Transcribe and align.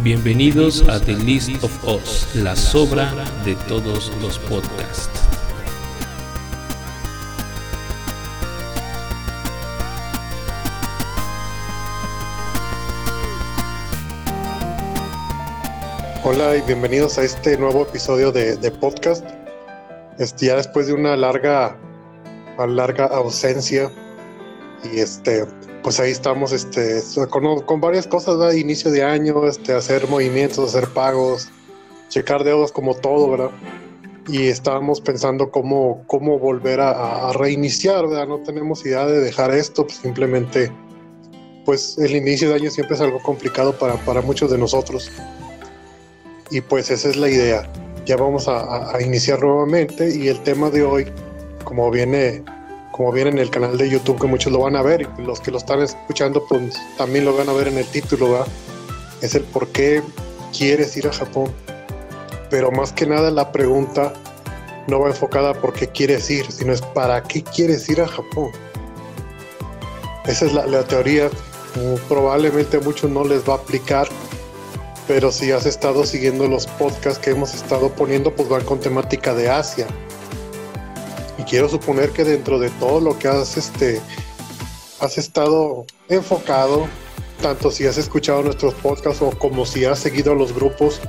Bienvenidos 0.00 0.88
a 0.88 0.98
The 0.98 1.12
List 1.12 1.62
of 1.62 1.84
Us, 1.84 2.34
la 2.34 2.56
sobra 2.56 3.12
de 3.44 3.54
todos 3.68 4.10
los 4.22 4.38
podcasts. 4.38 5.10
Hola 16.24 16.56
y 16.56 16.62
bienvenidos 16.62 17.18
a 17.18 17.24
este 17.24 17.58
nuevo 17.58 17.82
episodio 17.82 18.32
de, 18.32 18.56
podcast. 18.80 19.26
Este, 20.18 20.46
ya 20.46 20.56
después 20.56 20.86
de 20.86 20.94
una 20.94 21.14
larga, 21.16 21.76
una 22.56 22.66
larga 22.66 23.04
ausencia 23.08 23.92
y 24.90 25.00
este, 25.00 25.46
pues 25.82 25.98
ahí 26.00 26.12
estamos 26.12 26.52
este, 26.52 27.02
con, 27.28 27.80
varias 27.80 28.06
cosas, 28.06 28.38
¿verdad? 28.38 28.54
inicio 28.54 28.90
de 28.90 29.02
año, 29.02 29.46
este, 29.46 29.72
hacer 29.72 30.08
movimientos, 30.08 30.74
hacer 30.74 30.88
pagos, 30.88 31.48
checar 32.08 32.44
deudas 32.44 32.72
como 32.72 32.94
todo, 32.94 33.30
¿verdad? 33.30 33.50
Y 34.28 34.46
estábamos 34.46 35.00
pensando 35.00 35.50
cómo, 35.50 36.04
cómo 36.06 36.38
volver 36.38 36.80
a, 36.80 37.28
a 37.28 37.32
reiniciar, 37.32 38.06
¿verdad? 38.06 38.28
No 38.28 38.38
tenemos 38.38 38.86
idea 38.86 39.06
de 39.06 39.20
dejar 39.20 39.52
esto, 39.52 39.84
pues 39.84 39.96
simplemente, 39.96 40.70
pues 41.64 41.98
el 41.98 42.14
inicio 42.14 42.48
de 42.48 42.56
año 42.56 42.70
siempre 42.70 42.94
es 42.94 43.02
algo 43.02 43.20
complicado 43.20 43.76
para, 43.76 43.94
para 44.04 44.22
muchos 44.22 44.50
de 44.50 44.58
nosotros. 44.58 45.10
Y 46.50 46.60
pues 46.60 46.90
esa 46.90 47.08
es 47.08 47.16
la 47.16 47.28
idea. 47.28 47.68
Ya 48.06 48.16
vamos 48.16 48.46
a, 48.46 48.94
a 48.94 49.02
iniciar 49.02 49.40
nuevamente 49.40 50.14
y 50.14 50.28
el 50.28 50.40
tema 50.42 50.70
de 50.70 50.82
hoy, 50.82 51.06
como 51.64 51.90
viene 51.90 52.44
como 52.92 53.10
viene 53.10 53.30
en 53.30 53.38
el 53.38 53.50
canal 53.50 53.76
de 53.78 53.88
YouTube, 53.88 54.20
que 54.20 54.26
muchos 54.26 54.52
lo 54.52 54.60
van 54.60 54.76
a 54.76 54.82
ver 54.82 55.08
los 55.18 55.40
que 55.40 55.50
lo 55.50 55.58
están 55.58 55.80
escuchando, 55.80 56.44
pues 56.46 56.74
también 56.96 57.24
lo 57.24 57.34
van 57.34 57.48
a 57.48 57.52
ver 57.52 57.68
en 57.68 57.78
el 57.78 57.86
título, 57.86 58.30
¿verdad? 58.30 58.46
Es 59.22 59.34
el 59.34 59.42
por 59.44 59.68
qué 59.68 60.02
quieres 60.56 60.96
ir 60.96 61.08
a 61.08 61.12
Japón. 61.12 61.50
Pero 62.50 62.70
más 62.70 62.92
que 62.92 63.06
nada 63.06 63.30
la 63.30 63.50
pregunta 63.50 64.12
no 64.88 65.00
va 65.00 65.08
enfocada 65.08 65.50
a 65.50 65.54
por 65.54 65.72
qué 65.72 65.88
quieres 65.88 66.28
ir, 66.30 66.50
sino 66.52 66.72
es 66.72 66.82
para 66.82 67.22
qué 67.22 67.42
quieres 67.42 67.88
ir 67.88 68.02
a 68.02 68.06
Japón. 68.06 68.50
Esa 70.26 70.44
es 70.44 70.52
la, 70.52 70.84
teoría. 70.84 71.30
Probablemente 72.08 72.76
a 72.76 72.80
muchos 72.80 73.10
no 73.10 73.24
les 73.24 73.48
va 73.48 73.54
a 73.54 73.56
aplicar, 73.56 74.06
pero 75.08 75.32
si 75.32 75.50
has 75.50 75.64
estado 75.64 76.04
siguiendo 76.04 76.46
los 76.46 76.66
podcasts 76.66 77.18
que 77.18 77.30
hemos 77.30 77.54
estado 77.54 77.88
poniendo, 77.88 78.34
pues 78.34 78.50
van 78.50 78.64
con 78.64 78.78
temática 78.78 79.32
de 79.32 79.48
Asia 79.48 79.86
y 81.42 81.44
quiero 81.44 81.68
suponer 81.68 82.10
que 82.10 82.24
dentro 82.24 82.60
de 82.60 82.70
todo 82.70 83.00
lo 83.00 83.18
que 83.18 83.26
has 83.26 83.56
este 83.56 84.00
has 85.00 85.18
estado 85.18 85.84
enfocado 86.08 86.86
tanto 87.40 87.72
si 87.72 87.84
has 87.84 87.98
escuchado 87.98 88.42
nuestros 88.44 88.74
podcasts 88.74 89.20
o 89.22 89.30
como 89.30 89.66
si 89.66 89.84
has 89.84 89.98
seguido 89.98 90.36
los 90.36 90.54
grupos 90.54 91.00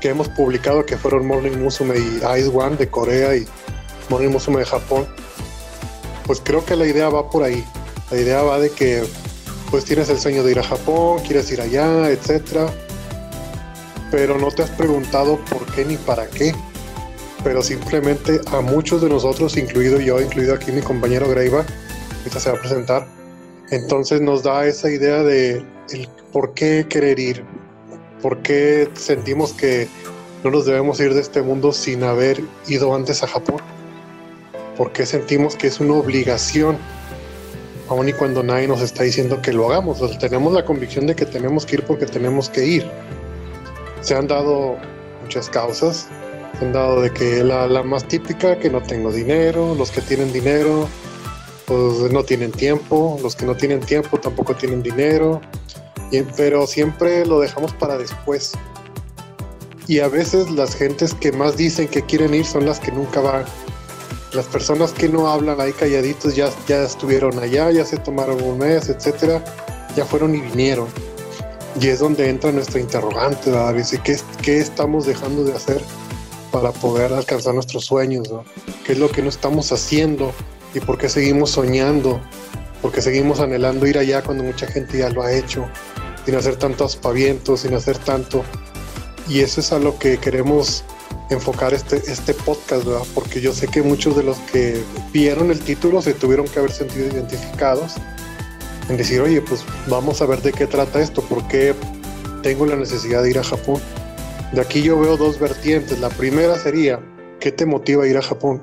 que 0.00 0.08
hemos 0.08 0.28
publicado 0.30 0.84
que 0.84 0.96
fueron 0.96 1.26
Morning 1.26 1.56
Musume 1.58 1.96
y 1.96 2.16
Ice 2.38 2.50
One 2.52 2.76
de 2.76 2.88
Corea 2.90 3.36
y 3.36 3.46
Morning 4.08 4.30
Musume 4.30 4.58
de 4.60 4.64
Japón 4.64 5.06
pues 6.26 6.42
creo 6.42 6.64
que 6.64 6.76
la 6.76 6.84
idea 6.84 7.08
va 7.08 7.30
por 7.30 7.42
ahí. 7.42 7.64
La 8.10 8.18
idea 8.18 8.42
va 8.42 8.58
de 8.58 8.70
que 8.70 9.04
pues 9.70 9.84
tienes 9.84 10.10
el 10.10 10.18
sueño 10.18 10.42
de 10.42 10.50
ir 10.50 10.58
a 10.58 10.64
Japón 10.64 11.20
quieres 11.24 11.52
ir 11.52 11.60
allá 11.60 12.10
etcétera 12.10 12.66
pero 14.10 14.38
no 14.38 14.50
te 14.50 14.62
has 14.62 14.70
preguntado 14.70 15.38
por 15.44 15.64
qué 15.66 15.84
ni 15.84 15.96
para 15.96 16.26
qué 16.26 16.52
pero 17.48 17.62
simplemente 17.62 18.42
a 18.52 18.60
muchos 18.60 19.00
de 19.00 19.08
nosotros, 19.08 19.56
incluido 19.56 19.98
yo, 19.98 20.20
incluido 20.20 20.52
aquí 20.52 20.70
mi 20.70 20.82
compañero 20.82 21.26
Greiva, 21.30 21.64
ahorita 22.18 22.40
se 22.40 22.50
va 22.50 22.58
a 22.58 22.60
presentar, 22.60 23.06
entonces 23.70 24.20
nos 24.20 24.42
da 24.42 24.66
esa 24.66 24.90
idea 24.90 25.22
de 25.22 25.64
el 25.88 26.08
por 26.30 26.52
qué 26.52 26.84
querer 26.86 27.18
ir, 27.18 27.42
por 28.20 28.42
qué 28.42 28.90
sentimos 28.92 29.54
que 29.54 29.88
no 30.44 30.50
nos 30.50 30.66
debemos 30.66 31.00
ir 31.00 31.14
de 31.14 31.22
este 31.22 31.40
mundo 31.40 31.72
sin 31.72 32.04
haber 32.04 32.38
ido 32.66 32.94
antes 32.94 33.22
a 33.22 33.26
Japón, 33.26 33.62
por 34.76 34.92
qué 34.92 35.06
sentimos 35.06 35.56
que 35.56 35.68
es 35.68 35.80
una 35.80 35.94
obligación, 35.94 36.76
aun 37.88 38.10
y 38.10 38.12
cuando 38.12 38.42
nadie 38.42 38.68
nos 38.68 38.82
está 38.82 39.04
diciendo 39.04 39.40
que 39.40 39.54
lo 39.54 39.70
hagamos, 39.70 40.18
tenemos 40.18 40.52
la 40.52 40.66
convicción 40.66 41.06
de 41.06 41.16
que 41.16 41.24
tenemos 41.24 41.64
que 41.64 41.76
ir 41.76 41.84
porque 41.84 42.04
tenemos 42.04 42.50
que 42.50 42.66
ir. 42.66 42.90
Se 44.02 44.14
han 44.14 44.26
dado 44.26 44.76
muchas 45.22 45.48
causas, 45.48 46.08
han 46.60 46.72
dado 46.72 47.00
de 47.00 47.12
que 47.12 47.44
la, 47.44 47.66
la, 47.66 47.82
más 47.82 48.06
típica, 48.06 48.58
que 48.58 48.70
no 48.70 48.82
tengo 48.82 49.12
dinero, 49.12 49.74
los 49.74 49.90
que 49.90 50.00
tienen 50.00 50.32
dinero, 50.32 50.88
pues 51.66 52.10
no 52.10 52.24
tienen 52.24 52.50
tiempo, 52.50 53.18
los 53.22 53.36
que 53.36 53.46
no 53.46 53.54
tienen 53.54 53.80
tiempo 53.80 54.18
tampoco 54.18 54.54
tienen 54.54 54.82
dinero, 54.82 55.40
y, 56.10 56.22
pero 56.22 56.66
siempre 56.66 57.26
lo 57.26 57.40
dejamos 57.40 57.72
para 57.74 57.98
después. 57.98 58.52
Y 59.86 60.00
a 60.00 60.08
veces 60.08 60.50
las 60.50 60.74
gentes 60.74 61.14
que 61.14 61.32
más 61.32 61.56
dicen 61.56 61.88
que 61.88 62.02
quieren 62.02 62.34
ir 62.34 62.44
son 62.44 62.66
las 62.66 62.80
que 62.80 62.92
nunca 62.92 63.20
van. 63.20 63.44
Las 64.32 64.46
personas 64.46 64.92
que 64.92 65.08
no 65.08 65.28
hablan 65.28 65.60
ahí 65.60 65.72
calladitos 65.72 66.36
ya, 66.36 66.50
ya 66.66 66.82
estuvieron 66.82 67.38
allá, 67.38 67.70
ya 67.70 67.84
se 67.84 67.96
tomaron 67.96 68.42
un 68.42 68.58
mes, 68.58 68.90
etcétera, 68.90 69.42
ya 69.96 70.04
fueron 70.04 70.34
y 70.34 70.40
vinieron. 70.40 70.88
Y 71.80 71.88
es 71.88 72.00
donde 72.00 72.28
entra 72.28 72.52
nuestra 72.52 72.80
interrogante, 72.80 73.50
¿verdad? 73.50 73.74
¿qué, 74.04 74.18
¿qué 74.42 74.58
estamos 74.58 75.06
dejando 75.06 75.44
de 75.44 75.52
hacer? 75.54 75.80
Para 76.50 76.72
poder 76.72 77.12
alcanzar 77.12 77.54
nuestros 77.54 77.84
sueños, 77.84 78.30
¿no? 78.30 78.44
¿Qué 78.84 78.92
es 78.92 78.98
lo 78.98 79.10
que 79.10 79.22
no 79.22 79.28
estamos 79.28 79.72
haciendo 79.72 80.32
y 80.74 80.80
por 80.80 80.98
qué 80.98 81.08
seguimos 81.08 81.50
soñando? 81.50 82.20
¿Por 82.82 82.92
qué 82.92 83.02
seguimos 83.02 83.40
anhelando 83.40 83.86
ir 83.86 83.98
allá 83.98 84.22
cuando 84.22 84.44
mucha 84.44 84.66
gente 84.66 84.98
ya 84.98 85.10
lo 85.10 85.22
ha 85.22 85.32
hecho? 85.32 85.66
Sin 86.24 86.34
hacer 86.34 86.56
tantos 86.56 86.96
pavientos, 86.96 87.60
sin 87.60 87.74
hacer 87.74 87.98
tanto. 87.98 88.44
Y 89.28 89.40
eso 89.40 89.60
es 89.60 89.72
a 89.72 89.78
lo 89.78 89.98
que 89.98 90.18
queremos 90.18 90.84
enfocar 91.30 91.74
este, 91.74 91.96
este 91.96 92.34
podcast, 92.34 92.84
¿verdad? 92.84 93.06
Porque 93.14 93.40
yo 93.40 93.52
sé 93.52 93.68
que 93.68 93.82
muchos 93.82 94.16
de 94.16 94.22
los 94.22 94.38
que 94.52 94.82
vieron 95.12 95.50
el 95.50 95.60
título 95.60 96.00
se 96.00 96.14
tuvieron 96.14 96.46
que 96.46 96.58
haber 96.58 96.72
sentido 96.72 97.06
identificados 97.06 97.94
en 98.88 98.96
decir, 98.96 99.20
oye, 99.20 99.42
pues 99.42 99.64
vamos 99.88 100.22
a 100.22 100.26
ver 100.26 100.40
de 100.40 100.52
qué 100.52 100.66
trata 100.66 101.00
esto, 101.00 101.22
por 101.22 101.46
qué 101.48 101.74
tengo 102.42 102.64
la 102.66 102.76
necesidad 102.76 103.22
de 103.22 103.30
ir 103.30 103.38
a 103.38 103.44
Japón. 103.44 103.80
De 104.52 104.60
aquí 104.62 104.82
yo 104.82 104.98
veo 104.98 105.16
dos 105.16 105.38
vertientes. 105.38 105.98
La 105.98 106.08
primera 106.08 106.58
sería, 106.58 107.00
¿qué 107.40 107.52
te 107.52 107.66
motiva 107.66 108.04
a 108.04 108.06
ir 108.06 108.16
a 108.16 108.22
Japón? 108.22 108.62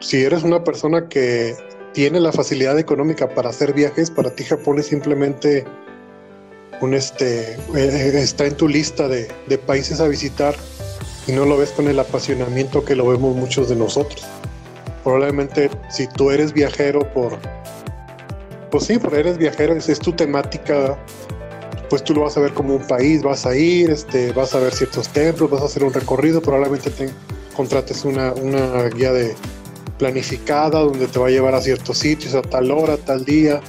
Si 0.00 0.22
eres 0.22 0.42
una 0.42 0.62
persona 0.62 1.08
que 1.08 1.56
tiene 1.94 2.20
la 2.20 2.32
facilidad 2.32 2.78
económica 2.78 3.28
para 3.28 3.50
hacer 3.50 3.72
viajes, 3.72 4.10
para 4.10 4.30
ti 4.30 4.44
Japón 4.44 4.78
es 4.78 4.86
simplemente 4.86 5.64
un 6.80 6.92
este, 6.92 7.54
eh, 7.74 8.12
está 8.14 8.44
en 8.46 8.56
tu 8.56 8.68
lista 8.68 9.08
de, 9.08 9.28
de 9.46 9.58
países 9.58 10.00
a 10.00 10.08
visitar 10.08 10.54
y 11.26 11.32
no 11.32 11.46
lo 11.46 11.56
ves 11.56 11.70
con 11.70 11.88
el 11.88 11.98
apasionamiento 11.98 12.84
que 12.84 12.94
lo 12.94 13.08
vemos 13.08 13.34
muchos 13.34 13.68
de 13.68 13.76
nosotros. 13.76 14.26
Probablemente 15.02 15.70
si 15.88 16.06
tú 16.06 16.30
eres 16.30 16.52
viajero 16.52 17.00
por, 17.14 17.38
pues 18.70 18.84
sí, 18.84 18.98
por 18.98 19.14
eres 19.14 19.38
viajero, 19.38 19.74
es, 19.74 19.88
es 19.88 20.00
tu 20.00 20.12
temática 20.12 20.98
pues 21.88 22.02
tú 22.02 22.14
lo 22.14 22.22
vas 22.22 22.36
a 22.36 22.40
ver 22.40 22.52
como 22.52 22.74
un 22.74 22.86
país, 22.86 23.22
vas 23.22 23.46
a 23.46 23.54
ir, 23.54 23.90
este, 23.90 24.32
vas 24.32 24.54
a 24.54 24.60
ver 24.60 24.72
ciertos 24.74 25.08
templos, 25.08 25.50
vas 25.50 25.62
a 25.62 25.66
hacer 25.66 25.84
un 25.84 25.92
recorrido, 25.92 26.40
probablemente 26.40 26.90
te 26.90 27.10
contrates 27.54 28.04
una, 28.04 28.32
una 28.32 28.88
guía 28.88 29.12
de 29.12 29.34
planificada 29.98 30.80
donde 30.80 31.06
te 31.06 31.18
va 31.18 31.28
a 31.28 31.30
llevar 31.30 31.54
a 31.54 31.60
ciertos 31.60 31.98
sitios 31.98 32.34
a 32.34 32.42
tal 32.42 32.70
hora, 32.70 32.96
tal 32.96 33.24
día, 33.24 33.60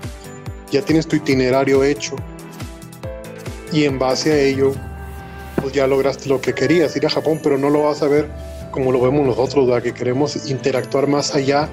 ya 0.72 0.82
tienes 0.82 1.08
tu 1.08 1.16
itinerario 1.16 1.84
hecho 1.84 2.16
y 3.72 3.84
en 3.84 4.00
base 4.00 4.32
a 4.32 4.40
ello 4.40 4.74
pues 5.62 5.74
ya 5.74 5.88
lograste 5.88 6.30
lo 6.30 6.42
que 6.42 6.54
querías, 6.54 6.96
ir 6.96 7.06
a 7.06 7.10
Japón, 7.10 7.40
pero 7.42 7.58
no 7.58 7.70
lo 7.70 7.84
vas 7.84 8.02
a 8.02 8.08
ver 8.08 8.30
como 8.72 8.92
lo 8.92 9.00
vemos 9.00 9.26
nosotros, 9.26 9.68
¿verdad? 9.68 9.84
que 9.84 9.94
queremos 9.94 10.50
interactuar 10.50 11.08
más 11.08 11.34
allá 11.34 11.70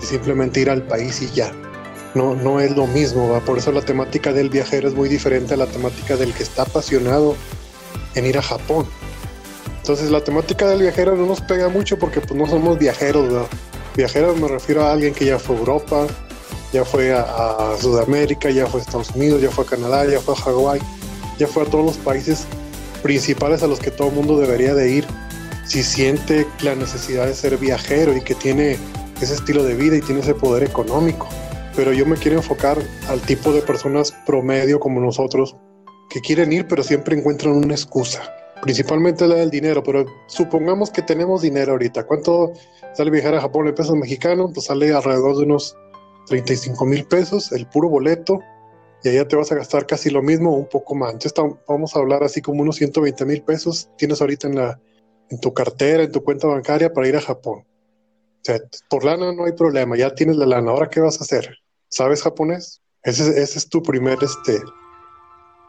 de 0.00 0.06
simplemente 0.06 0.60
ir 0.60 0.70
al 0.70 0.82
país 0.82 1.22
y 1.22 1.30
ya 1.34 1.52
no, 2.14 2.34
no 2.34 2.60
es 2.60 2.76
lo 2.76 2.86
mismo, 2.86 3.30
¿va? 3.30 3.40
por 3.40 3.58
eso 3.58 3.72
la 3.72 3.82
temática 3.82 4.32
del 4.32 4.50
viajero 4.50 4.88
es 4.88 4.94
muy 4.94 5.08
diferente 5.08 5.54
a 5.54 5.56
la 5.56 5.66
temática 5.66 6.16
del 6.16 6.34
que 6.34 6.42
está 6.42 6.62
apasionado 6.62 7.36
en 8.14 8.26
ir 8.26 8.38
a 8.38 8.42
Japón. 8.42 8.86
Entonces 9.78 10.10
la 10.10 10.22
temática 10.22 10.68
del 10.68 10.82
viajero 10.82 11.16
no 11.16 11.26
nos 11.26 11.40
pega 11.40 11.68
mucho 11.68 11.98
porque 11.98 12.20
pues 12.20 12.34
no 12.34 12.46
somos 12.46 12.78
viajeros, 12.78 13.34
¿va? 13.34 13.46
Viajeros 13.96 14.38
me 14.38 14.48
refiero 14.48 14.84
a 14.84 14.92
alguien 14.92 15.12
que 15.14 15.24
ya 15.24 15.38
fue 15.38 15.56
a 15.56 15.58
Europa, 15.58 16.06
ya 16.72 16.84
fue 16.84 17.12
a, 17.12 17.74
Sudamérica, 17.80 18.50
ya 18.50 18.66
fue 18.66 18.80
a 18.80 18.82
Estados 18.84 19.10
Unidos, 19.10 19.42
ya 19.42 19.50
fue 19.50 19.64
a 19.64 19.68
Canadá, 19.68 20.06
ya 20.06 20.20
fue 20.20 20.34
a 20.34 20.36
Hawái, 20.38 20.80
ya 21.38 21.46
fue 21.46 21.64
a 21.64 21.66
todos 21.66 21.84
los 21.84 21.96
países 21.96 22.46
principales 23.02 23.62
a 23.62 23.66
los 23.66 23.80
que 23.80 23.90
todo 23.90 24.08
el 24.08 24.14
mundo 24.14 24.38
debería 24.38 24.74
de 24.74 24.90
ir 24.90 25.06
si 25.66 25.82
siente 25.82 26.46
la 26.60 26.74
necesidad 26.74 27.26
de 27.26 27.34
ser 27.34 27.56
viajero 27.56 28.16
y 28.16 28.20
que 28.20 28.34
tiene 28.34 28.78
ese 29.20 29.34
estilo 29.34 29.64
de 29.64 29.74
vida 29.74 29.96
y 29.96 30.00
tiene 30.00 30.20
ese 30.20 30.34
poder 30.34 30.62
económico 30.62 31.28
pero 31.74 31.92
yo 31.92 32.06
me 32.06 32.16
quiero 32.16 32.38
enfocar 32.38 32.78
al 33.08 33.20
tipo 33.20 33.52
de 33.52 33.62
personas 33.62 34.12
promedio 34.26 34.78
como 34.80 35.00
nosotros 35.00 35.56
que 36.10 36.20
quieren 36.20 36.52
ir, 36.52 36.66
pero 36.68 36.82
siempre 36.82 37.16
encuentran 37.16 37.54
una 37.54 37.74
excusa. 37.74 38.22
Principalmente 38.62 39.26
la 39.26 39.36
del 39.36 39.50
dinero, 39.50 39.82
pero 39.82 40.04
supongamos 40.26 40.90
que 40.90 41.02
tenemos 41.02 41.42
dinero 41.42 41.72
ahorita. 41.72 42.04
¿Cuánto 42.04 42.52
sale 42.94 43.10
viajar 43.10 43.34
a 43.34 43.40
Japón 43.40 43.66
en 43.66 43.74
pesos 43.74 43.96
mexicanos? 43.96 44.50
Pues 44.54 44.66
sale 44.66 44.92
alrededor 44.92 45.36
de 45.36 45.44
unos 45.44 45.76
35 46.28 46.84
mil 46.84 47.04
pesos, 47.06 47.50
el 47.52 47.66
puro 47.66 47.88
boleto 47.88 48.40
y 49.02 49.08
allá 49.08 49.26
te 49.26 49.36
vas 49.36 49.50
a 49.50 49.56
gastar 49.56 49.86
casi 49.86 50.10
lo 50.10 50.22
mismo 50.22 50.52
o 50.54 50.58
un 50.58 50.68
poco 50.68 50.94
más. 50.94 51.12
Entonces 51.12 51.34
vamos 51.66 51.96
a 51.96 51.98
hablar 51.98 52.22
así 52.22 52.40
como 52.40 52.62
unos 52.62 52.76
120 52.76 53.24
mil 53.24 53.42
pesos 53.42 53.90
tienes 53.96 54.20
ahorita 54.20 54.46
en, 54.46 54.56
la, 54.56 54.80
en 55.28 55.40
tu 55.40 55.52
cartera, 55.52 56.04
en 56.04 56.12
tu 56.12 56.22
cuenta 56.22 56.46
bancaria 56.46 56.92
para 56.92 57.08
ir 57.08 57.16
a 57.16 57.20
Japón. 57.20 57.64
O 57.64 58.44
sea, 58.44 58.60
por 58.88 59.04
lana 59.04 59.32
no 59.32 59.44
hay 59.44 59.52
problema, 59.52 59.96
ya 59.96 60.14
tienes 60.14 60.36
la 60.36 60.46
lana. 60.46 60.70
Ahora, 60.70 60.88
¿qué 60.88 61.00
vas 61.00 61.20
a 61.20 61.24
hacer? 61.24 61.61
¿Sabes 61.92 62.22
japonés? 62.22 62.80
Ese, 63.02 63.28
ese 63.42 63.58
es 63.58 63.68
tu 63.68 63.82
primer, 63.82 64.16
este, 64.22 64.62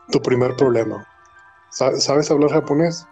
tu 0.09 0.21
primer 0.21 0.55
problema. 0.55 1.05
¿Sabes 1.69 2.31
hablar 2.31 2.49
japonés? 2.51 3.05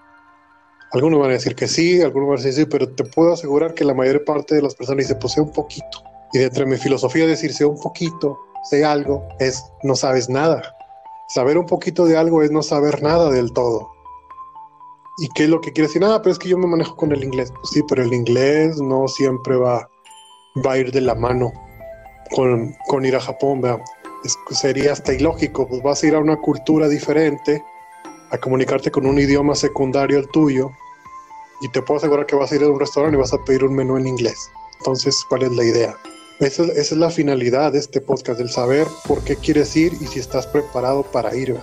Algunos 0.94 1.19
van 1.19 1.31
a 1.31 1.34
decir 1.34 1.54
que 1.56 1.68
sí, 1.68 2.02
algunos 2.02 2.30
van 2.30 2.40
a 2.40 2.42
decir 2.42 2.63
sí, 2.63 2.69
pero 2.72 2.88
te 2.88 3.04
puedo 3.04 3.34
asegurar 3.34 3.74
que 3.74 3.84
la 3.84 3.94
mayor 3.94 4.24
parte 4.24 4.56
de 4.56 4.62
las 4.62 4.75
personas 4.75 5.06
dice, 5.08 5.16
pues 5.16 5.34
sé 5.34 5.42
un 5.42 5.52
poquito. 5.52 6.04
Y 6.31 6.40
dentro 6.40 6.63
de 6.63 6.72
mi 6.72 6.78
filosofía 6.78 7.28
decir 7.28 7.54
sé 7.54 7.66
un 7.66 7.81
poquito, 7.81 8.40
sé 8.69 8.86
algo, 8.86 9.28
es 9.40 9.62
no 9.84 9.96
sabes 9.96 10.30
nada. 10.30 10.62
Saber 11.28 11.58
un 11.58 11.66
poquito 11.66 12.06
de 12.06 12.16
algo 12.16 12.44
es 12.44 12.52
no 12.52 12.63
saber 12.63 13.04
nada 13.04 13.30
del 13.30 13.52
todo. 13.52 13.92
¿Y 15.18 15.28
qué 15.36 15.44
es 15.44 15.50
lo 15.50 15.60
que 15.60 15.74
quiere 15.74 15.88
decir? 15.88 16.04
Ah, 16.06 16.22
pero 16.24 16.31
es 16.31 16.40
que 16.40 16.48
yo 16.48 16.58
me 16.58 16.68
manejo 16.68 16.96
con 16.96 17.12
el 17.12 17.25
inglés. 17.25 17.52
Pues 17.52 17.72
sí, 17.74 17.81
pero 17.90 18.04
el 18.04 18.13
inglés 18.13 18.80
no 18.80 19.10
siempre 19.10 19.58
va, 19.58 19.90
va 20.66 20.74
a 20.74 20.78
ir 20.78 20.94
de 20.94 21.02
la 21.02 21.16
mano 21.16 21.52
con, 22.31 23.06
ir 23.06 23.16
a 23.16 23.19
Japón, 23.19 23.62
sería 24.51 24.94
hasta 24.94 25.13
ilógico, 25.13 25.68
pues 25.68 25.81
vas 25.81 26.04
a 26.04 26.07
ir 26.07 26.16
a 26.16 26.19
una 26.19 26.38
cultura 26.38 26.88
diferente, 26.88 27.63
a 28.31 28.38
comunicarte 28.38 28.92
con 28.92 29.06
un 29.06 29.19
idioma 29.19 29.56
secundario 29.56 30.18
al 30.18 30.28
tuyo, 30.30 30.72
y 31.62 31.69
te 31.69 31.81
puedo 31.81 32.00
asegurar 32.00 32.25
que 32.25 32.36
vas 32.36 32.51
a 32.51 32.56
ir 32.56 32.63
a 32.63 32.69
un 32.69 32.80
restaurante 32.80 33.18
y 33.18 33.19
vas 33.19 33.33
a 33.33 33.44
pedir 33.44 33.63
un 33.63 33.75
menú 33.75 33.98
en 33.98 34.07
inglés. 34.07 34.50
Entonces, 34.80 35.24
¿cuál 35.30 35.44
es 35.44 35.51
la 35.51 35.63
idea? 35.63 35.95
Esa, 36.39 36.63
es 36.63 36.92
la 36.92 37.12
finalidad 37.12 37.74
de 37.74 37.80
este 37.80 38.01
podcast, 38.01 38.39
el 38.39 38.50
saber 38.50 38.88
por 39.07 39.24
qué 39.24 39.36
quieres 39.36 39.75
ir 39.75 39.94
y 40.01 40.07
si 40.07 40.19
estás 40.19 40.48
preparado 40.48 41.04
para 41.04 41.36
ir. 41.36 41.56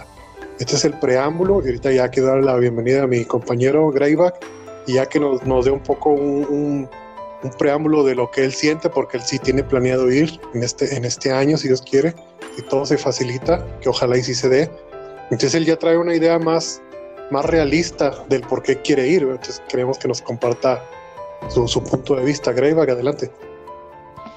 Este 0.61 0.77
es 0.77 0.85
el 0.85 0.97
preámbulo 1.01 1.61
y 1.63 1.67
ahorita 1.67 1.91
ya 1.91 2.09
quiero 2.09 2.29
dar 2.29 2.45
la 2.45 2.57
bienvenida 2.57 3.03
a 3.03 3.07
mi 3.09 3.25
compañero 3.25 3.91
Greyback 3.91 4.37
y 4.87 4.95
ya 4.95 5.07
que 5.07 5.19
nos, 5.19 5.45
nos 5.45 5.65
dé 5.65 5.73
un 5.73 5.81
poco 5.81 6.11
un, 6.11 6.89
preámbulo 7.59 8.05
de 8.05 8.15
lo 8.15 8.31
que 8.31 8.45
él 8.45 8.53
siente, 8.53 8.89
porque 8.89 9.19
él 9.19 9.23
sí 9.23 9.39
tiene 9.39 9.63
planeado 9.63 10.11
ir 10.11 10.41
en 10.55 10.63
este, 10.63 10.97
en 10.97 11.05
este 11.05 11.33
año, 11.33 11.57
si 11.57 11.69
Dios 11.69 11.83
quiere, 11.83 12.15
y 12.57 12.63
todo 12.63 12.85
se 12.87 12.99
facilita, 12.99 13.65
que 13.81 13.89
ojalá 13.89 14.17
y 14.17 14.23
sí 14.23 14.35
se 14.35 14.49
dé. 14.49 14.71
Entonces 15.31 15.55
él 15.55 15.65
ya 15.65 15.77
trae 15.77 15.97
una 15.97 16.15
idea 16.15 16.39
más, 16.39 16.83
más 17.31 17.45
realista 17.45 18.13
del 18.29 18.43
por 18.43 18.63
qué 18.63 18.81
quiere 18.81 19.07
ir. 19.07 19.23
Entonces 19.23 19.63
queremos 19.69 19.99
que 19.99 20.09
nos 20.09 20.23
comparta 20.23 20.83
su, 21.49 21.69
su 21.69 21.83
punto 21.83 22.17
de 22.17 22.25
vista. 22.25 22.53
Greyback, 22.53 22.91
adelante. 22.91 23.31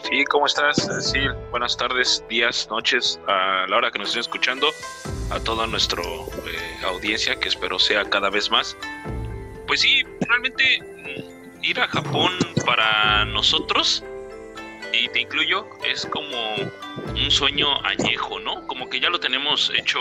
Sí, 0.10 0.26
¿cómo 0.26 0.46
estás? 0.46 0.90
Sí, 1.00 1.20
buenas 1.52 1.78
tardes, 1.78 2.24
días, 2.28 2.68
noches, 2.70 3.20
a 3.28 3.66
la 3.68 3.78
hora 3.78 3.92
que 3.92 4.00
nos 4.00 4.10
estén 4.10 4.22
escuchando, 4.22 4.68
a 5.30 5.40
toda 5.40 5.68
nuestra 5.68 6.02
eh, 6.02 6.86
audiencia, 6.86 7.40
que 7.40 7.50
espero 7.50 7.78
sea 7.78 8.04
cada 8.06 8.30
vez 8.30 8.50
más. 8.50 8.76
Pues 9.68 9.82
sí, 9.82 10.04
realmente 10.22 10.80
mm, 10.82 11.41
ir 11.62 11.80
a 11.80 11.88
Japón 11.88 12.32
para 12.66 13.26
nosotros, 13.26 14.04
y 14.94 15.08
te 15.10 15.22
incluyo, 15.22 15.68
es 15.86 16.06
como 16.06 16.56
un 16.56 17.32
sueño 17.32 17.84
añejo, 17.86 18.40
¿no? 18.40 18.68
Como 18.68 18.90
que 18.90 19.00
ya 19.00 19.10
lo 19.10 19.20
tenemos 19.20 19.72
hecho 19.76 20.00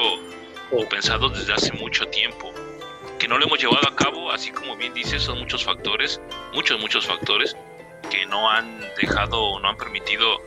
o 0.73 0.89
pensado 0.89 1.29
desde 1.29 1.53
hace 1.53 1.73
mucho 1.73 2.07
tiempo 2.09 2.53
que 3.21 3.29
no 3.29 3.39
lo 3.39 3.45
hemos 3.45 3.61
llevado 3.61 3.87
a 3.87 3.95
cabo, 3.95 4.33
así 4.33 4.51
como 4.51 4.75
bien 4.77 4.95
dices, 4.95 5.23
son 5.23 5.39
muchos 5.39 5.63
factores, 5.63 6.21
muchos, 6.55 6.81
muchos 6.81 7.07
factores, 7.07 7.55
que 8.11 8.25
no 8.25 8.51
han 8.51 8.81
dejado 8.99 9.39
o 9.39 9.61
no 9.61 9.69
han 9.69 9.77
permitido 9.77 10.39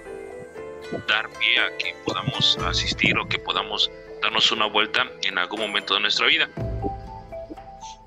dar 1.07 1.29
pie 1.37 1.59
a 1.59 1.77
que 1.77 1.95
podamos 2.03 2.57
asistir 2.65 3.15
o 3.19 3.27
que 3.27 3.37
podamos 3.37 3.91
darnos 4.23 4.51
una 4.51 4.65
vuelta 4.65 5.05
en 5.21 5.37
algún 5.37 5.59
momento 5.59 5.93
de 5.93 5.99
nuestra 5.99 6.25
vida. 6.25 6.49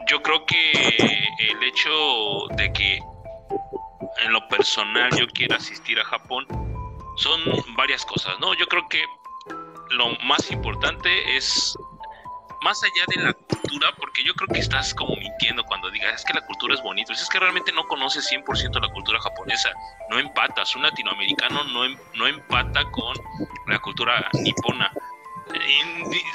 Yo 0.09 0.23
creo 0.23 0.45
que 0.47 0.73
el 1.39 1.63
hecho 1.63 2.47
de 2.57 2.73
que 2.73 2.99
en 4.25 4.33
lo 4.33 4.47
personal 4.49 5.11
yo 5.19 5.27
quiera 5.29 5.57
asistir 5.57 5.99
a 5.99 6.05
Japón 6.05 6.47
son 7.17 7.41
varias 7.77 8.05
cosas, 8.05 8.39
¿no? 8.41 8.55
Yo 8.55 8.67
creo 8.67 8.87
que 8.89 9.03
lo 9.91 10.11
más 10.25 10.51
importante 10.51 11.37
es 11.37 11.77
más 12.63 12.83
allá 12.83 13.05
de 13.15 13.23
la 13.23 13.33
cultura, 13.33 13.95
porque 13.99 14.25
yo 14.25 14.35
creo 14.35 14.49
que 14.49 14.61
estás 14.61 14.95
como 14.95 15.15
mintiendo 15.17 15.63
cuando 15.65 15.91
digas, 15.91 16.15
es 16.15 16.25
que 16.25 16.35
la 16.35 16.45
cultura 16.45 16.75
es 16.75 16.83
bonita, 16.83 17.13
es 17.13 17.29
que 17.29 17.39
realmente 17.39 17.73
no 17.73 17.87
conoces 17.87 18.29
100% 18.31 18.81
la 18.81 18.93
cultura 18.93 19.21
japonesa, 19.21 19.71
no 20.11 20.19
empatas, 20.19 20.75
un 20.75 20.83
latinoamericano 20.83 21.65
no, 21.65 21.85
em, 21.85 21.97
no 22.15 22.27
empata 22.27 22.85
con 22.91 23.15
la 23.67 23.79
cultura 23.79 24.29
nipona. 24.33 24.93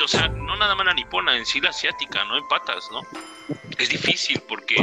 O 0.04 0.08
sea, 0.08 0.28
no 0.28 0.56
nada 0.56 0.76
más 0.76 0.86
la 0.86 0.94
nipona, 0.94 1.38
en 1.38 1.46
sí 1.46 1.62
la 1.62 1.70
asiática, 1.70 2.24
no 2.26 2.38
empatas, 2.38 2.90
¿no? 2.92 3.02
Es 3.78 3.90
difícil 3.90 4.42
porque 4.48 4.76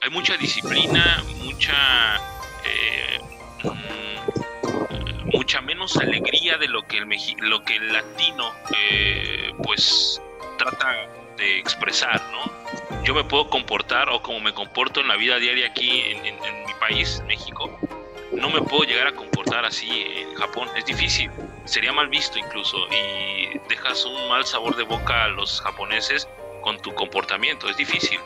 hay 0.00 0.10
mucha 0.10 0.36
disciplina, 0.36 1.24
mucha... 1.42 2.16
Eh, 2.64 3.20
mm, 3.64 4.06
mucha 5.36 5.60
menos 5.60 5.96
alegría 5.96 6.56
de 6.56 6.68
lo 6.68 6.82
que 6.86 6.98
el, 6.98 7.06
lo 7.40 7.64
que 7.64 7.76
el 7.76 7.92
latino 7.92 8.52
eh, 8.78 9.52
pues 9.62 10.20
trata 10.56 10.92
de 11.36 11.58
expresar, 11.58 12.22
¿no? 12.32 13.02
Yo 13.04 13.14
me 13.14 13.24
puedo 13.24 13.48
comportar 13.48 14.08
o 14.08 14.22
como 14.22 14.40
me 14.40 14.52
comporto 14.52 15.00
en 15.00 15.08
la 15.08 15.16
vida 15.16 15.38
diaria 15.38 15.68
aquí 15.68 16.00
en, 16.00 16.36
mi 16.66 16.74
país, 16.80 17.22
México, 17.26 17.78
no 18.32 18.50
me 18.50 18.62
puedo 18.62 18.84
llegar 18.84 19.08
a 19.08 19.12
comportar 19.12 19.64
así 19.64 19.88
en 19.90 20.34
Japón, 20.34 20.68
es 20.76 20.84
difícil, 20.86 21.30
sería 21.66 21.92
mal 21.92 22.08
visto 22.08 22.38
incluso 22.38 22.78
y 22.88 23.58
dejas 23.68 24.04
un 24.04 24.28
mal 24.28 24.44
sabor 24.44 24.76
de 24.76 24.84
boca 24.84 25.24
a 25.24 25.28
los 25.28 25.60
japoneses 25.60 26.28
con 26.62 26.80
tu 26.80 26.94
comportamiento, 26.94 27.68
es 27.68 27.76
difícil. 27.76 28.18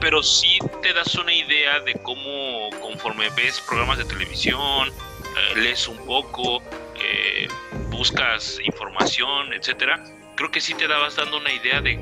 Pero 0.00 0.22
sí 0.22 0.58
te 0.82 0.92
das 0.92 1.14
una 1.16 1.32
idea 1.32 1.80
de 1.80 1.94
cómo 2.02 2.70
conforme 2.80 3.30
ves 3.30 3.60
programas 3.60 3.98
de 3.98 4.04
televisión, 4.04 4.88
eh, 4.88 5.56
lees 5.56 5.88
un 5.88 5.98
poco, 6.04 6.62
eh, 7.00 7.48
buscas 7.90 8.60
información, 8.62 9.52
etcétera, 9.52 10.02
creo 10.36 10.50
que 10.50 10.60
sí 10.60 10.74
te 10.74 10.86
dabas 10.86 11.16
dando 11.16 11.38
una 11.38 11.52
idea 11.52 11.80
de 11.80 11.98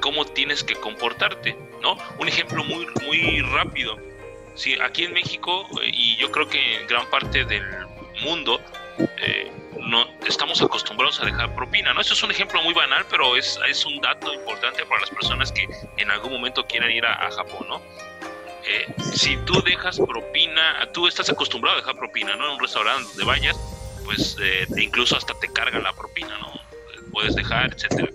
cómo 0.00 0.24
tienes 0.24 0.62
que 0.62 0.74
comportarte, 0.74 1.56
¿no? 1.82 1.96
Un 2.18 2.28
ejemplo 2.28 2.64
muy, 2.64 2.86
muy 3.04 3.40
rápido. 3.40 3.96
Sí, 4.54 4.76
aquí 4.82 5.04
en 5.04 5.12
México, 5.12 5.66
eh, 5.82 5.90
y 5.92 6.16
yo 6.16 6.30
creo 6.30 6.48
que 6.48 6.76
en 6.76 6.86
gran 6.86 7.08
parte 7.10 7.44
del 7.44 7.64
mundo, 8.22 8.60
eh, 9.18 9.50
no 10.04 10.26
estamos 10.26 10.60
acostumbrados 10.62 11.20
a 11.20 11.24
dejar 11.24 11.54
propina, 11.54 11.92
¿no? 11.92 12.00
Eso 12.00 12.14
es 12.14 12.22
un 12.22 12.30
ejemplo 12.30 12.62
muy 12.62 12.74
banal, 12.74 13.04
pero 13.10 13.36
es, 13.36 13.58
es 13.68 13.84
un 13.84 14.00
dato 14.00 14.32
importante 14.32 14.84
para 14.86 15.00
las 15.00 15.10
personas 15.10 15.52
que 15.52 15.66
en 15.96 16.10
algún 16.10 16.32
momento 16.32 16.66
quieran 16.66 16.90
ir 16.90 17.04
a, 17.04 17.30
Japón, 17.30 17.66
¿no? 17.68 17.82
Eh, 18.64 18.86
si 19.14 19.36
tú 19.38 19.62
dejas 19.62 19.98
propina, 19.98 20.88
tú 20.92 21.06
estás 21.06 21.28
acostumbrado 21.30 21.78
a 21.78 21.80
dejar 21.80 21.96
propina, 21.96 22.36
¿no? 22.36 22.46
En 22.46 22.50
un 22.52 22.60
restaurante 22.60 23.08
donde 23.08 23.24
vayas, 23.24 23.56
pues 24.04 24.36
incluso 24.76 25.16
hasta 25.16 25.34
te 25.38 25.52
cargan 25.52 25.82
la 25.82 25.92
propina, 25.92 26.36
¿no? 26.38 26.68
puedes 27.10 27.34
dejar, 27.34 27.72
etcétera. 27.74 28.12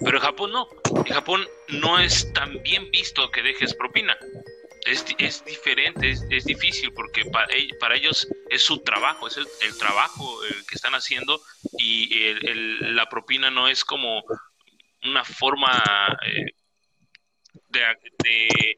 Pero 0.00 0.16
en 0.16 0.22
Japón 0.22 0.52
no. 0.52 0.68
En 1.04 1.12
Japón 1.12 1.46
no 1.68 1.98
es 1.98 2.32
tan 2.32 2.62
bien 2.62 2.90
visto 2.90 3.30
que 3.30 3.42
dejes 3.42 3.74
propina. 3.74 4.16
Es, 4.84 5.04
es 5.18 5.44
diferente, 5.44 6.10
es, 6.10 6.26
es, 6.30 6.44
difícil 6.44 6.92
porque 6.92 7.24
para, 7.26 7.46
para, 7.78 7.94
ellos 7.94 8.26
es 8.50 8.64
su 8.64 8.82
trabajo, 8.82 9.28
es 9.28 9.36
el, 9.36 9.78
trabajo 9.78 10.42
el 10.44 10.66
que 10.66 10.74
están 10.74 10.94
haciendo 10.94 11.40
y 11.78 12.24
el, 12.24 12.96
la 12.96 13.08
propina 13.08 13.50
no 13.50 13.68
es 13.68 13.84
como 13.84 14.24
una 15.04 15.24
forma 15.24 16.18
eh, 16.26 16.46
de, 17.68 18.76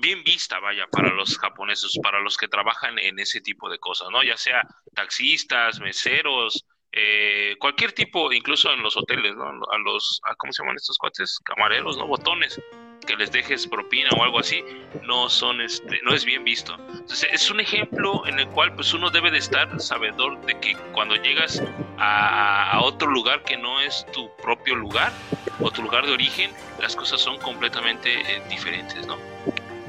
bien 0.00 0.22
vista, 0.24 0.58
vaya, 0.60 0.86
para 0.90 1.10
los 1.10 1.38
japoneses, 1.38 1.98
para 2.02 2.20
los 2.20 2.36
que 2.36 2.48
trabajan 2.48 2.98
en 2.98 3.18
ese 3.18 3.40
tipo 3.40 3.68
de 3.68 3.78
cosas, 3.78 4.08
¿no? 4.10 4.22
Ya 4.22 4.36
sea 4.36 4.66
taxistas, 4.94 5.80
meseros, 5.80 6.64
eh, 6.92 7.56
cualquier 7.58 7.92
tipo, 7.92 8.32
incluso 8.32 8.72
en 8.72 8.82
los 8.82 8.96
hoteles, 8.96 9.34
¿no? 9.36 9.46
A 9.70 9.78
los, 9.78 10.20
¿cómo 10.36 10.52
se 10.52 10.62
llaman 10.62 10.76
estos 10.76 10.98
cuates? 10.98 11.38
Camareros, 11.44 11.96
¿no? 11.96 12.06
Botones, 12.06 12.60
que 13.08 13.16
les 13.16 13.32
dejes 13.32 13.66
propina 13.66 14.10
o 14.10 14.22
algo 14.22 14.38
así, 14.38 14.62
no 15.02 15.30
son, 15.30 15.62
este, 15.62 16.00
no 16.04 16.14
es 16.14 16.26
bien 16.26 16.44
visto. 16.44 16.76
Entonces, 16.90 17.28
es 17.32 17.50
un 17.50 17.58
ejemplo 17.58 18.26
en 18.26 18.38
el 18.38 18.46
cual, 18.48 18.74
pues, 18.74 18.92
uno 18.92 19.10
debe 19.10 19.30
de 19.30 19.38
estar 19.38 19.80
sabedor 19.80 20.38
de 20.44 20.60
que 20.60 20.76
cuando 20.92 21.16
llegas 21.16 21.62
a, 21.98 22.78
otro 22.82 23.10
lugar 23.10 23.42
que 23.42 23.56
no 23.56 23.80
es 23.80 24.06
tu 24.12 24.30
propio 24.36 24.74
lugar 24.74 25.12
o 25.60 25.70
tu 25.70 25.82
lugar 25.82 26.06
de 26.06 26.12
origen, 26.12 26.50
las 26.80 26.94
cosas 26.94 27.20
son 27.20 27.38
completamente 27.38 28.20
eh, 28.20 28.42
diferentes, 28.48 29.06
¿no? 29.06 29.16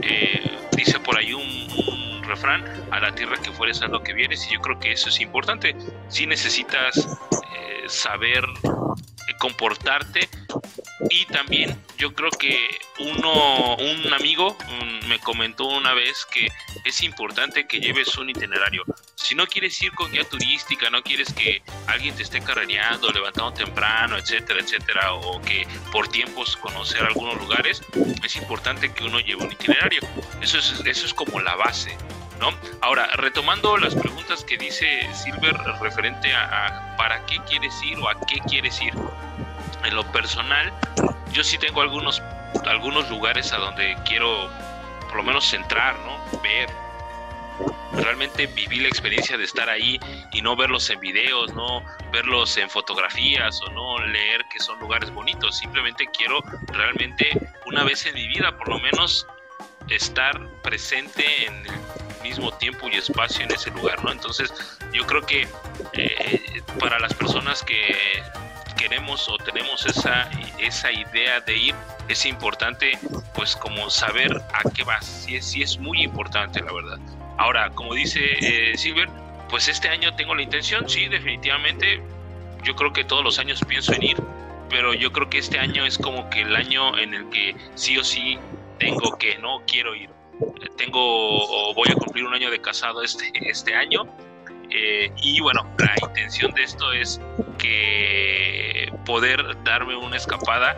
Eh, 0.01 0.57
dice 0.75 0.99
por 0.99 1.17
ahí 1.17 1.33
un 1.33 2.23
refrán, 2.29 2.63
a 2.91 2.99
la 2.99 3.13
tierra 3.13 3.35
que 3.41 3.51
fueres 3.51 3.81
a 3.81 3.87
lo 3.87 4.01
que 4.01 4.13
vienes, 4.13 4.47
y 4.47 4.53
yo 4.53 4.61
creo 4.61 4.79
que 4.79 4.93
eso 4.93 5.09
es 5.09 5.19
importante. 5.19 5.75
Si 6.07 6.25
necesitas 6.25 6.97
eh, 6.97 7.83
saber 7.87 8.45
eh, 8.45 9.33
comportarte 9.39 10.29
y 11.09 11.25
también 11.25 11.77
yo 11.99 12.13
creo 12.13 12.31
que 12.31 12.79
uno, 12.99 13.75
un 13.75 14.13
amigo 14.13 14.57
me 15.07 15.19
comentó 15.19 15.65
una 15.65 15.93
vez 15.93 16.25
que 16.25 16.47
es 16.85 17.03
importante 17.03 17.67
que 17.67 17.81
lleves 17.81 18.17
un 18.17 18.29
itinerario. 18.29 18.83
Si 19.15 19.35
no 19.35 19.45
quieres 19.45 19.79
ir 19.81 19.91
con 19.91 20.09
guía 20.09 20.23
turística, 20.23 20.89
no 20.89 21.03
quieres 21.03 21.33
que 21.33 21.61
alguien 21.87 22.15
te 22.15 22.23
esté 22.23 22.39
carrereando, 22.39 23.11
levantando 23.11 23.51
temprano, 23.51 24.17
etcétera, 24.17 24.61
etcétera, 24.61 25.13
o 25.13 25.41
que 25.41 25.67
por 25.91 26.07
tiempos 26.07 26.55
conocer 26.55 27.03
algunos 27.03 27.37
lugares, 27.37 27.81
es 28.23 28.35
importante 28.37 28.93
que 28.93 29.03
uno 29.03 29.19
lleve 29.19 29.43
un 29.43 29.51
itinerario. 29.51 29.99
Eso 30.41 30.57
es, 30.57 30.81
eso 30.85 31.05
es 31.05 31.13
como 31.13 31.41
la 31.41 31.55
base. 31.55 31.97
¿No? 32.39 32.53
Ahora, 32.79 33.07
retomando 33.17 33.75
las 33.77 33.93
preguntas 33.93 34.45
que 34.45 34.57
dice 34.57 35.05
Silver 35.13 35.57
referente 35.81 36.33
a, 36.33 36.95
para 36.97 37.25
qué 37.25 37.37
quieres 37.49 37.73
ir 37.83 37.97
o 37.97 38.07
a 38.07 38.17
qué 38.21 38.39
quieres 38.47 38.81
ir. 38.81 38.93
En 39.83 39.95
lo 39.95 40.03
personal, 40.11 40.71
yo 41.31 41.43
sí 41.43 41.57
tengo 41.57 41.81
algunos, 41.81 42.21
algunos 42.65 43.09
lugares 43.09 43.51
a 43.53 43.57
donde 43.57 43.95
quiero 44.05 44.49
por 45.07 45.17
lo 45.17 45.23
menos 45.23 45.45
centrar, 45.45 45.95
¿no? 45.99 46.41
Ver, 46.41 46.69
realmente 47.93 48.47
vivir 48.47 48.83
la 48.83 48.87
experiencia 48.87 49.37
de 49.37 49.43
estar 49.43 49.69
ahí 49.69 49.99
y 50.31 50.41
no 50.41 50.55
verlos 50.55 50.89
en 50.89 50.99
videos, 50.99 51.53
no 51.53 51.83
verlos 52.11 52.57
en 52.57 52.69
fotografías 52.69 53.59
o 53.61 53.71
no 53.71 53.99
leer 54.05 54.45
que 54.51 54.59
son 54.59 54.79
lugares 54.79 55.11
bonitos. 55.11 55.57
Simplemente 55.57 56.07
quiero 56.15 56.41
realmente 56.67 57.29
una 57.65 57.83
vez 57.83 58.05
en 58.05 58.15
mi 58.15 58.27
vida 58.27 58.55
por 58.57 58.69
lo 58.69 58.79
menos 58.79 59.27
estar 59.89 60.39
presente 60.61 61.45
en 61.45 61.65
el 61.65 62.21
mismo 62.21 62.51
tiempo 62.53 62.87
y 62.87 62.95
espacio 62.95 63.43
en 63.43 63.51
ese 63.51 63.71
lugar, 63.71 64.03
¿no? 64.03 64.11
Entonces 64.11 64.53
yo 64.93 65.05
creo 65.05 65.25
que 65.25 65.47
eh, 65.93 66.61
para 66.79 66.99
las 66.99 67.13
personas 67.13 67.63
que 67.63 67.95
queremos 68.79 69.27
o 69.27 69.37
tenemos 69.37 69.85
esa, 69.85 70.29
esa 70.57 70.91
idea 70.91 71.41
de 71.41 71.57
ir, 71.57 71.75
es 72.07 72.25
importante 72.25 72.97
pues 73.33 73.55
como 73.55 73.89
saber 73.89 74.41
a 74.53 74.69
qué 74.71 74.83
vas, 74.83 75.05
sí, 75.05 75.35
es, 75.35 75.53
es 75.55 75.77
muy 75.77 76.01
importante 76.03 76.61
la 76.61 76.71
verdad. 76.71 76.97
Ahora, 77.37 77.69
como 77.71 77.93
dice 77.93 78.19
eh, 78.41 78.77
Silver, 78.77 79.09
pues 79.49 79.67
este 79.67 79.89
año 79.89 80.15
tengo 80.15 80.33
la 80.33 80.41
intención, 80.41 80.89
sí, 80.89 81.07
definitivamente, 81.07 82.01
yo 82.63 82.75
creo 82.75 82.93
que 82.93 83.03
todos 83.03 83.23
los 83.23 83.37
años 83.37 83.59
pienso 83.67 83.93
en 83.93 84.03
ir, 84.03 84.17
pero 84.69 84.93
yo 84.93 85.11
creo 85.11 85.29
que 85.29 85.39
este 85.39 85.59
año 85.59 85.85
es 85.85 85.97
como 85.97 86.29
que 86.29 86.41
el 86.41 86.55
año 86.55 86.97
en 86.97 87.13
el 87.13 87.29
que 87.29 87.55
sí 87.75 87.97
o 87.97 88.03
sí 88.03 88.39
tengo 88.77 89.17
que, 89.17 89.37
no 89.39 89.61
quiero 89.67 89.95
ir. 89.95 90.09
Tengo 90.77 91.01
o 91.01 91.73
voy 91.73 91.89
a 91.91 91.95
cumplir 91.95 92.23
un 92.25 92.33
año 92.33 92.49
de 92.49 92.61
casado 92.61 93.03
este, 93.03 93.29
este 93.41 93.75
año 93.75 94.07
eh, 94.69 95.11
y 95.17 95.39
bueno, 95.39 95.65
la 95.77 95.95
intención 96.01 96.51
de 96.53 96.63
esto 96.63 96.91
es 96.93 97.19
que 97.57 98.91
poder 99.05 99.43
darme 99.63 99.95
una 99.95 100.17
escapada 100.17 100.77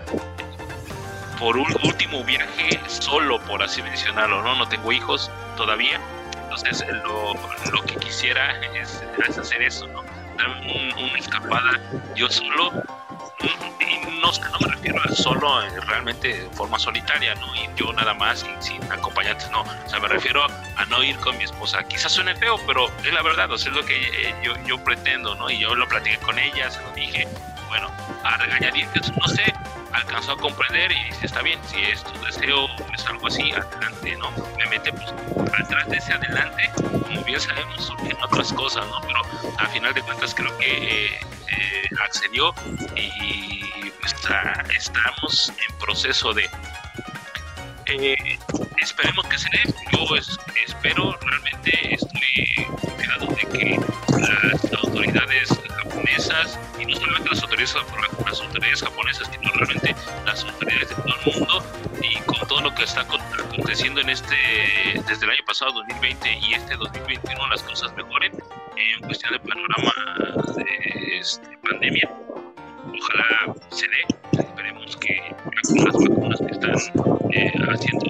por 1.40 1.58
un 1.58 1.68
último 1.84 2.24
viaje 2.24 2.80
solo, 2.88 3.42
por 3.42 3.62
así 3.64 3.82
mencionarlo, 3.82 4.42
¿no? 4.44 4.56
No 4.56 4.68
tengo 4.68 4.92
hijos 4.92 5.32
todavía, 5.58 6.00
entonces 6.44 6.86
lo, 7.04 7.34
lo 7.72 7.82
que 7.84 7.96
quisiera 7.96 8.62
es, 8.76 9.04
hacer 9.38 9.62
eso, 9.62 9.88
¿no? 9.88 10.04
Darme 10.38 10.94
una 10.98 11.20
escapada 11.20 11.80
yo 12.16 12.30
solo 12.30 12.84
y 13.44 14.22
no, 14.22 14.32
me 14.60 14.68
refiero 14.68 15.02
a 15.04 15.16
solo 15.16 15.62
realmente 15.88 16.28
de 16.30 16.50
forma 16.52 16.78
solitaria, 16.80 17.36
¿no? 17.36 17.56
Y 17.56 17.70
yo 17.76 17.92
nada 17.94 18.14
más 18.14 18.46
sin 18.60 18.82
acompañantes, 18.92 19.50
no. 19.52 19.62
O 19.62 19.90
sea, 19.90 20.00
me 20.00 20.08
refiero 20.08 20.44
a 20.44 20.86
no 20.86 21.04
ir 21.04 21.18
con 21.18 21.38
mi 21.38 21.44
esposa. 21.44 21.84
Quizás 21.84 22.12
suene 22.12 22.36
feo, 22.36 22.60
pero 22.68 22.88
es 23.04 23.14
la 23.14 23.22
verdad, 23.22 23.52
o 23.52 23.58
sea, 23.58 23.72
es 23.72 23.78
lo 23.78 23.86
que 23.86 23.98
eh, 23.98 24.36
yo, 24.44 24.54
yo 24.66 24.84
pretendo, 24.84 25.36
¿no? 25.36 25.50
Y 25.50 25.60
yo 25.60 25.76
lo 25.76 25.88
platiqué 25.88 26.18
con 26.18 26.38
ella, 26.40 26.70
se 26.70 26.82
lo 26.82 26.92
dije, 26.92 27.28
bueno, 27.72 27.90
a 28.26 28.36
regañadientes, 28.36 29.14
no 29.16 29.28
sé, 29.30 29.54
alcanzó 29.94 30.34
a 30.34 30.38
comprender 30.38 30.92
y 30.92 31.04
dice, 31.06 31.26
está 31.26 31.42
bien, 31.42 31.58
si 31.66 31.82
es 31.82 32.04
tu 32.04 32.20
deseo, 32.26 32.68
es 32.94 33.06
algo 33.06 33.28
así, 33.28 33.50
adelante, 33.54 34.18
¿no? 34.18 34.28
Obviamente, 34.54 34.92
pues, 34.92 35.14
atrás 35.58 35.88
de 35.88 35.96
ese 35.96 36.12
adelante, 36.12 36.70
como 36.76 37.24
bien 37.24 37.40
sabemos, 37.40 37.86
surgen 37.86 38.18
otras 38.22 38.52
cosas, 38.52 38.86
¿no? 38.88 39.00
Pero 39.08 39.22
a 39.58 39.68
final 39.68 39.94
de 39.94 40.02
cuentas 40.02 40.36
creo 40.36 40.58
que 40.58 41.16
eh, 41.16 41.90
accedió 42.04 42.54
y 42.98 43.64
pues, 44.02 44.16
estamos 44.76 45.54
en 45.70 45.78
proceso 45.78 46.34
de... 46.34 46.50
Eh, 47.94 48.40
esperemos 48.78 49.28
que 49.28 49.38
se 49.38 49.50
dé. 49.50 49.74
Yo 49.92 50.16
espero, 50.66 51.18
realmente 51.22 51.94
estoy 51.94 52.66
confiado 52.80 53.28
de 53.28 53.60
que 53.60 53.80
las 54.18 54.74
autoridades 54.74 55.50
japonesas, 55.78 56.58
y 56.80 56.86
no 56.86 56.96
solamente 56.96 57.30
las 57.30 57.44
autoridades, 57.44 57.76
las 58.26 58.40
autoridades 58.40 58.82
japonesas, 58.82 59.30
sino 59.30 59.52
realmente 59.56 59.96
las 60.26 60.44
autoridades 60.46 60.90
de 60.90 60.96
todo 60.96 61.16
el 61.26 61.34
mundo, 61.34 61.66
y 62.02 62.16
con 62.22 62.48
todo 62.48 62.62
lo 62.62 62.74
que 62.74 62.84
está 62.84 63.02
aconteciendo 63.02 64.00
en 64.00 64.10
este, 64.10 64.38
desde 65.08 65.26
el 65.26 65.32
año 65.32 65.44
pasado, 65.46 65.74
2020, 65.74 66.40
y 66.44 66.54
este 66.54 66.78
2021, 66.78 67.48
las 67.48 67.62
cosas 67.64 67.94
mejoren 67.96 68.32
en 68.78 69.02
cuestión 69.02 69.34
de 69.34 69.40
panorama 69.40 69.94
de 70.56 71.18
este, 71.20 71.58
pandemia. 71.58 72.10
Ojalá 72.94 73.56
se 73.70 73.88
dé, 73.88 74.06
esperemos 74.44 74.98
que 74.98 75.36
las 75.76 75.94
vacunas 75.94 76.40
que 76.40 76.52
están 76.52 76.76
eh, 77.32 77.54
haciendo 77.70 78.06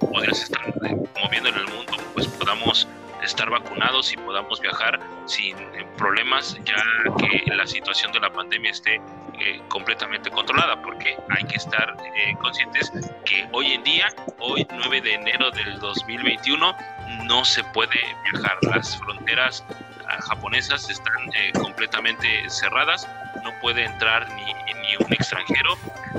o 0.00 0.22
ya 0.22 0.34
se 0.34 0.44
están 0.44 0.68
eh, 0.84 0.96
moviendo 1.22 1.48
en 1.48 1.56
el 1.56 1.66
mundo, 1.68 1.92
pues 2.14 2.26
podamos 2.28 2.86
estar 3.22 3.48
vacunados 3.50 4.12
y 4.12 4.16
podamos 4.16 4.60
viajar 4.60 5.00
sin 5.26 5.56
eh, 5.58 5.86
problemas, 5.96 6.58
ya 6.64 6.82
que 7.18 7.54
la 7.54 7.66
situación 7.66 8.12
de 8.12 8.20
la 8.20 8.30
pandemia 8.32 8.70
esté 8.70 9.00
completamente 9.68 10.30
controlada, 10.30 10.82
porque 10.82 11.16
hay 11.30 11.44
que 11.44 11.56
estar 11.56 11.96
conscientes 12.42 12.92
que 13.24 13.48
hoy 13.52 13.72
en 13.72 13.82
día, 13.84 14.08
hoy 14.38 14.66
9 14.70 15.00
de 15.00 15.14
enero 15.14 15.50
del 15.50 15.78
2021, 15.78 16.76
no 17.24 17.44
se 17.46 17.64
puede 17.64 17.98
viajar. 18.30 18.58
Las 18.60 18.98
fronteras 18.98 19.64
japonesas 20.18 20.88
están 20.90 21.32
eh, 21.34 21.52
completamente 21.52 22.48
cerradas, 22.48 23.08
no 23.42 23.58
puede 23.60 23.84
entrar 23.84 24.28
ni, 24.34 24.44
ni 24.80 24.96
un 24.96 25.12
extranjero 25.12 25.76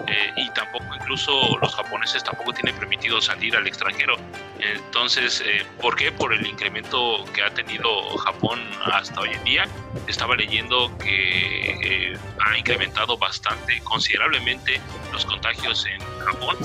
eh, 0.07 0.31
y 0.35 0.49
tampoco 0.51 0.95
incluso 0.95 1.57
los 1.61 1.75
japoneses 1.75 2.23
tampoco 2.23 2.53
tienen 2.53 2.75
permitido 2.75 3.21
salir 3.21 3.55
al 3.55 3.67
extranjero. 3.67 4.15
Entonces, 4.59 5.43
eh, 5.45 5.65
¿por 5.81 5.95
qué? 5.95 6.11
Por 6.11 6.33
el 6.33 6.45
incremento 6.45 7.23
que 7.33 7.43
ha 7.43 7.49
tenido 7.49 8.17
Japón 8.17 8.59
hasta 8.85 9.21
hoy 9.21 9.31
en 9.31 9.43
día. 9.43 9.67
Estaba 10.07 10.35
leyendo 10.35 10.95
que 10.97 12.17
ha 12.39 12.57
incrementado 12.57 13.17
bastante, 13.17 13.79
considerablemente, 13.81 14.79
los 15.11 15.25
contagios 15.25 15.85
en 15.85 15.99
Japón. 16.19 16.57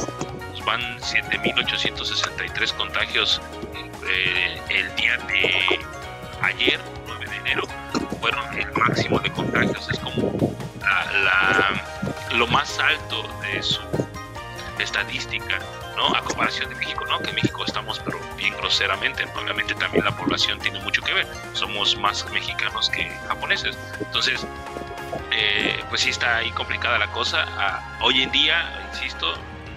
van 0.64 0.98
7.863 0.98 2.72
contagios 2.74 3.40
el 4.68 4.96
día 4.96 5.16
de 5.28 5.78
ayer 6.42 6.80
fueron 8.20 8.58
el 8.58 8.72
máximo 8.72 9.18
de 9.20 9.30
contagios, 9.30 9.88
es 9.90 9.98
como 9.98 10.56
la, 11.24 12.36
lo 12.36 12.46
más 12.48 12.78
alto 12.78 13.28
de 13.42 13.62
su 13.62 13.80
estadística, 14.78 15.58
¿no? 15.96 16.14
A 16.14 16.22
comparación 16.22 16.68
de 16.70 16.76
México, 16.76 17.04
¿no? 17.06 17.18
Que 17.20 17.30
en 17.30 17.36
México 17.36 17.64
estamos, 17.64 17.98
pero 18.00 18.18
bien 18.36 18.54
groseramente, 18.56 19.26
obviamente 19.34 19.74
también 19.74 20.04
la 20.04 20.16
población 20.16 20.58
tiene 20.58 20.80
mucho 20.80 21.02
que 21.02 21.12
ver, 21.14 21.26
somos 21.54 21.96
más 21.96 22.28
mexicanos 22.30 22.90
que 22.90 23.08
japoneses, 23.28 23.78
entonces, 23.98 24.46
eh, 25.32 25.82
pues 25.88 26.02
sí 26.02 26.10
está 26.10 26.36
ahí 26.36 26.50
complicada 26.52 26.98
la 26.98 27.10
cosa. 27.12 27.44
Ah, 27.56 27.98
hoy 28.00 28.22
en 28.22 28.30
día, 28.32 28.88
insisto, 28.92 29.34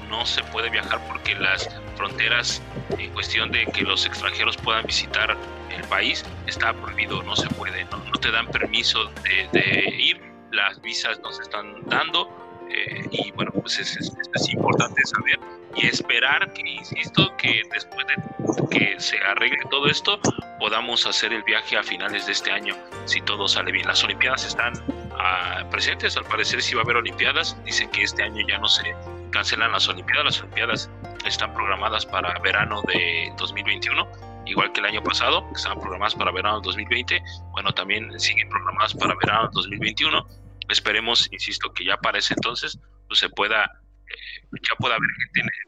no 0.09 0.25
se 0.25 0.43
puede 0.45 0.69
viajar 0.69 0.99
porque 1.07 1.35
las 1.35 1.69
fronteras 1.95 2.61
en 2.97 3.11
cuestión 3.11 3.51
de 3.51 3.65
que 3.67 3.81
los 3.81 4.05
extranjeros 4.05 4.57
puedan 4.57 4.85
visitar 4.85 5.37
el 5.69 5.83
país 5.83 6.25
está 6.47 6.73
prohibido, 6.73 7.21
no 7.23 7.35
se 7.35 7.47
puede, 7.49 7.85
no, 7.85 7.99
te 8.19 8.31
dan 8.31 8.47
permiso 8.47 9.05
de, 9.23 9.95
ir, 9.97 10.21
las 10.51 10.81
visas 10.81 11.19
nos 11.19 11.39
están 11.39 11.83
dando 11.85 12.29
eh, 12.69 13.07
y 13.11 13.31
bueno, 13.31 13.51
pues 13.51 13.79
es, 13.79 13.97
es, 13.97 14.49
importante 14.49 15.01
saber 15.05 15.39
y 15.75 15.87
esperar 15.87 16.53
que, 16.53 16.61
insisto, 16.61 17.35
que 17.37 17.61
después 17.73 18.05
de 18.07 18.67
que 18.69 18.99
se 18.99 19.17
arregle 19.19 19.59
todo 19.69 19.87
esto, 19.87 20.19
podamos 20.59 21.05
hacer 21.05 21.33
el 21.33 21.43
viaje 21.43 21.77
a 21.77 21.83
finales 21.83 22.25
de 22.25 22.33
este 22.33 22.51
año, 22.51 22.75
si 23.05 23.21
todo 23.21 23.47
sale 23.47 23.71
bien. 23.71 23.87
Las 23.87 24.03
Olimpiadas 24.03 24.45
están 24.45 24.73
ah, 25.17 25.63
presentes, 25.71 26.17
al 26.17 26.25
parecer 26.25 26.61
si 26.61 26.75
va 26.75 26.81
a 26.81 26.83
haber 26.83 26.97
Olimpiadas, 26.97 27.57
dicen 27.63 27.89
que 27.91 28.03
este 28.03 28.23
año 28.23 28.45
ya 28.47 28.57
no 28.57 28.67
se 28.67 28.93
cancelan 29.31 29.71
las 29.71 29.87
Olimpiadas, 29.87 30.25
las 30.25 30.39
Olimpiadas 30.41 30.89
están 31.25 31.53
programadas 31.53 32.05
para 32.05 32.37
verano 32.39 32.81
de 32.87 33.31
2021 33.37 34.29
igual 34.49 34.71
que 34.71 34.79
el 34.79 34.87
año 34.87 35.03
pasado, 35.03 35.47
que 35.47 35.55
estaban 35.55 35.79
programadas 35.79 36.15
para 36.15 36.31
verano 36.31 36.59
2020, 36.61 37.21
bueno, 37.51 37.71
también 37.73 38.19
siguen 38.19 38.49
programadas 38.49 38.93
para 38.93 39.15
verano 39.15 39.49
2021. 39.53 40.25
Esperemos, 40.69 41.31
insisto, 41.31 41.71
que 41.73 41.85
ya 41.85 41.97
para 41.97 42.19
ese 42.19 42.33
entonces 42.33 42.79
pues, 43.07 43.19
se 43.19 43.29
pueda, 43.29 43.65
eh, 43.65 44.47
ya 44.51 44.75
pueda 44.77 44.95
haber 44.95 45.09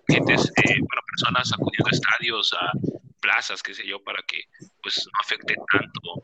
gente, 0.08 0.34
eh, 0.34 0.80
bueno, 0.80 1.02
personas 1.08 1.52
acudiendo 1.54 1.88
a 1.88 1.92
estadios, 1.92 2.54
a 2.54 2.72
plazas, 3.22 3.62
qué 3.62 3.74
sé 3.74 3.86
yo, 3.86 4.04
para 4.04 4.22
que 4.24 4.44
pues 4.82 5.06
no 5.06 5.20
afecte 5.22 5.56
tanto 5.72 6.24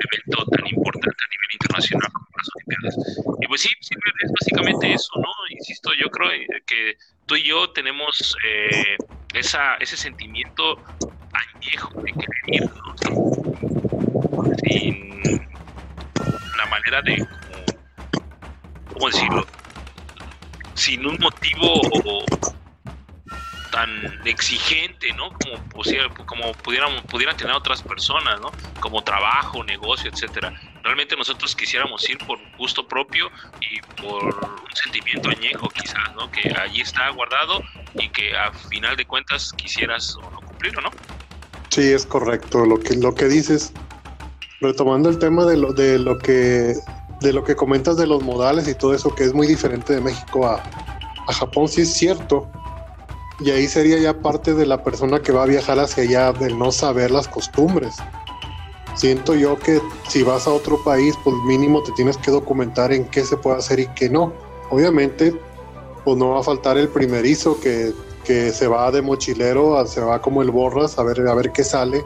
evento 0.00 0.44
tan 0.50 0.66
importante 0.66 1.24
a 1.24 1.28
nivel 1.30 1.48
internacional 1.52 2.12
como 2.12 2.26
las 2.36 2.48
Olimpiadas. 2.54 2.96
Y 3.40 3.46
pues 3.46 3.60
sí, 3.62 3.70
sí 3.80 3.94
es 4.22 4.32
básicamente 4.32 4.92
eso, 4.92 5.10
¿no? 5.16 5.30
Insisto, 5.50 5.90
yo 5.94 6.08
creo 6.10 6.30
que 6.66 6.96
tú 7.26 7.36
y 7.36 7.44
yo 7.44 7.70
tenemos 7.70 8.36
eh, 8.44 8.96
esa, 9.34 9.76
ese 9.76 9.96
sentimiento 9.96 10.82
añejo 11.32 12.00
de 12.02 12.12
querer 12.12 12.44
ir, 12.46 12.62
¿no? 12.62 12.94
Sin 14.64 15.22
la 16.56 16.66
manera 16.66 17.02
de, 17.02 17.26
¿cómo 18.92 19.06
decirlo? 19.08 19.46
Sin 20.74 21.06
un 21.06 21.16
motivo 21.20 21.80
o 22.04 22.24
tan 23.70 23.88
exigente, 24.26 25.12
¿no? 25.14 25.30
Como, 26.26 26.52
pudieran, 26.54 27.02
pudieran 27.04 27.36
tener 27.36 27.54
otras 27.54 27.82
personas, 27.82 28.40
¿no? 28.40 28.50
Como 28.80 29.02
trabajo, 29.02 29.62
negocio, 29.64 30.10
etcétera. 30.10 30.52
Realmente 30.82 31.16
nosotros 31.16 31.54
quisiéramos 31.54 32.08
ir 32.08 32.18
por 32.18 32.38
gusto 32.56 32.86
propio 32.86 33.30
y 33.60 33.80
por 34.00 34.24
un 34.24 34.74
sentimiento 34.74 35.30
añejo, 35.30 35.68
quizás, 35.68 36.14
¿no? 36.14 36.30
Que 36.30 36.52
allí 36.58 36.80
está 36.80 37.08
guardado 37.10 37.62
y 37.94 38.08
que 38.08 38.36
a 38.36 38.52
final 38.52 38.96
de 38.96 39.06
cuentas 39.06 39.52
quisieras 39.52 40.16
o 40.16 40.30
no 40.30 40.40
cumplir, 40.40 40.76
¿o 40.78 40.80
no? 40.82 40.90
Sí, 41.70 41.92
es 41.92 42.06
correcto. 42.06 42.64
Lo 42.64 42.80
que, 42.80 42.96
lo 42.96 43.14
que 43.14 43.26
dices, 43.26 43.72
retomando 44.60 45.08
el 45.08 45.18
tema 45.18 45.44
de 45.44 45.56
lo, 45.56 45.72
de 45.72 45.98
lo 45.98 46.18
que 46.18 46.74
de 47.20 47.32
lo 47.32 47.42
que 47.42 47.56
comentas 47.56 47.96
de 47.96 48.06
los 48.06 48.22
modales 48.22 48.68
y 48.68 48.76
todo 48.76 48.94
eso 48.94 49.12
que 49.12 49.24
es 49.24 49.34
muy 49.34 49.48
diferente 49.48 49.92
de 49.92 50.00
México 50.00 50.46
a, 50.46 50.62
a 51.26 51.32
Japón, 51.32 51.66
sí 51.66 51.80
es 51.80 51.92
cierto 51.92 52.48
y 53.40 53.50
ahí 53.50 53.68
sería 53.68 53.98
ya 53.98 54.20
parte 54.20 54.54
de 54.54 54.66
la 54.66 54.82
persona 54.82 55.20
que 55.20 55.32
va 55.32 55.44
a 55.44 55.46
viajar 55.46 55.78
hacia 55.78 56.02
allá, 56.02 56.32
del 56.32 56.58
no 56.58 56.72
saber 56.72 57.10
las 57.10 57.28
costumbres. 57.28 57.96
Siento 58.96 59.36
yo 59.36 59.56
que 59.58 59.80
si 60.08 60.24
vas 60.24 60.48
a 60.48 60.50
otro 60.50 60.82
país, 60.82 61.14
pues 61.22 61.36
mínimo 61.46 61.82
te 61.84 61.92
tienes 61.92 62.16
que 62.16 62.32
documentar 62.32 62.92
en 62.92 63.04
qué 63.04 63.24
se 63.24 63.36
puede 63.36 63.58
hacer 63.58 63.78
y 63.78 63.86
qué 63.88 64.10
no. 64.10 64.32
Obviamente, 64.70 65.40
pues 66.04 66.16
no 66.16 66.30
va 66.30 66.40
a 66.40 66.42
faltar 66.42 66.76
el 66.78 66.88
primerizo 66.88 67.60
que, 67.60 67.92
que 68.24 68.50
se 68.50 68.66
va 68.66 68.90
de 68.90 69.02
mochilero, 69.02 69.86
se 69.86 70.00
va 70.00 70.20
como 70.20 70.42
el 70.42 70.50
borras 70.50 70.98
a 70.98 71.04
ver, 71.04 71.20
a 71.28 71.34
ver 71.34 71.52
qué 71.52 71.62
sale. 71.62 72.04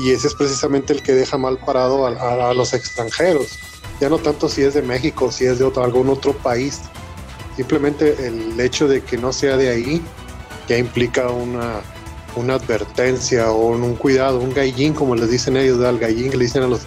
Y 0.00 0.10
ese 0.10 0.26
es 0.26 0.34
precisamente 0.34 0.92
el 0.92 1.02
que 1.02 1.12
deja 1.12 1.38
mal 1.38 1.58
parado 1.58 2.06
a, 2.06 2.52
los 2.52 2.74
extranjeros. 2.74 3.58
Ya 4.00 4.08
no 4.08 4.18
tanto 4.18 4.48
si 4.48 4.62
es 4.62 4.74
de 4.74 4.82
México, 4.82 5.30
si 5.30 5.44
es 5.44 5.60
de 5.60 5.64
otro, 5.64 5.84
algún 5.84 6.08
otro 6.08 6.32
país. 6.32 6.80
Simplemente 7.54 8.26
el 8.26 8.58
hecho 8.60 8.88
de 8.88 9.02
que 9.02 9.18
no 9.18 9.32
sea 9.32 9.56
de 9.56 9.68
ahí 9.68 10.02
ya 10.68 10.76
implica 10.76 11.28
una, 11.30 11.80
una 12.36 12.54
advertencia 12.54 13.50
o 13.50 13.68
un, 13.68 13.94
cuidado, 13.96 14.38
un 14.38 14.52
gallín, 14.52 14.94
como 14.94 15.14
les 15.16 15.30
dicen 15.30 15.56
ellos, 15.56 15.82
al 15.84 15.98
gallín 15.98 16.30
que 16.30 16.36
le 16.36 16.44
dicen 16.44 16.62
a 16.62 16.66
los, 16.66 16.82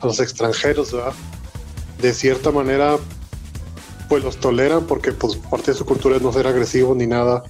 a 0.00 0.06
los 0.06 0.18
extranjeros, 0.20 0.94
de 2.00 2.14
cierta 2.14 2.50
manera, 2.50 2.96
pues 4.08 4.24
los 4.24 4.38
toleran 4.38 4.86
porque 4.86 5.12
pues 5.12 5.36
parte 5.36 5.72
de 5.72 5.76
su 5.76 5.84
cultura 5.84 6.16
es 6.16 6.22
no 6.22 6.32
ser 6.32 6.46
agresivo 6.46 6.94
ni 6.94 7.06
nada, 7.06 7.44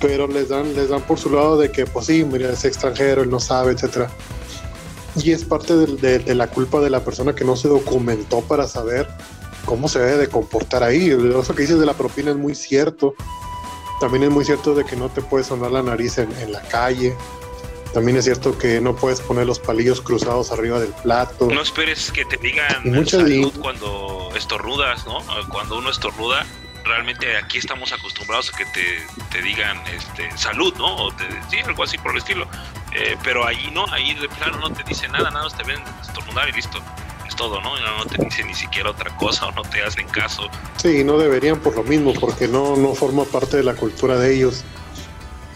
pero 0.00 0.26
les 0.26 0.48
dan, 0.48 0.74
les 0.74 0.88
dan 0.88 1.02
por 1.02 1.18
su 1.18 1.30
lado 1.30 1.58
de 1.58 1.70
que 1.70 1.86
pues 1.86 2.06
sí, 2.06 2.24
mira, 2.24 2.50
es 2.50 2.64
extranjero, 2.64 3.22
él 3.22 3.30
no 3.30 3.40
sabe, 3.40 3.72
etcétera. 3.72 4.10
Y 5.16 5.32
es 5.32 5.44
parte 5.44 5.74
de, 5.74 6.20
de, 6.20 6.34
la 6.34 6.46
culpa 6.46 6.80
de 6.80 6.90
la 6.90 7.04
persona 7.04 7.34
que 7.34 7.44
no 7.44 7.56
se 7.56 7.66
documentó 7.66 8.40
para 8.42 8.68
saber 8.68 9.08
cómo 9.64 9.88
se 9.88 9.98
debe 9.98 10.16
de 10.16 10.28
comportar 10.28 10.84
ahí. 10.84 11.10
Eso 11.10 11.54
que 11.54 11.62
dices 11.62 11.80
de 11.80 11.86
la 11.86 11.94
propina 11.94 12.30
es 12.30 12.36
muy 12.36 12.54
cierto. 12.54 13.14
También 14.00 14.24
es 14.24 14.30
muy 14.30 14.44
cierto 14.44 14.74
de 14.74 14.84
que 14.84 14.96
no 14.96 15.08
te 15.08 15.22
puedes 15.22 15.48
sonar 15.48 15.72
la 15.72 15.82
nariz 15.82 16.18
en, 16.18 16.52
la 16.52 16.62
calle. 16.62 17.16
También 17.92 18.16
es 18.18 18.24
cierto 18.24 18.56
que 18.56 18.80
no 18.80 18.94
puedes 18.94 19.20
poner 19.20 19.46
los 19.46 19.58
palillos 19.58 20.00
cruzados 20.00 20.52
arriba 20.52 20.78
del 20.78 20.92
plato. 21.02 21.48
No 21.50 21.60
esperes 21.60 22.12
que 22.12 22.24
te 22.24 22.36
digan 22.36 23.06
salud 23.06 23.52
cuando 23.60 24.30
estornudas, 24.36 25.06
¿no? 25.06 25.18
Cuando 25.48 25.78
uno 25.78 25.90
estornuda, 25.90 26.46
realmente 26.84 27.36
aquí 27.36 27.58
estamos 27.58 27.92
acostumbrados 27.92 28.52
a 28.52 28.58
que 28.58 28.66
te, 28.66 29.42
digan 29.42 29.80
este, 29.88 30.30
salud, 30.36 30.74
¿no? 30.76 30.96
O 30.96 31.12
te, 31.12 31.24
sí, 31.50 31.58
algo 31.64 31.82
así 31.82 31.98
por 31.98 32.12
el 32.12 32.18
estilo. 32.18 32.46
Eh, 32.94 33.16
pero 33.24 33.46
ahí 33.46 33.70
no, 33.72 33.84
ahí 33.92 34.14
de 34.14 34.28
plano 34.28 34.58
no 34.58 34.72
te 34.72 34.82
dice 34.84 35.08
nada, 35.08 35.30
nada, 35.30 35.48
te 35.50 35.64
ven 35.64 35.82
estornudar 36.02 36.48
y 36.48 36.52
listo 36.52 36.80
todo, 37.38 37.60
¿no? 37.60 37.70
No 37.78 38.04
te 38.04 38.22
dicen 38.22 38.48
ni 38.48 38.54
siquiera 38.54 38.90
otra 38.90 39.16
cosa 39.16 39.46
o 39.46 39.52
no 39.52 39.62
te 39.62 39.82
hacen 39.82 40.06
caso. 40.08 40.42
Sí, 40.76 41.04
no 41.04 41.16
deberían 41.16 41.60
por 41.60 41.74
lo 41.76 41.84
mismo, 41.84 42.12
porque 42.12 42.48
no, 42.48 42.76
no 42.76 42.94
forma 42.94 43.24
parte 43.24 43.56
de 43.56 43.62
la 43.62 43.74
cultura 43.74 44.18
de 44.18 44.34
ellos. 44.34 44.64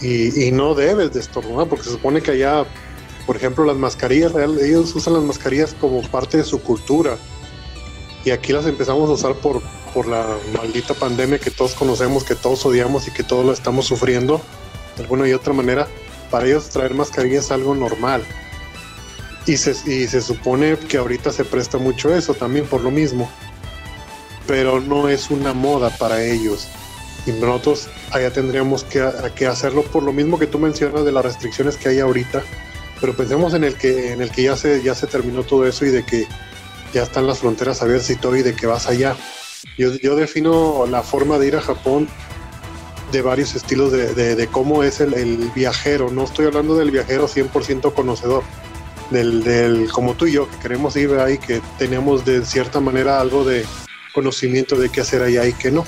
Y, 0.01 0.51
no 0.53 0.75
debes 0.75 1.13
de 1.13 1.21
estornudar, 1.21 1.69
porque 1.69 1.85
se 1.85 1.91
supone 1.91 2.23
que 2.23 2.33
allá, 2.33 2.65
por 3.27 3.37
ejemplo, 3.37 3.65
las 3.65 3.77
mascarillas, 3.77 4.33
ellos 4.35 4.95
usan 4.97 5.15
las 5.15 5.23
mascarillas 5.23 5.77
como 5.81 6.03
parte 6.03 6.39
de 6.39 6.45
su 6.45 6.61
cultura. 6.63 7.19
Y 8.25 8.31
aquí 8.31 8.53
las 8.53 8.67
empezamos 8.67 9.11
a 9.11 9.13
usar 9.13 9.35
por, 9.35 9.63
por 9.93 10.07
la 10.09 10.27
maldita 10.57 10.95
pandemia 10.95 11.39
que 11.39 11.51
todos 11.51 11.75
conocemos, 11.75 12.25
que 12.25 12.35
todos 12.35 12.65
odiamos 12.65 13.07
y 13.09 13.13
que 13.13 13.23
todos 13.23 13.45
lo 13.45 13.53
estamos 13.53 13.87
sufriendo 13.87 14.41
de 14.97 15.03
alguna 15.03 15.29
y 15.29 15.33
otra 15.33 15.53
manera. 15.53 15.89
Para 16.31 16.47
ellos 16.47 16.69
traer 16.71 16.95
mascarillas 16.95 17.47
es 17.47 17.51
algo 17.53 17.75
normal. 17.75 18.25
Y 19.47 19.57
se, 19.57 19.73
y 19.91 20.07
se 20.07 20.21
supone 20.21 20.77
que 20.77 20.99
ahorita 20.99 21.33
se 21.33 21.45
presta 21.45 21.79
mucho 21.79 22.15
eso 22.15 22.35
también 22.35 22.67
por 22.67 22.83
lo 22.83 22.91
mismo. 22.91 23.31
Pero 24.47 24.81
no 24.81 25.09
es 25.09 25.31
una 25.31 25.53
moda 25.53 25.91
para 25.99 26.23
ellos. 26.23 26.69
Y 27.27 27.33
nosotros 27.33 27.89
allá 28.11 28.33
tendríamos 28.33 28.85
que, 28.85 29.09
que, 29.35 29.47
hacerlo 29.47 29.83
por 29.83 30.03
lo 30.03 30.13
mismo 30.13 30.39
que 30.39 30.47
tú 30.47 30.59
mencionas 30.59 31.05
de 31.05 31.13
las 31.13 31.25
restricciones 31.25 31.77
que 31.77 31.89
hay 31.89 32.01
ahorita. 32.01 32.43
Pero 33.01 33.17
pensemos 33.17 33.55
en 33.55 33.65
el 33.65 33.75
que, 33.75 34.13
en 34.13 34.23
el 34.23 34.31
que 34.31 34.45
ya, 34.45 34.57
se, 34.57 34.83
ya 34.83 34.95
se 34.95 35.07
terminó 35.07 35.43
todo 35.43 35.67
eso 35.67 35.85
y 35.85 35.91
de 35.91 36.05
que 36.05 36.27
ya 36.93 37.03
están 37.03 37.27
las 37.27 37.39
fronteras 37.39 37.83
abiertas 37.83 38.11
y 38.11 38.43
de 38.43 38.55
que 38.55 38.67
vas 38.67 38.87
allá. 38.87 39.17
Yo, 39.79 39.95
yo 39.95 40.17
defino 40.17 40.87
la 40.87 41.03
forma 41.03 41.39
de 41.39 41.49
ir 41.49 41.57
a 41.57 41.61
Japón 41.61 42.09
de 43.13 43.23
varios 43.23 43.55
estilos 43.55 43.93
de, 43.93 44.15
de, 44.15 44.35
de 44.35 44.47
cómo 44.49 44.83
es 44.83 45.01
el, 45.01 45.15
el, 45.15 45.51
viajero. 45.55 46.11
No 46.11 46.25
estoy 46.25 46.47
hablando 46.47 46.75
del 46.75 46.91
viajero 46.91 47.29
100% 47.29 47.93
conocedor, 47.93 48.43
del, 49.13 49.45
del, 49.45 49.91
como 49.91 50.15
tú 50.15 50.27
y 50.27 50.33
yo, 50.33 50.49
que 50.49 50.57
queremos 50.59 50.97
ir 50.97 51.13
ahí, 51.15 51.39
que 51.39 51.61
tenemos 51.79 52.25
de 52.25 52.45
cierta 52.45 52.81
manera 52.81 53.21
algo 53.21 53.45
de 53.45 53.65
conocimiento 54.13 54.77
de 54.77 54.89
qué 54.89 55.01
hacer 55.01 55.23
allá 55.23 55.47
y 55.47 55.53
qué 55.53 55.71
no. 55.71 55.85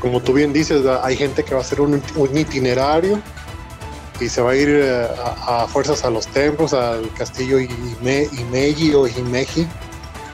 Como 0.00 0.20
tú 0.20 0.32
bien 0.32 0.52
dices, 0.52 0.84
hay 1.02 1.16
gente 1.16 1.44
que 1.44 1.54
va 1.54 1.60
a 1.60 1.62
hacer 1.62 1.80
un, 1.80 2.02
itinerario 2.34 3.20
y 4.20 4.28
se 4.28 4.40
va 4.40 4.50
a 4.50 4.56
ir 4.56 4.68
eh, 4.68 5.06
a, 5.46 5.66
fuerzas 5.68 6.04
a 6.04 6.10
los 6.10 6.26
templos, 6.26 6.74
al 6.74 7.12
castillo 7.14 7.58
Ime, 7.58 8.28
Imeji 8.32 8.94
o 8.94 9.06
Himeji, 9.06 9.66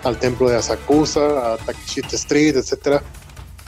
al 0.04 0.18
templo 0.18 0.48
de 0.48 0.56
Asakusa, 0.56 1.54
a 1.54 1.56
Takeshita 1.58 2.16
Street, 2.16 2.56
etcétera, 2.56 3.02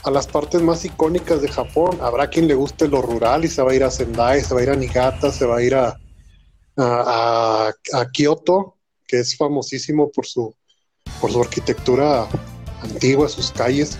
a 0.03 0.11
las 0.11 0.27
partes 0.27 0.61
más 0.61 0.83
icónicas 0.85 1.41
de 1.41 1.49
Japón. 1.49 1.97
Habrá 2.01 2.27
quien 2.27 2.47
le 2.47 2.55
guste 2.55 2.87
lo 2.87 3.01
rural 3.01 3.45
y 3.45 3.47
se 3.47 3.61
va 3.61 3.71
a 3.71 3.75
ir 3.75 3.83
a 3.83 3.91
Sendai, 3.91 4.41
se 4.41 4.53
va 4.53 4.61
a 4.61 4.63
ir 4.63 4.69
a 4.71 4.75
Niigata, 4.75 5.31
se 5.31 5.45
va 5.45 5.57
a 5.57 5.61
ir 5.61 5.75
a, 5.75 5.99
a, 6.77 7.73
Kioto, 8.13 8.75
que 9.07 9.19
es 9.19 9.35
famosísimo 9.35 10.11
por 10.11 10.25
su, 10.25 10.55
por 11.19 11.31
su 11.31 11.41
arquitectura 11.41 12.27
antigua, 12.83 13.27
sus 13.29 13.51
calles. 13.51 13.97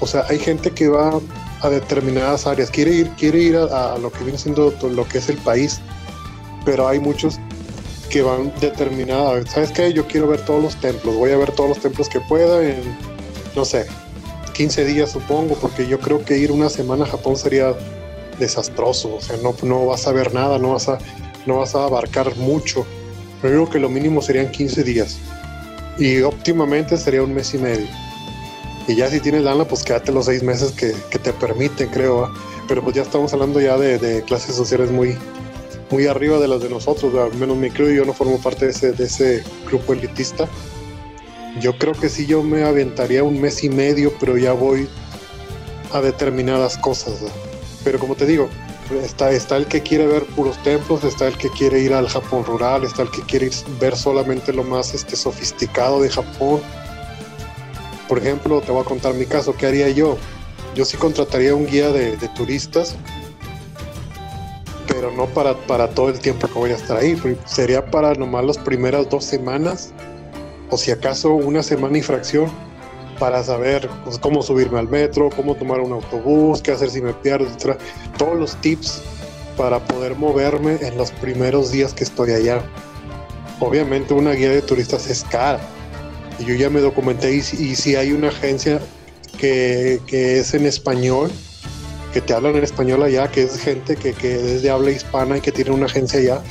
O 0.00 0.06
sea, 0.06 0.24
hay 0.28 0.38
gente 0.38 0.70
que 0.70 0.88
va 0.88 1.20
a 1.60 1.68
determinadas 1.68 2.46
áreas, 2.46 2.70
quiere 2.70 2.92
ir, 2.92 3.10
quiere 3.10 3.38
ir 3.38 3.56
a, 3.56 3.96
lo 3.98 4.12
que 4.12 4.24
viene 4.24 4.38
siendo 4.38 4.74
lo 4.82 5.08
que 5.08 5.18
es 5.18 5.28
el 5.28 5.38
país, 5.38 5.80
pero 6.64 6.86
hay 6.86 7.00
muchos 7.00 7.38
que 8.10 8.22
van 8.22 8.52
determinados. 8.60 9.50
¿Sabes 9.50 9.70
qué? 9.72 9.92
Yo 9.92 10.06
quiero 10.06 10.28
ver 10.28 10.44
todos 10.44 10.62
los 10.62 10.80
templos, 10.80 11.14
voy 11.16 11.30
a 11.30 11.36
ver 11.36 11.52
todos 11.52 11.70
los 11.70 11.80
templos 11.80 12.08
que 12.08 12.20
pueda 12.20 12.62
en, 12.64 12.82
no 13.56 13.64
sé, 13.64 13.86
15 14.54 14.84
días 14.84 15.10
supongo, 15.10 15.56
porque 15.56 15.86
yo 15.86 15.98
creo 15.98 16.24
que 16.24 16.38
ir 16.38 16.52
una 16.52 16.68
semana 16.68 17.04
a 17.04 17.08
Japón 17.08 17.36
sería 17.36 17.74
desastroso, 18.38 19.16
o 19.16 19.20
sea, 19.20 19.36
no, 19.38 19.54
no 19.62 19.86
vas 19.86 20.06
a 20.06 20.12
ver 20.12 20.32
nada, 20.34 20.58
no 20.58 20.72
vas 20.72 20.88
a 20.88 20.98
no 21.46 21.58
vas 21.58 21.74
a 21.74 21.84
abarcar 21.84 22.36
mucho. 22.36 22.86
Pero 23.40 23.54
digo 23.54 23.70
que 23.70 23.78
lo 23.78 23.88
mínimo 23.88 24.22
serían 24.22 24.50
15 24.50 24.82
días. 24.84 25.18
Y 25.98 26.22
óptimamente 26.22 26.96
sería 26.96 27.22
un 27.22 27.34
mes 27.34 27.54
y 27.54 27.58
medio. 27.58 27.86
Y 28.86 28.96
ya 28.96 29.08
si 29.08 29.20
tienes 29.20 29.42
lana, 29.42 29.64
pues 29.64 29.82
quédate 29.82 30.12
los 30.12 30.26
seis 30.26 30.42
meses 30.42 30.72
que, 30.72 30.92
te 31.18 31.32
permiten, 31.32 31.88
creo. 31.88 32.32
Pero 32.68 32.82
pues 32.82 32.96
ya 32.96 33.02
estamos 33.02 33.32
hablando 33.32 33.60
ya 33.60 33.76
de, 33.76 34.22
clases 34.26 34.56
sociales 34.56 34.90
muy, 34.90 35.16
muy 35.90 36.06
arriba 36.06 36.38
de 36.38 36.48
las 36.48 36.62
de 36.62 36.68
nosotros. 36.68 37.14
Al 37.14 37.38
menos 37.38 37.56
me 37.56 37.70
creo 37.70 37.90
yo 37.90 38.04
no 38.04 38.12
formo 38.12 38.38
parte 38.38 38.66
de 38.66 38.70
ese, 38.72 38.92
de 38.92 39.04
ese 39.04 39.44
grupo 39.66 39.92
elitista. 39.92 40.48
Yo 41.60 41.78
creo 41.78 41.92
que 41.92 42.08
sí 42.08 42.26
yo 42.26 42.42
me 42.42 42.64
aventaría 42.64 43.22
un 43.22 43.40
mes 43.40 43.62
y 43.62 43.68
medio, 43.68 44.12
pero 44.18 44.36
ya 44.36 44.52
voy 44.52 44.88
a 45.92 46.00
determinadas 46.00 46.76
cosas. 46.76 47.20
Pero 47.84 47.98
como 47.98 48.16
te 48.16 48.26
digo, 48.26 48.48
Está, 49.02 49.30
está 49.32 49.56
el 49.56 49.66
que 49.66 49.82
quiere 49.82 50.06
ver 50.06 50.24
puros 50.24 50.62
templos, 50.62 51.04
está 51.04 51.26
el 51.26 51.36
que 51.36 51.48
quiere 51.50 51.80
ir 51.80 51.92
al 51.92 52.08
Japón 52.08 52.44
rural, 52.44 52.84
está 52.84 53.02
el 53.02 53.10
que 53.10 53.22
quiere 53.22 53.50
ver 53.80 53.96
solamente 53.96 54.52
lo 54.52 54.62
más 54.62 54.94
este, 54.94 55.16
sofisticado 55.16 56.00
de 56.00 56.10
Japón. 56.10 56.60
Por 58.08 58.18
ejemplo, 58.18 58.60
te 58.60 58.72
voy 58.72 58.82
a 58.82 58.84
contar 58.84 59.14
mi 59.14 59.26
caso, 59.26 59.54
¿qué 59.56 59.66
haría 59.66 59.88
yo? 59.90 60.16
Yo 60.74 60.84
sí 60.84 60.96
contrataría 60.96 61.54
un 61.54 61.66
guía 61.66 61.90
de, 61.90 62.16
turistas, 62.36 62.96
pero 64.88 65.10
no 65.12 65.26
para, 65.26 65.54
para 65.66 65.88
todo 65.88 66.08
el 66.08 66.18
tiempo 66.18 66.46
que 66.48 66.54
voy 66.54 66.70
a 66.70 66.76
estar 66.76 66.96
ahí, 66.96 67.20
sería 67.46 67.84
para 67.90 68.14
nomás 68.14 68.44
las 68.44 68.58
primeras 68.58 69.08
dos 69.08 69.24
semanas, 69.24 69.92
o 70.70 70.76
si 70.76 70.90
acaso 70.90 71.32
una 71.34 71.62
semana 71.62 71.98
y 71.98 72.02
fracción 72.02 72.50
para 73.18 73.42
saber 73.42 73.88
pues, 74.04 74.18
cómo 74.18 74.42
subirme 74.42 74.78
al 74.78 74.88
metro, 74.88 75.30
cómo 75.34 75.54
tomar 75.54 75.80
un 75.80 75.92
autobús, 75.92 76.62
qué 76.62 76.72
hacer 76.72 76.90
si 76.90 77.00
me 77.00 77.12
pierdo, 77.12 77.46
etc. 77.46 77.78
Todos 78.18 78.36
los 78.36 78.56
tips 78.60 79.02
para 79.56 79.78
poder 79.78 80.16
moverme 80.16 80.78
en 80.80 80.96
los 80.96 81.10
primeros 81.12 81.70
días 81.70 81.94
que 81.94 82.04
estoy 82.04 82.32
allá. 82.32 82.62
Obviamente 83.60 84.14
una 84.14 84.32
guía 84.32 84.50
de 84.50 84.62
turistas 84.62 85.08
es 85.08 85.24
cara, 85.24 85.60
Y 86.38 86.44
yo 86.44 86.54
ya 86.54 86.68
me 86.68 86.80
documenté 86.80 87.32
y, 87.32 87.42
si 87.42 87.96
hay 87.96 88.12
una 88.12 88.28
agencia 88.28 88.80
que, 89.38 90.00
que, 90.06 90.38
es 90.40 90.54
en 90.54 90.66
español, 90.66 91.30
que 92.12 92.20
te 92.20 92.34
hablan 92.34 92.56
en 92.56 92.64
español 92.64 93.02
allá, 93.02 93.30
que 93.30 93.44
es 93.44 93.58
gente 93.58 93.96
que, 93.96 94.12
que 94.12 94.34
es 94.34 94.62
de 94.62 94.70
habla 94.70 94.90
hispana 94.90 95.38
y 95.38 95.40
que 95.40 95.52
tiene 95.52 95.70
una 95.70 95.86
agencia 95.86 96.18
allá. 96.18 96.42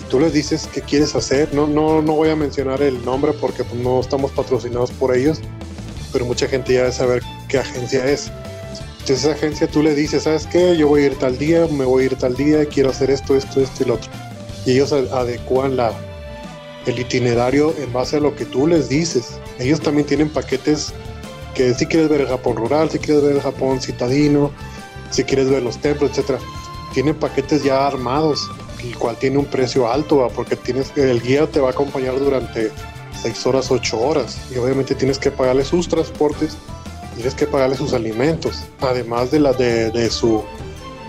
Y 0.00 0.10
tú 0.10 0.18
les 0.18 0.32
dices 0.32 0.68
qué 0.72 0.82
quieres 0.82 1.14
hacer. 1.14 1.54
No, 1.54 1.68
no, 1.68 2.02
no 2.02 2.14
voy 2.14 2.30
a 2.30 2.36
mencionar 2.36 2.82
el 2.82 3.04
nombre 3.04 3.32
porque 3.32 3.62
pues, 3.62 3.80
no 3.80 4.00
estamos 4.00 4.32
patrocinados 4.32 4.90
por 4.90 5.14
ellos, 5.14 5.40
pero 6.12 6.24
mucha 6.24 6.48
gente 6.48 6.74
ya 6.74 6.80
debe 6.80 6.92
saber 6.92 7.22
qué 7.48 7.58
agencia 7.58 8.04
es. 8.06 8.30
Entonces 9.00 9.24
esa 9.24 9.32
agencia 9.32 9.66
tú 9.66 9.82
le 9.82 9.94
dices, 9.94 10.24
¿sabes 10.24 10.46
qué? 10.46 10.76
Yo 10.76 10.88
voy 10.88 11.02
a 11.02 11.06
ir 11.06 11.18
tal 11.18 11.38
día, 11.38 11.66
me 11.70 11.84
voy 11.84 12.04
a 12.04 12.06
ir 12.06 12.16
tal 12.16 12.36
día, 12.36 12.64
quiero 12.66 12.90
hacer 12.90 13.10
esto, 13.10 13.34
esto, 13.34 13.60
esto 13.60 13.82
y 13.82 13.86
lo 13.86 13.94
otro. 13.94 14.10
Y 14.66 14.72
ellos 14.72 14.92
adecuan 14.92 15.76
la, 15.76 15.92
el 16.86 16.98
itinerario 16.98 17.74
en 17.78 17.92
base 17.92 18.18
a 18.18 18.20
lo 18.20 18.36
que 18.36 18.44
tú 18.44 18.66
les 18.66 18.88
dices. 18.88 19.38
Ellos 19.58 19.80
también 19.80 20.06
tienen 20.06 20.28
paquetes 20.28 20.92
que 21.54 21.74
si 21.74 21.86
quieres 21.86 22.08
ver 22.08 22.20
el 22.20 22.28
Japón 22.28 22.56
rural, 22.56 22.90
si 22.90 22.98
quieres 22.98 23.22
ver 23.22 23.36
el 23.36 23.42
Japón 23.42 23.80
citadino, 23.80 24.50
si 25.10 25.24
quieres 25.24 25.50
ver 25.50 25.62
los 25.62 25.78
templos, 25.78 26.10
etcétera, 26.10 26.38
tienen 26.94 27.14
paquetes 27.14 27.64
ya 27.64 27.86
armados, 27.86 28.48
el 28.82 28.96
cual 28.96 29.16
tiene 29.16 29.38
un 29.38 29.46
precio 29.46 29.90
alto, 29.90 30.28
porque 30.34 30.56
tienes 30.56 30.92
el 30.96 31.20
guía 31.20 31.46
te 31.46 31.60
va 31.60 31.68
a 31.68 31.72
acompañar 31.72 32.18
durante 32.18 32.70
6 33.22 33.46
horas, 33.46 33.70
8 33.70 34.00
horas, 34.00 34.38
y 34.54 34.58
obviamente 34.58 34.94
tienes 34.94 35.18
que 35.18 35.30
pagarle 35.30 35.64
sus 35.64 35.88
transportes 35.88 36.56
tienes 37.20 37.34
que 37.34 37.46
pagarle 37.46 37.76
sus 37.76 37.92
alimentos, 37.92 38.64
además 38.80 39.30
de 39.30 39.40
la 39.40 39.52
de, 39.52 40.08
su 40.10 40.42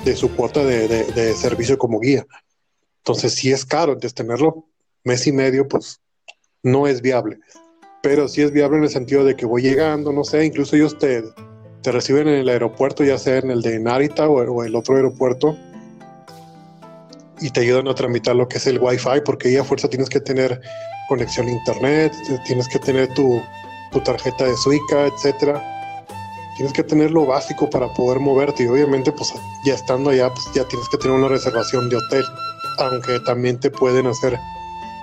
de 0.04 0.14
su 0.14 0.36
cuota 0.36 0.62
de, 0.62 1.34
servicio 1.36 1.78
como 1.78 2.02
guía. 2.02 2.26
Entonces 2.98 3.34
sí 3.36 3.50
es 3.50 3.66
caro, 3.66 3.94
entonces 3.94 4.14
tenerlo 4.14 4.66
mes 5.06 5.26
y 5.26 5.32
medio, 5.32 5.70
pues 5.70 6.02
no 6.64 6.86
es 6.86 7.02
viable. 7.02 7.40
Pero 8.04 8.28
sí 8.28 8.42
es 8.42 8.52
viable 8.52 8.80
en 8.80 8.84
el 8.84 8.90
sentido 8.90 9.24
de 9.24 9.38
que 9.38 9.46
voy 9.46 9.62
llegando, 9.62 10.12
no 10.12 10.26
sé, 10.26 10.44
incluso 10.44 10.76
ellos 10.76 10.98
te, 10.98 11.24
te 11.82 11.92
reciben 11.94 12.28
en 12.28 12.40
el 12.40 12.50
aeropuerto, 12.50 13.06
ya 13.06 13.18
sea 13.18 13.38
en 13.38 13.50
el 13.50 13.62
de 13.62 13.80
Narita 13.80 14.28
o, 14.28 14.64
el 14.66 14.76
otro 14.76 14.98
aeropuerto, 14.98 15.58
y 17.40 17.52
te 17.52 17.62
ayudan 17.62 17.88
a 17.88 17.96
tramitar 17.96 18.36
lo 18.36 18.50
que 18.50 18.58
es 18.58 18.68
el 18.68 18.80
Wi-Fi, 18.80 19.22
porque 19.24 19.48
ahí 19.48 19.56
a 19.56 19.64
fuerza 19.64 19.90
tienes 19.90 20.10
que 20.10 20.20
tener 20.20 20.60
conexión 21.12 21.48
a 21.48 21.52
internet, 21.52 22.16
tienes 22.46 22.70
que 22.70 22.80
tener 22.80 23.14
tu, 23.14 23.42
tu 23.92 24.00
tarjeta 24.00 24.46
de 24.46 24.56
Suica, 24.56 25.08
etcétera. 25.08 25.62
Tienes 26.56 26.72
que 26.72 26.84
tener 26.84 27.12
lo 27.12 27.26
básico 27.26 27.70
para 27.70 27.94
poder 27.96 28.22
moverte 28.22 28.64
y 28.64 28.68
obviamente 28.68 29.12
pues 29.12 29.34
ya 29.66 29.74
estando 29.74 30.12
allá 30.12 30.30
pues 30.30 30.46
ya 30.54 30.66
tienes 30.70 30.88
que 30.88 30.98
tener 30.98 31.18
una 31.18 31.28
reservación 31.28 31.90
de 31.90 31.98
hotel, 31.98 32.24
aunque 32.78 33.20
también 33.26 33.60
te 33.60 33.70
pueden 33.70 34.08
hacer 34.08 34.40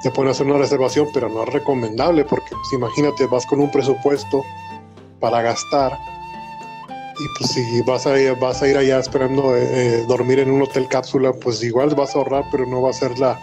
te 0.02 0.10
pueden 0.10 0.30
hacer 0.30 0.46
una 0.46 0.56
reservación, 0.56 1.08
pero 1.12 1.28
no 1.28 1.42
es 1.42 1.52
recomendable 1.52 2.24
porque 2.24 2.52
pues, 2.52 2.72
imagínate 2.72 3.26
vas 3.26 3.44
con 3.44 3.60
un 3.60 3.70
presupuesto 3.70 4.42
para 5.20 5.42
gastar 5.42 5.92
y 7.20 7.38
pues 7.38 7.50
si 7.50 7.82
vas 7.82 8.06
a 8.06 8.14
vas 8.40 8.62
a 8.62 8.68
ir 8.68 8.78
allá 8.78 8.98
esperando 8.98 9.54
eh, 9.54 9.68
eh, 9.72 10.04
dormir 10.08 10.38
en 10.38 10.52
un 10.52 10.62
hotel 10.62 10.88
cápsula, 10.88 11.34
pues 11.34 11.62
igual 11.62 11.94
vas 11.94 12.14
a 12.14 12.18
ahorrar, 12.20 12.46
pero 12.50 12.64
no 12.64 12.80
va 12.80 12.90
a 12.90 12.94
ser 12.94 13.18
la, 13.18 13.38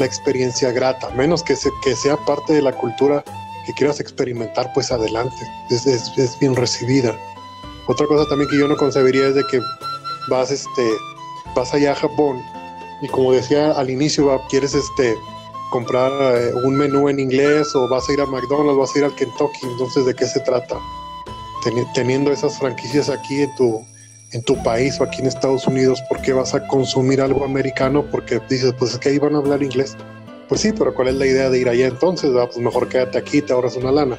la 0.00 0.06
experiencia 0.06 0.72
grata, 0.72 1.10
menos 1.10 1.42
que, 1.42 1.54
se, 1.54 1.70
que 1.84 1.94
sea 1.94 2.16
parte 2.24 2.54
de 2.54 2.62
la 2.62 2.72
cultura 2.72 3.22
que 3.66 3.72
quieras 3.74 4.00
experimentar, 4.00 4.72
pues 4.72 4.90
adelante, 4.90 5.36
es, 5.70 5.86
es, 5.86 6.38
bien 6.40 6.56
recibida. 6.56 7.16
Otra 7.86 8.06
cosa 8.06 8.28
también 8.28 8.50
que 8.50 8.58
yo 8.58 8.66
no 8.66 8.76
concebiría 8.76 9.28
es 9.28 9.34
de 9.34 9.44
que 9.46 9.60
vas, 10.28 10.50
este, 10.50 10.90
vas 11.54 11.72
allá 11.74 11.92
a 11.92 11.96
Japón 11.96 12.42
y 13.02 13.08
como 13.08 13.32
decía 13.32 13.72
al 13.72 13.90
inicio, 13.90 14.40
quieres 14.48 14.74
este, 14.74 15.16
comprar 15.70 16.10
eh, 16.36 16.52
un 16.64 16.76
menú 16.76 17.08
en 17.08 17.20
inglés 17.20 17.74
o 17.74 17.88
vas 17.88 18.08
a 18.08 18.12
ir 18.12 18.20
a 18.20 18.26
McDonald's, 18.26 18.78
vas 18.78 18.94
a 18.94 18.98
ir 18.98 19.04
al 19.04 19.14
Kentucky, 19.14 19.60
entonces 19.62 20.06
¿de 20.06 20.14
qué 20.14 20.26
se 20.26 20.40
trata? 20.40 20.76
teniendo 21.94 22.32
esas 22.32 22.58
franquicias 22.58 23.10
aquí 23.10 23.42
en 23.42 23.54
tu, 23.54 23.84
en 24.32 24.42
tu 24.42 24.60
país 24.62 25.00
o 25.00 25.04
aquí 25.04 25.20
en 25.20 25.26
Estados 25.26 25.66
Unidos, 25.66 26.02
¿por 26.08 26.20
qué 26.22 26.32
vas 26.32 26.54
a 26.54 26.66
consumir 26.66 27.20
algo 27.20 27.44
americano? 27.44 28.04
Porque 28.10 28.40
dices, 28.48 28.72
pues 28.78 28.92
es 28.92 28.98
que 28.98 29.10
ahí 29.10 29.18
van 29.18 29.34
a 29.34 29.38
hablar 29.38 29.62
inglés. 29.62 29.96
Pues 30.48 30.60
sí, 30.60 30.72
pero 30.76 30.94
¿cuál 30.94 31.08
es 31.08 31.14
la 31.14 31.26
idea 31.26 31.50
de 31.50 31.58
ir 31.58 31.68
allá 31.68 31.86
entonces? 31.86 32.30
Pues 32.32 32.58
mejor 32.58 32.88
quédate 32.88 33.18
aquí, 33.18 33.42
te 33.42 33.52
ahorras 33.52 33.76
una 33.76 33.92
lana. 33.92 34.18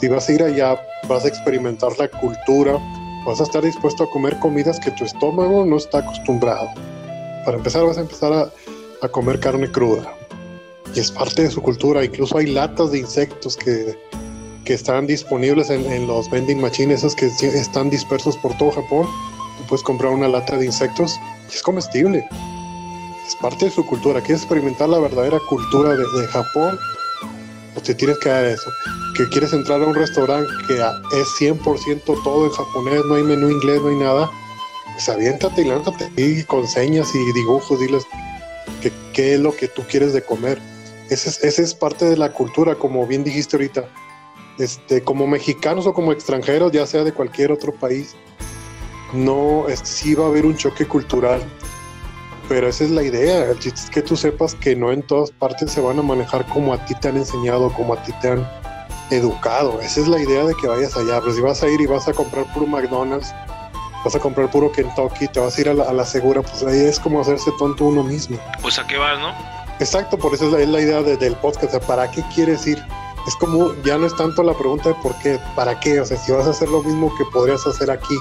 Si 0.00 0.08
vas 0.08 0.28
a 0.28 0.32
ir 0.32 0.42
allá, 0.42 0.80
vas 1.08 1.24
a 1.24 1.28
experimentar 1.28 1.96
la 1.98 2.08
cultura, 2.08 2.78
vas 3.26 3.40
a 3.40 3.44
estar 3.44 3.62
dispuesto 3.62 4.04
a 4.04 4.10
comer 4.10 4.38
comidas 4.38 4.78
que 4.80 4.90
tu 4.92 5.04
estómago 5.04 5.64
no 5.64 5.76
está 5.76 5.98
acostumbrado. 5.98 6.68
Para 7.44 7.56
empezar, 7.56 7.84
vas 7.84 7.98
a 7.98 8.02
empezar 8.02 8.32
a, 8.32 9.08
comer 9.08 9.38
carne 9.38 9.70
cruda. 9.70 10.14
Y 10.94 11.00
es 11.00 11.10
parte 11.10 11.42
de 11.42 11.50
su 11.50 11.60
cultura. 11.60 12.02
Incluso 12.02 12.38
hay 12.38 12.46
latas 12.46 12.90
de 12.90 13.00
insectos 13.00 13.54
que, 13.54 13.98
que 14.64 14.74
están 14.74 15.06
disponibles 15.06 15.70
en, 15.70 16.06
los 16.06 16.30
vending 16.30 16.60
machines, 16.60 17.00
esos 17.00 17.14
que 17.14 17.26
están 17.26 17.90
dispersos 17.90 18.36
por 18.38 18.56
todo 18.56 18.72
Japón. 18.72 19.06
Tú 19.58 19.66
puedes 19.68 19.82
comprar 19.82 20.12
una 20.12 20.28
lata 20.28 20.56
de 20.56 20.66
insectos 20.66 21.18
y 21.50 21.54
es 21.54 21.62
comestible. 21.62 22.26
Es 23.26 23.36
parte 23.36 23.66
de 23.66 23.70
su 23.70 23.84
cultura. 23.86 24.20
Quieres 24.20 24.42
experimentar 24.42 24.88
la 24.88 24.98
verdadera 24.98 25.38
cultura 25.48 25.90
de, 25.90 26.04
de 26.20 26.26
Japón, 26.28 26.78
pues 27.74 27.86
te 27.86 27.94
tienes 27.94 28.18
que 28.18 28.28
dar 28.28 28.44
eso 28.44 28.70
que 29.14 29.28
quieres 29.28 29.52
entrar 29.52 29.80
a 29.80 29.86
un 29.86 29.94
restaurante 29.94 30.50
que 30.66 30.74
es 30.74 31.28
100% 31.38 32.02
todo 32.04 32.46
en 32.46 32.50
japonés, 32.50 33.04
no 33.06 33.14
hay 33.14 33.22
menú 33.22 33.48
inglés, 33.48 33.80
no 33.80 33.88
hay 33.88 33.96
nada, 33.96 34.30
pues 34.92 35.08
aviéntate 35.08 35.62
y 35.62 35.64
lánzate 35.66 36.10
y 36.16 36.42
con 36.44 36.66
señas 36.66 37.14
y 37.14 37.32
dibujos, 37.32 37.78
diles 37.78 38.04
qué 39.12 39.34
es 39.34 39.40
lo 39.40 39.54
que 39.54 39.68
tú 39.68 39.82
quieres 39.88 40.12
de 40.12 40.22
comer. 40.22 40.60
Esa 41.08 41.30
es, 41.46 41.58
es 41.58 41.74
parte 41.74 42.04
de 42.06 42.16
la 42.16 42.32
cultura, 42.32 42.74
como 42.74 43.06
bien 43.06 43.22
dijiste 43.22 43.56
ahorita. 43.56 43.84
Este, 44.58 45.02
como 45.02 45.26
mexicanos 45.26 45.86
o 45.86 45.94
como 45.94 46.12
extranjeros, 46.12 46.70
ya 46.70 46.86
sea 46.86 47.02
de 47.02 47.12
cualquier 47.12 47.50
otro 47.50 47.72
país, 47.72 48.14
no, 49.12 49.68
este, 49.68 49.86
sí 49.86 50.14
va 50.14 50.24
a 50.24 50.28
haber 50.28 50.46
un 50.46 50.56
choque 50.56 50.86
cultural. 50.86 51.42
Pero 52.48 52.68
esa 52.68 52.84
es 52.84 52.90
la 52.90 53.02
idea, 53.02 53.50
el 53.50 53.58
chiste 53.58 53.80
es 53.80 53.90
que 53.90 54.02
tú 54.02 54.16
sepas 54.16 54.54
que 54.54 54.76
no 54.76 54.92
en 54.92 55.02
todas 55.02 55.30
partes 55.30 55.72
se 55.72 55.80
van 55.80 55.98
a 55.98 56.02
manejar 56.02 56.46
como 56.46 56.74
a 56.74 56.84
ti 56.84 56.94
te 56.94 57.08
han 57.08 57.16
enseñado, 57.16 57.72
como 57.72 57.94
a 57.94 58.02
ti 58.02 58.12
te 58.20 58.28
han 58.28 58.46
educado. 59.10 59.80
Esa 59.80 60.00
es 60.00 60.08
la 60.08 60.20
idea 60.20 60.44
de 60.44 60.54
que 60.54 60.66
vayas 60.66 60.96
allá. 60.96 61.20
Pero 61.20 61.34
si 61.34 61.40
vas 61.40 61.62
a 61.62 61.68
ir 61.68 61.80
y 61.80 61.86
vas 61.86 62.06
a 62.06 62.12
comprar 62.12 62.44
puro 62.52 62.66
McDonald's, 62.66 63.32
vas 64.04 64.14
a 64.14 64.18
comprar 64.18 64.50
puro 64.50 64.70
Kentucky, 64.70 65.28
te 65.28 65.40
vas 65.40 65.56
a 65.56 65.60
ir 65.60 65.68
a 65.68 65.74
la, 65.74 66.04
segura, 66.04 66.42
pues 66.42 66.62
ahí 66.62 66.80
es 66.80 67.00
como 67.00 67.20
hacerse 67.20 67.50
tonto 67.58 67.86
uno 67.86 68.02
mismo. 68.02 68.38
Pues 68.60 68.78
a 68.78 68.86
qué 68.86 68.98
vas, 68.98 69.18
¿no? 69.18 69.32
Exacto, 69.80 70.18
por 70.18 70.34
eso 70.34 70.56
es 70.56 70.68
la, 70.68 70.80
idea 70.80 71.02
del 71.02 71.34
podcast. 71.36 71.74
¿Para 71.86 72.10
qué 72.10 72.22
quieres 72.34 72.66
ir? 72.66 72.84
Es 73.26 73.34
como, 73.36 73.74
ya 73.84 73.96
no 73.96 74.06
es 74.06 74.16
tanto 74.16 74.42
la 74.42 74.52
pregunta 74.52 74.90
de 74.90 74.94
por 74.96 75.16
qué, 75.18 75.38
¿para 75.56 75.78
qué? 75.80 76.00
O 76.00 76.04
sea, 76.04 76.16
si 76.16 76.32
vas 76.32 76.46
a 76.46 76.50
hacer 76.50 76.68
lo 76.68 76.82
mismo 76.82 77.14
que 77.16 77.24
podrías 77.32 77.66
hacer 77.66 77.90
aquí, 77.90 78.16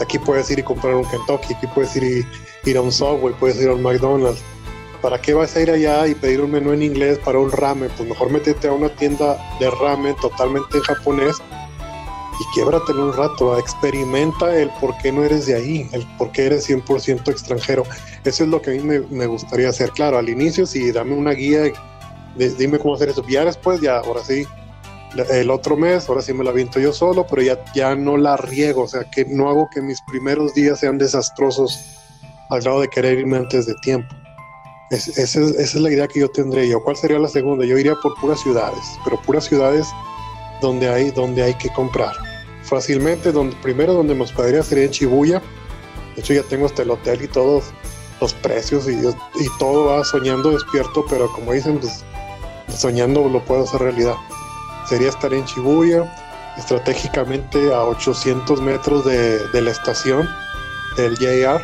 aquí 0.00 0.18
puedes 0.18 0.50
ir 0.50 0.60
y 0.60 0.62
comprar 0.62 0.94
un 0.94 1.04
Kentucky, 1.04 1.54
aquí 1.54 1.66
puedes 1.68 1.94
ir 1.96 2.04
y 2.04 2.70
ir 2.70 2.76
a 2.76 2.80
un 2.80 2.92
Subway, 2.92 3.34
puedes 3.38 3.60
ir 3.60 3.68
a 3.68 3.74
un 3.74 3.82
McDonald's 3.82 4.42
¿Para 5.02 5.20
qué 5.20 5.32
vas 5.32 5.54
a 5.54 5.60
ir 5.60 5.70
allá 5.70 6.06
y 6.08 6.14
pedir 6.14 6.40
un 6.40 6.50
menú 6.50 6.72
en 6.72 6.82
inglés 6.82 7.18
para 7.18 7.38
un 7.38 7.52
ramen? 7.52 7.88
Pues 7.96 8.08
mejor 8.08 8.30
métete 8.30 8.66
a 8.66 8.72
una 8.72 8.88
tienda 8.88 9.38
de 9.60 9.70
ramen 9.70 10.16
totalmente 10.16 10.78
en 10.78 10.82
japonés 10.82 11.36
y 12.40 12.54
québratelo 12.54 13.06
un 13.06 13.12
rato, 13.12 13.56
experimenta 13.58 14.56
el 14.56 14.70
por 14.80 14.96
qué 14.98 15.12
no 15.12 15.24
eres 15.24 15.46
de 15.46 15.54
ahí, 15.54 15.88
el 15.92 16.04
por 16.16 16.32
qué 16.32 16.46
eres 16.46 16.68
100% 16.68 17.28
extranjero. 17.30 17.84
Eso 18.24 18.42
es 18.42 18.50
lo 18.50 18.60
que 18.60 18.70
a 18.70 18.74
mí 18.74 18.80
me, 19.08 19.26
gustaría 19.26 19.68
hacer. 19.68 19.90
Claro, 19.90 20.18
al 20.18 20.28
inicio 20.28 20.66
sí, 20.66 20.90
dame 20.90 21.14
una 21.14 21.30
guía, 21.30 21.72
dime 22.38 22.78
cómo 22.78 22.94
hacer 22.94 23.10
eso. 23.10 23.24
Ya 23.28 23.44
después, 23.44 23.80
ya, 23.80 23.98
ahora 23.98 24.22
sí, 24.24 24.46
el 25.30 25.50
otro 25.50 25.76
mes, 25.76 26.08
ahora 26.08 26.22
sí 26.22 26.32
me 26.32 26.44
la 26.44 26.52
viento 26.52 26.78
yo 26.80 26.92
solo, 26.92 27.26
pero 27.26 27.42
ya, 27.42 27.58
ya 27.74 27.94
no 27.94 28.16
la 28.16 28.36
riego, 28.36 28.82
o 28.82 28.88
sea, 28.88 29.04
que 29.10 29.24
no 29.24 29.48
hago 29.48 29.68
que 29.70 29.80
mis 29.82 30.00
primeros 30.02 30.54
días 30.54 30.80
sean 30.80 30.98
desastrosos 30.98 31.78
al 32.50 32.60
grado 32.62 32.80
de 32.80 32.88
querer 32.88 33.18
irme 33.18 33.36
antes 33.36 33.66
de 33.66 33.74
tiempo 33.82 34.14
esa, 34.90 35.40
es, 35.40 35.74
la 35.74 35.90
idea 35.90 36.08
que 36.08 36.20
yo 36.20 36.28
tendría 36.28 36.64
yo. 36.64 36.82
¿Cuál 36.82 36.96
sería 36.96 37.18
la 37.18 37.28
segunda? 37.28 37.64
Yo 37.64 37.78
iría 37.78 37.94
por 37.96 38.14
puras 38.20 38.40
ciudades, 38.40 38.98
pero 39.04 39.20
puras 39.20 39.44
ciudades 39.44 39.86
donde 40.60 40.88
hay, 40.88 41.10
donde 41.10 41.42
hay 41.42 41.54
que 41.54 41.68
comprar. 41.70 42.14
Fácilmente, 42.62 43.32
donde, 43.32 43.56
primero 43.56 43.94
donde 43.94 44.14
nos 44.14 44.32
podría 44.32 44.62
sería 44.62 44.84
en 44.84 44.90
Shibuya. 44.90 45.42
De 46.14 46.22
hecho, 46.22 46.34
ya 46.34 46.42
tengo 46.42 46.66
hasta 46.66 46.82
el 46.82 46.90
hotel 46.90 47.22
y 47.22 47.28
todos 47.28 47.64
los 48.20 48.34
precios 48.34 48.88
y, 48.88 48.94
y 48.94 49.48
todo 49.58 49.86
va 49.86 50.04
soñando 50.04 50.50
despierto, 50.50 51.04
pero 51.08 51.30
como 51.32 51.52
dicen, 51.52 51.78
pues, 51.78 52.04
soñando 52.68 53.28
lo 53.28 53.44
puedo 53.44 53.64
hacer 53.64 53.80
realidad. 53.80 54.16
Sería 54.86 55.08
estar 55.08 55.32
en 55.34 55.44
Shibuya, 55.44 56.12
estratégicamente 56.56 57.72
a 57.74 57.84
800 57.84 58.60
metros 58.60 59.04
de, 59.04 59.60
la 59.60 59.70
estación 59.70 60.28
del 60.96 61.16
JR 61.16 61.60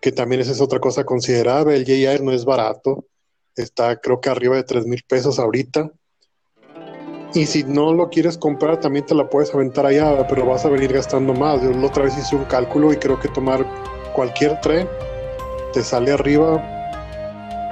que 0.00 0.10
también 0.10 0.40
esa 0.40 0.50
es 0.50 0.60
otra 0.60 0.80
cosa 0.80 1.04
considerable. 1.04 1.76
El 1.76 1.84
JR 1.84 2.22
no 2.24 2.32
es 2.32 2.44
barato, 2.44 3.06
está 3.54 4.00
creo 4.00 4.20
que 4.20 4.30
arriba 4.30 4.56
de 4.56 4.64
3 4.64 4.84
mil 4.86 5.02
pesos 5.08 5.38
ahorita. 5.38 5.92
Y 7.34 7.46
si 7.46 7.62
no 7.62 7.94
lo 7.94 8.10
quieres 8.10 8.36
comprar, 8.36 8.80
también 8.80 9.06
te 9.06 9.14
la 9.14 9.30
puedes 9.30 9.54
aventar 9.54 9.86
allá, 9.86 10.26
pero 10.26 10.44
vas 10.44 10.66
a 10.66 10.68
venir 10.68 10.92
gastando 10.92 11.32
más. 11.32 11.62
Yo 11.62 11.70
la 11.70 11.86
otra 11.86 12.02
vez 12.02 12.18
hice 12.18 12.34
un 12.34 12.44
cálculo 12.44 12.92
y 12.92 12.96
creo 12.96 13.18
que 13.20 13.28
tomar 13.28 13.64
cualquier 14.12 14.60
tren 14.60 14.88
te 15.72 15.82
sale 15.82 16.10
arriba 16.10 16.81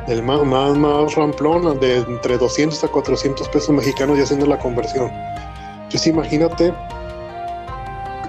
el 0.09 0.23
más, 0.23 0.43
más, 0.45 0.77
más 0.77 1.15
ramplón, 1.15 1.79
de 1.81 1.99
entre 1.99 2.39
200 2.39 2.83
a 2.85 2.89
400 2.89 3.49
pesos 3.49 3.71
mexicanos 3.71 4.19
y 4.19 4.23
haciendo 4.23 4.47
la 4.47 4.59
conversión. 4.59 5.11
Entonces 5.83 6.07
imagínate 6.07 6.73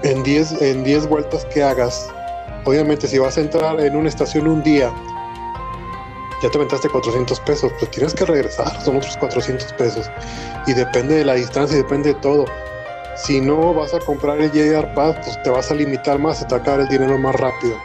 en 0.02 0.22
10 0.22 0.62
en 0.62 0.84
10 0.84 1.08
vueltas 1.08 1.44
que 1.46 1.62
hagas, 1.62 2.08
obviamente 2.64 3.06
si 3.06 3.18
vas 3.18 3.38
a 3.38 3.40
entrar 3.40 3.80
en 3.80 3.96
una 3.96 4.08
estación 4.08 4.48
un 4.48 4.62
día, 4.62 4.92
ya 6.42 6.50
te 6.50 6.58
aventaste 6.58 6.88
400 6.88 7.38
pesos, 7.40 7.72
pues 7.78 7.90
tienes 7.92 8.14
que 8.14 8.24
regresar, 8.24 8.82
son 8.82 8.96
otros 8.96 9.16
400 9.16 9.72
pesos. 9.74 10.10
Y 10.66 10.72
depende 10.72 11.14
de 11.14 11.24
la 11.24 11.34
distancia, 11.34 11.78
y 11.78 11.82
depende 11.82 12.14
de 12.14 12.20
todo. 12.20 12.46
Si 13.14 13.40
no 13.40 13.72
vas 13.72 13.94
a 13.94 14.00
comprar 14.00 14.40
el 14.40 14.50
JR 14.50 14.92
Pass, 14.94 15.16
pues 15.22 15.42
te 15.44 15.50
vas 15.50 15.70
a 15.70 15.74
limitar 15.74 16.18
más, 16.18 16.42
a 16.42 16.48
te 16.48 16.72
el 16.72 16.88
dinero 16.88 17.16
más 17.18 17.36
rápido. 17.36 17.76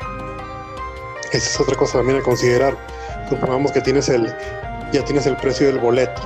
Esa 1.32 1.50
es 1.50 1.60
otra 1.60 1.76
cosa 1.76 2.00
también 2.00 2.18
a 2.18 2.24
considerar. 2.24 2.76
Supongamos 3.30 3.72
que 3.72 3.82
tienes 3.82 4.10
el, 4.10 4.34
ya 4.92 5.04
tienes 5.04 5.26
el 5.26 5.36
precio 5.38 5.68
del 5.68 5.80
boleto. 5.80 6.22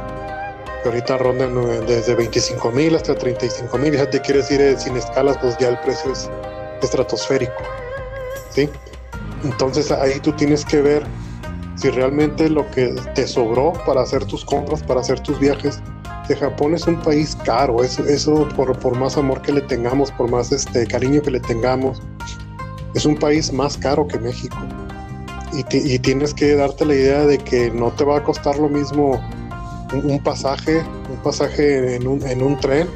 Que 0.84 0.90
ahorita 0.90 1.18
rondan 1.18 1.54
desde 1.86 2.16
25 2.16 2.72
mil 2.72 2.96
hasta 2.96 3.16
35 3.16 3.78
mil. 3.78 3.94
Ya 3.94 4.10
te 4.10 4.20
quieres 4.22 4.50
ir 4.52 4.62
eh, 4.62 4.78
sin 4.78 4.98
escalas, 4.98 5.38
pues 5.38 5.58
ya 5.58 5.70
el 5.70 5.78
precio 5.80 6.12
es 6.12 6.30
estratosférico. 6.82 7.62
¿Sí? 8.50 8.70
Entonces 9.44 9.92
ahí 9.92 10.20
tú 10.20 10.32
tienes 10.34 10.66
que 10.66 10.82
ver 10.82 11.04
si 11.76 11.90
realmente 11.90 12.50
lo 12.50 12.70
que 12.72 12.94
te 13.16 13.28
sobró 13.28 13.74
para 13.86 14.02
hacer 14.02 14.26
tus 14.26 14.46
compras, 14.46 14.84
para 14.84 15.02
hacer 15.02 15.20
tus 15.20 15.40
viajes, 15.40 15.82
de 16.28 16.36
Japón 16.36 16.76
es 16.76 16.88
un 16.88 17.00
país 17.02 17.36
caro, 17.44 17.84
eso, 17.84 18.06
eso 18.06 18.48
por, 18.56 18.78
por, 18.80 18.98
más 18.98 19.18
amor 19.18 19.42
que 19.42 19.52
le 19.52 19.62
tengamos, 19.62 20.12
por 20.12 20.30
más 20.30 20.52
este 20.52 20.86
cariño 20.86 21.22
que 21.22 21.32
le 21.32 21.40
tengamos, 21.40 22.02
es 22.94 23.06
un 23.06 23.16
país 23.16 23.52
más 23.52 23.78
caro 23.78 24.08
que 24.08 24.20
México. 24.20 24.58
Y, 25.54 26.00
tienes 26.00 26.34
que 26.34 26.56
darte 26.56 26.86
la 26.86 26.94
idea 26.94 27.26
de 27.26 27.38
que 27.38 27.72
no 27.72 27.92
te 27.92 28.06
va 28.06 28.18
a 28.18 28.24
costar 28.24 28.58
lo 28.58 28.70
mismo 28.70 29.22
un, 29.94 30.20
pasaje, 30.24 30.82
un 31.10 31.18
pasaje 31.24 31.96
en 31.96 32.08
un, 32.08 32.26
en 32.26 32.42
un, 32.42 32.58
tren 32.58 32.88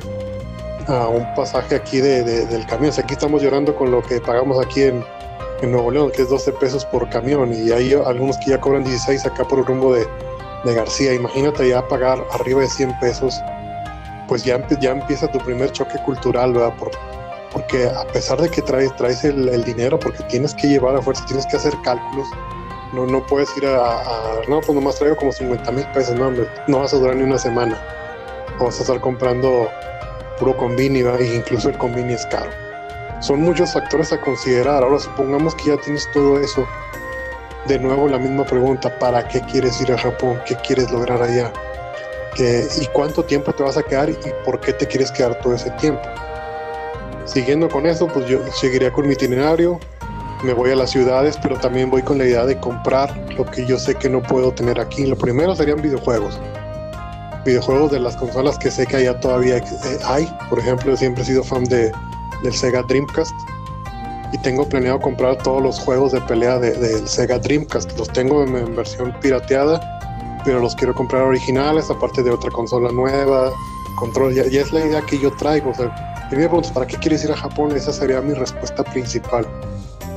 a 0.87 1.07
un 1.07 1.25
pasaje 1.35 1.75
aquí 1.75 1.99
de, 1.99 2.23
del 2.23 2.65
camión. 2.65 2.93
aquí 2.97 3.13
estamos 3.13 3.41
llorando 3.41 3.75
con 3.75 3.91
lo 3.91 4.01
que 4.01 4.21
pagamos 4.21 4.65
aquí 4.65 4.83
en, 4.83 5.03
en 5.61 5.71
Nuevo 5.71 5.91
León, 5.91 6.11
que 6.15 6.21
es 6.21 6.29
12 6.29 6.53
pesos 6.53 6.85
por 6.85 7.09
camión, 7.09 7.53
y 7.53 7.71
hay 7.71 7.93
algunos 7.93 8.37
que 8.37 8.51
ya 8.51 8.61
cobran 8.61 8.83
16 8.83 9.25
acá 9.25 9.43
por 9.45 9.59
el 9.59 9.65
rumbo 9.65 9.93
de, 9.93 10.07
de 10.63 10.73
García. 10.73 11.13
Imagínate 11.13 11.69
ya 11.69 11.87
pagar 11.87 12.23
arriba 12.31 12.61
de 12.61 12.67
100 12.67 12.99
pesos, 12.99 13.35
pues 14.27 14.43
ya, 14.43 14.65
ya 14.79 14.91
empieza 14.91 15.27
tu 15.27 15.39
primer 15.39 15.71
choque 15.71 15.97
cultural, 16.05 16.53
¿verdad? 16.53 16.73
Porque 17.55 17.87
a 17.87 18.05
pesar 18.07 18.39
de 18.39 18.49
que 18.49 18.61
traes, 18.61 18.93
traes 18.97 19.23
el, 19.23 19.63
dinero, 19.63 19.97
porque 19.97 20.21
tienes 20.25 20.53
que 20.53 20.67
llevar 20.67 20.95
a 20.95 21.01
fuerza, 21.01 21.25
tienes 21.25 21.45
que 21.47 21.55
hacer 21.55 21.73
cálculos, 21.83 22.27
no, 22.93 23.05
no 23.05 23.25
puedes 23.25 23.49
ir 23.55 23.65
a, 23.65 24.03
no, 24.49 24.59
pues 24.59 24.75
nomás 24.75 24.97
traigo 24.97 25.15
como 25.15 25.31
50 25.31 25.71
mil 25.71 25.85
pesos, 25.93 26.15
no, 26.15 26.31
no 26.67 26.79
vas 26.79 26.93
a 26.93 26.97
durar 26.97 27.15
ni 27.15 27.23
una 27.23 27.39
semana. 27.39 27.81
Vas 28.59 28.79
a 28.79 28.81
estar 28.81 28.99
comprando 28.99 29.69
puro 30.37 30.55
convini, 30.57 30.99
e 30.99 31.35
incluso 31.35 31.69
el 31.69 31.77
convini 31.77 32.13
es 32.13 32.25
caro 32.25 32.51
son 33.21 33.41
muchos 33.41 33.73
factores 33.73 34.11
a 34.13 34.21
considerar. 34.21 34.83
Ahora 34.83 34.99
supongamos 34.99 35.55
que 35.55 35.69
ya 35.69 35.77
tienes 35.77 36.09
todo 36.11 36.39
eso. 36.39 36.67
De 37.67 37.79
nuevo 37.79 38.07
la 38.07 38.19
misma 38.19 38.45
pregunta, 38.45 38.99
¿para 38.99 39.27
qué 39.27 39.41
quieres 39.41 39.81
ir 39.81 39.91
a 39.91 39.97
Japón? 39.97 40.39
¿Qué 40.45 40.55
quieres 40.57 40.91
lograr 40.91 41.21
allá? 41.21 41.51
¿Y 42.37 42.85
cuánto 42.87 43.23
tiempo 43.23 43.53
te 43.53 43.63
vas 43.63 43.77
a 43.77 43.83
quedar 43.83 44.09
y 44.09 44.17
por 44.43 44.59
qué 44.59 44.73
te 44.73 44.85
quieres 44.85 45.11
quedar 45.11 45.39
todo 45.39 45.55
ese 45.55 45.71
tiempo? 45.71 46.03
Siguiendo 47.25 47.69
con 47.69 47.85
eso, 47.85 48.07
pues 48.07 48.27
yo 48.27 48.39
seguiría 48.53 48.91
con 48.91 49.07
mi 49.07 49.13
itinerario, 49.13 49.79
me 50.43 50.53
voy 50.53 50.71
a 50.71 50.75
las 50.75 50.91
ciudades, 50.91 51.37
pero 51.41 51.57
también 51.57 51.89
voy 51.89 52.03
con 52.03 52.17
la 52.17 52.25
idea 52.25 52.45
de 52.45 52.59
comprar 52.59 53.15
lo 53.37 53.45
que 53.45 53.65
yo 53.65 53.79
sé 53.79 53.95
que 53.95 54.09
no 54.09 54.21
puedo 54.21 54.51
tener 54.51 54.79
aquí. 54.79 55.05
Lo 55.05 55.17
primero 55.17 55.55
serían 55.55 55.81
videojuegos. 55.81 56.39
Videojuegos 57.45 57.91
de 57.91 57.99
las 57.99 58.15
consolas 58.15 58.57
que 58.57 58.69
sé 58.69 58.85
que 58.85 58.97
allá 58.97 59.19
todavía 59.19 59.57
eh, 59.57 59.63
hay. 60.05 60.27
Por 60.49 60.59
ejemplo, 60.59 60.95
siempre 60.95 61.23
he 61.23 61.25
sido 61.25 61.43
fan 61.43 61.63
de, 61.65 61.91
del 62.43 62.53
Sega 62.53 62.83
Dreamcast 62.83 63.33
y 64.33 64.37
tengo 64.39 64.67
planeado 64.67 64.99
comprar 64.99 65.37
todos 65.37 65.61
los 65.61 65.79
juegos 65.79 66.11
de 66.11 66.21
pelea 66.21 66.59
del 66.59 67.07
Sega 67.07 67.39
Dreamcast. 67.39 67.97
Los 67.97 68.09
tengo 68.09 68.43
en, 68.43 68.75
versión 68.75 69.15
pirateada, 69.21 69.79
pero 70.43 70.59
los 70.59 70.75
quiero 70.75 70.93
comprar 70.93 71.23
originales, 71.23 71.89
aparte 71.89 72.21
de 72.21 72.31
otra 72.31 72.51
consola 72.51 72.91
nueva, 72.91 73.51
control. 73.95 74.33
Ya, 74.33 74.43
es 74.43 74.71
la 74.71 74.85
idea 74.85 75.01
que 75.01 75.17
yo 75.19 75.31
traigo. 75.37 75.71
O 75.71 75.73
sea, 75.73 76.14
me 76.31 76.37
preguntas, 76.37 76.71
¿para 76.71 76.87
qué 76.87 76.97
quieres 76.97 77.23
ir 77.23 77.31
a 77.31 77.37
Japón? 77.37 77.75
Esa 77.75 77.93
sería 77.93 78.21
mi 78.21 78.33
respuesta 78.33 78.83
principal. 78.83 79.47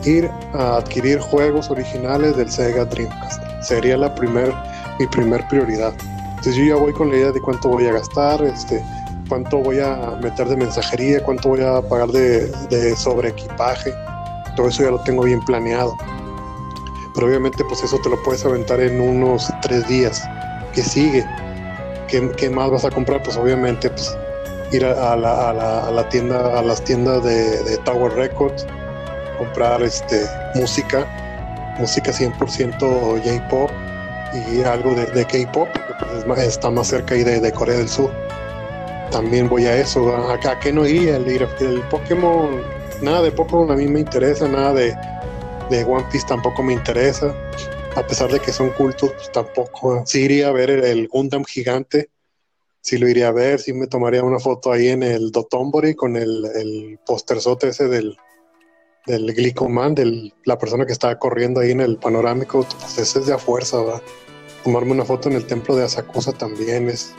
Ir 0.04 0.30
a 0.54 0.76
adquirir 0.76 1.18
juegos 1.20 1.70
originales 1.70 2.36
del 2.36 2.50
Sega 2.50 2.84
Dreamcast. 2.84 3.42
Sería 3.62 3.96
la 3.96 4.14
primer, 4.14 4.52
mi 4.98 5.06
primer 5.06 5.46
prioridad. 5.48 5.94
Entonces 6.30 6.56
yo 6.56 6.64
ya 6.64 6.76
voy 6.76 6.92
con 6.92 7.10
la 7.10 7.16
idea 7.16 7.32
de 7.32 7.40
cuánto 7.40 7.68
voy 7.68 7.86
a 7.86 7.92
gastar, 7.92 8.42
este, 8.42 8.82
cuánto 9.28 9.58
voy 9.58 9.80
a 9.80 10.18
meter 10.22 10.48
de 10.48 10.56
mensajería, 10.56 11.22
cuánto 11.22 11.50
voy 11.50 11.62
a 11.62 11.82
pagar 11.82 12.08
de, 12.08 12.46
de 12.70 12.96
sobre 12.96 13.30
equipaje, 13.30 13.92
todo 14.56 14.68
eso 14.68 14.82
ya 14.82 14.90
lo 14.90 15.00
tengo 15.02 15.24
bien 15.24 15.40
planeado. 15.44 15.96
Pero 17.14 17.28
obviamente 17.28 17.64
pues 17.64 17.82
eso 17.82 17.98
te 17.98 18.08
lo 18.08 18.22
puedes 18.22 18.44
aventar 18.44 18.80
en 18.80 19.00
unos 19.00 19.52
tres 19.62 19.86
días. 19.88 20.22
¿Qué 20.72 20.82
sigue? 20.82 21.26
¿Qué, 22.08 22.50
más 22.50 22.70
vas 22.70 22.84
a 22.84 22.90
comprar? 22.90 23.22
Pues 23.22 23.36
obviamente 23.36 23.90
pues 23.90 24.16
ir 24.72 24.84
a, 24.84 25.16
la, 25.16 25.50
a, 25.50 25.90
la, 25.90 26.08
tienda, 26.08 26.58
a 26.58 26.62
las 26.62 26.82
tiendas 26.84 27.24
de, 27.24 27.78
Tower 27.84 28.12
Records, 28.12 28.66
comprar 29.38 29.82
este, 29.82 30.26
música, 30.54 31.06
música 31.78 32.12
100% 32.12 32.78
J-Pop 32.78 33.70
y 34.52 34.62
algo 34.62 34.94
de, 34.94 35.24
K-Pop, 35.24 35.68
pues 36.26 36.38
está 36.40 36.70
más 36.70 36.88
cerca 36.88 37.14
ahí 37.14 37.24
de 37.24 37.52
Corea 37.52 37.76
del 37.76 37.88
Sur 37.88 38.10
también 39.10 39.48
voy 39.48 39.66
a 39.66 39.76
eso. 39.76 40.14
¿A, 40.14 40.58
qué 40.60 40.72
no 40.72 40.86
iría? 40.86 41.16
El, 41.16 41.28
el 41.28 41.80
Pokémon, 41.90 42.62
nada 43.00 43.22
de 43.22 43.32
Pokémon 43.32 43.70
a 43.70 43.76
mí 43.76 43.86
me 43.86 44.00
interesa, 44.00 44.48
nada 44.48 44.74
de, 44.74 44.96
de 45.70 45.84
One 45.84 46.04
Piece 46.10 46.26
tampoco 46.26 46.62
me 46.62 46.72
interesa. 46.72 47.34
A 47.96 48.06
pesar 48.06 48.30
de 48.30 48.38
que 48.38 48.52
son 48.52 48.70
cultos, 48.70 49.10
pues 49.12 49.32
tampoco. 49.32 50.02
Sí 50.06 50.20
iría 50.20 50.48
a 50.48 50.52
ver 50.52 50.70
el, 50.70 51.08
Gundam 51.08 51.44
gigante, 51.44 52.10
sí 52.80 52.98
lo 52.98 53.08
iría 53.08 53.28
a 53.28 53.32
ver, 53.32 53.60
sí 53.60 53.72
me 53.72 53.86
tomaría 53.86 54.22
una 54.22 54.38
foto 54.38 54.72
ahí 54.72 54.88
en 54.88 55.02
el 55.02 55.30
Dotonbori 55.30 55.94
con 55.94 56.16
el, 56.16 56.44
el 56.54 56.98
posterzote 57.06 57.68
ese 57.68 57.88
del, 57.88 58.16
del 59.06 59.34
Glicoman, 59.34 59.94
de 59.94 60.32
la 60.44 60.58
persona 60.58 60.86
que 60.86 60.92
estaba 60.92 61.18
corriendo 61.18 61.60
ahí 61.60 61.70
en 61.70 61.80
el 61.80 61.96
panorámico, 61.96 62.66
pues 62.80 62.98
ese 62.98 63.20
es 63.20 63.26
de 63.26 63.34
a 63.34 63.38
fuerza, 63.38 63.82
¿verdad? 63.82 64.02
Tomarme 64.64 64.92
una 64.92 65.04
foto 65.04 65.28
en 65.28 65.36
el 65.36 65.46
templo 65.46 65.76
de 65.76 65.84
Asakusa 65.84 66.32
también 66.32 66.88
es, 66.88 67.14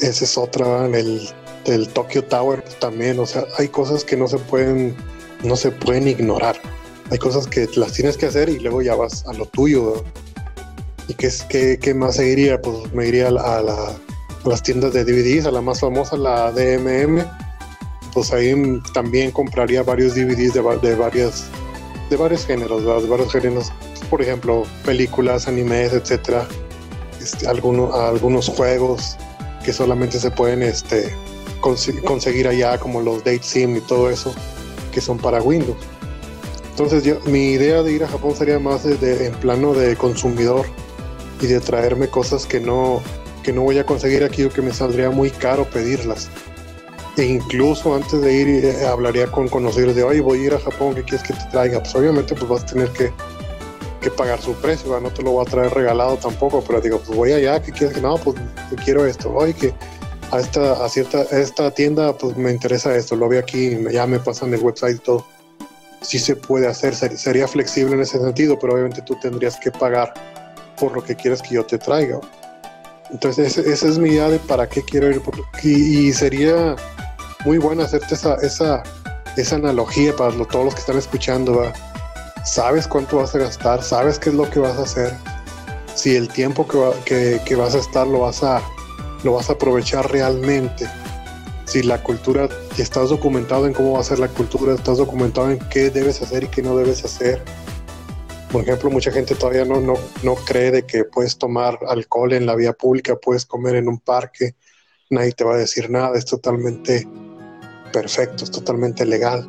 esa 0.00 0.24
es 0.24 0.38
otra, 0.38 0.86
el, 0.86 1.28
el 1.64 1.88
Tokyo 1.88 2.24
Tower 2.24 2.62
también, 2.78 3.18
o 3.18 3.26
sea, 3.26 3.44
hay 3.58 3.68
cosas 3.68 4.04
que 4.04 4.16
no 4.16 4.28
se 4.28 4.38
pueden, 4.38 4.94
no 5.42 5.56
se 5.56 5.70
pueden 5.70 6.08
ignorar. 6.08 6.56
Hay 7.10 7.18
cosas 7.18 7.48
que 7.48 7.68
las 7.74 7.92
tienes 7.92 8.16
que 8.16 8.26
hacer 8.26 8.48
y 8.48 8.60
luego 8.60 8.82
ya 8.82 8.94
vas 8.94 9.26
a 9.26 9.32
lo 9.32 9.44
tuyo. 9.46 10.04
¿Y 11.08 11.14
qué, 11.14 11.28
qué, 11.48 11.76
qué 11.80 11.92
más 11.92 12.16
seguiría? 12.16 12.62
Pues 12.62 12.92
me 12.92 13.08
iría 13.08 13.28
a, 13.28 13.96
las 14.44 14.62
tiendas 14.62 14.92
de 14.92 15.04
DVDs, 15.04 15.46
a 15.46 15.50
la 15.50 15.60
más 15.60 15.80
famosa, 15.80 16.16
la 16.16 16.52
DMM. 16.52 17.24
Pues 18.12 18.32
ahí 18.32 18.54
también 18.92 19.30
compraría 19.30 19.82
varios 19.82 20.14
DVDs 20.14 20.52
de, 20.54 20.78
de 20.82 20.94
varias 20.96 21.50
de 22.10 22.16
varios 22.16 22.44
géneros, 22.44 22.84
de 22.84 23.08
varios 23.08 23.32
géneros, 23.32 23.72
por 24.10 24.20
ejemplo, 24.20 24.64
películas, 24.84 25.46
animes, 25.46 25.92
etcétera, 25.92 26.46
este, 27.20 27.46
algunos, 27.46 28.48
juegos, 28.48 29.16
que 29.64 29.72
solamente 29.72 30.18
se 30.18 30.30
pueden 30.30 30.62
este, 30.62 31.14
conseguir 31.60 32.48
allá, 32.48 32.78
como 32.78 33.00
los 33.00 33.18
Date 33.18 33.42
Sim 33.42 33.76
y 33.76 33.80
todo 33.80 34.10
eso, 34.10 34.34
que 34.92 35.00
son 35.00 35.18
para 35.18 35.40
Windows. 35.40 35.78
Entonces, 36.70 37.04
yo, 37.04 37.20
mi 37.26 37.52
idea 37.52 37.82
de 37.82 37.92
ir 37.92 38.02
a 38.02 38.08
Japón 38.08 38.34
sería 38.34 38.58
más 38.58 38.82
de, 38.82 39.26
en 39.26 39.34
plano 39.34 39.72
de 39.72 39.94
consumidor 39.96 40.66
y 41.40 41.46
de 41.46 41.60
traerme 41.60 42.08
cosas 42.08 42.44
que 42.44 42.58
no, 42.58 43.00
que 43.42 43.52
no 43.52 43.62
voy 43.62 43.78
a 43.78 43.86
conseguir 43.86 44.24
aquí 44.24 44.44
o 44.44 44.50
que 44.50 44.62
me 44.62 44.72
saldría 44.72 45.10
muy 45.10 45.30
caro 45.30 45.64
pedirlas. 45.64 46.28
E 47.16 47.24
incluso 47.24 47.94
antes 47.94 48.20
de 48.20 48.32
ir, 48.32 48.64
eh, 48.64 48.86
hablaría 48.86 49.26
con 49.26 49.48
conocidos 49.48 49.94
de, 49.94 50.02
oye, 50.02 50.20
voy 50.20 50.40
a 50.40 50.46
ir 50.46 50.54
a 50.54 50.60
Japón, 50.60 50.94
¿qué 50.94 51.02
quieres 51.02 51.26
que 51.26 51.34
te 51.34 51.44
traiga? 51.50 51.80
Pues 51.80 51.94
obviamente 51.94 52.34
pues 52.34 52.48
vas 52.48 52.62
a 52.62 52.66
tener 52.66 52.88
que 52.90 53.12
que 54.00 54.10
pagar 54.10 54.40
su 54.40 54.54
precio, 54.54 54.98
no 55.00 55.10
te 55.10 55.22
lo 55.22 55.32
voy 55.32 55.46
a 55.46 55.50
traer 55.50 55.72
regalado 55.72 56.16
tampoco, 56.16 56.64
pero 56.66 56.80
digo, 56.80 56.98
pues 56.98 57.16
voy 57.16 57.32
allá, 57.32 57.60
¿qué 57.60 57.70
quieres 57.70 57.94
que 57.94 58.00
no? 58.00 58.16
Pues 58.16 58.36
quiero 58.84 59.04
esto, 59.06 59.30
oye, 59.32 59.52
que 59.52 59.74
a 60.30 60.40
esta, 60.40 60.84
a 60.84 60.88
cierta, 60.88 61.22
esta 61.22 61.70
tienda, 61.70 62.16
pues 62.16 62.36
me 62.36 62.50
interesa 62.50 62.94
esto, 62.96 63.16
lo 63.16 63.28
veo 63.28 63.40
aquí, 63.40 63.76
ya 63.90 64.06
me 64.06 64.18
pasan 64.18 64.54
el 64.54 64.60
website 64.60 64.96
y 64.96 65.00
todo. 65.00 65.26
Sí 66.00 66.18
se 66.18 66.34
puede 66.34 66.66
hacer, 66.66 66.94
sería 66.94 67.46
flexible 67.46 67.94
en 67.94 68.00
ese 68.00 68.18
sentido, 68.18 68.58
pero 68.58 68.72
obviamente 68.72 69.02
tú 69.02 69.16
tendrías 69.20 69.58
que 69.60 69.70
pagar 69.70 70.14
por 70.78 70.92
lo 70.92 71.04
que 71.04 71.14
quieres 71.14 71.42
que 71.42 71.56
yo 71.56 71.66
te 71.66 71.76
traiga. 71.76 72.20
Entonces, 73.12 73.58
esa 73.58 73.88
es 73.88 73.98
mi 73.98 74.10
idea 74.10 74.28
de 74.28 74.38
para 74.38 74.68
qué 74.68 74.82
quiero 74.82 75.10
ir. 75.10 75.20
Y, 75.62 76.12
sería 76.12 76.76
muy 77.44 77.58
bueno 77.58 77.82
hacerte 77.82 78.14
esa, 78.14 78.34
esa, 78.36 78.82
esa 79.36 79.56
analogía 79.56 80.14
para 80.14 80.32
todos 80.46 80.64
los 80.64 80.74
que 80.74 80.80
están 80.80 80.98
escuchando. 80.98 81.72
sabes 82.44 82.86
cuánto 82.86 83.18
vas 83.18 83.34
a 83.34 83.38
gastar, 83.38 83.82
sabes 83.82 84.18
qué 84.18 84.30
es 84.30 84.34
lo 84.34 84.48
que 84.48 84.60
vas 84.60 84.78
a 84.78 84.82
hacer 84.82 85.12
si 86.00 86.16
el 86.16 86.28
tiempo 86.28 86.66
que, 87.04 87.40
que, 87.44 87.56
vas 87.56 87.74
a 87.74 87.78
estar 87.78 88.06
lo 88.06 88.20
vas 88.20 88.42
a, 88.42 88.62
lo 89.22 89.34
vas 89.34 89.50
a 89.50 89.54
aprovechar 89.54 90.10
realmente. 90.10 90.88
Si 91.66 91.82
la 91.82 92.02
cultura, 92.02 92.48
estás 92.78 93.10
documentado 93.10 93.66
en 93.66 93.74
cómo 93.74 93.92
va 93.92 94.00
a 94.00 94.04
ser 94.04 94.18
la 94.18 94.28
cultura, 94.28 94.74
estás 94.74 94.98
documentado 94.98 95.50
en 95.50 95.58
qué 95.68 95.90
debes 95.90 96.22
hacer 96.22 96.44
y 96.44 96.48
qué 96.48 96.62
no 96.62 96.76
debes 96.76 97.04
hacer. 97.04 97.42
Por 98.52 98.62
ejemplo, 98.62 98.90
mucha 98.90 99.12
gente 99.12 99.36
todavía 99.36 99.64
no, 99.64 99.80
no, 99.80 99.94
no 100.24 100.34
cree 100.34 100.72
de 100.72 100.82
que 100.82 101.04
puedes 101.04 101.38
tomar 101.38 101.78
alcohol 101.88 102.32
en 102.32 102.46
la 102.46 102.56
vía 102.56 102.72
pública, 102.72 103.14
puedes 103.14 103.46
comer 103.46 103.76
en 103.76 103.88
un 103.88 104.00
parque, 104.00 104.56
nadie 105.08 105.32
te 105.32 105.44
va 105.44 105.54
a 105.54 105.58
decir 105.58 105.88
nada, 105.88 106.18
es 106.18 106.24
totalmente 106.24 107.06
perfecto, 107.92 108.44
es 108.44 108.50
totalmente 108.50 109.06
legal. 109.06 109.46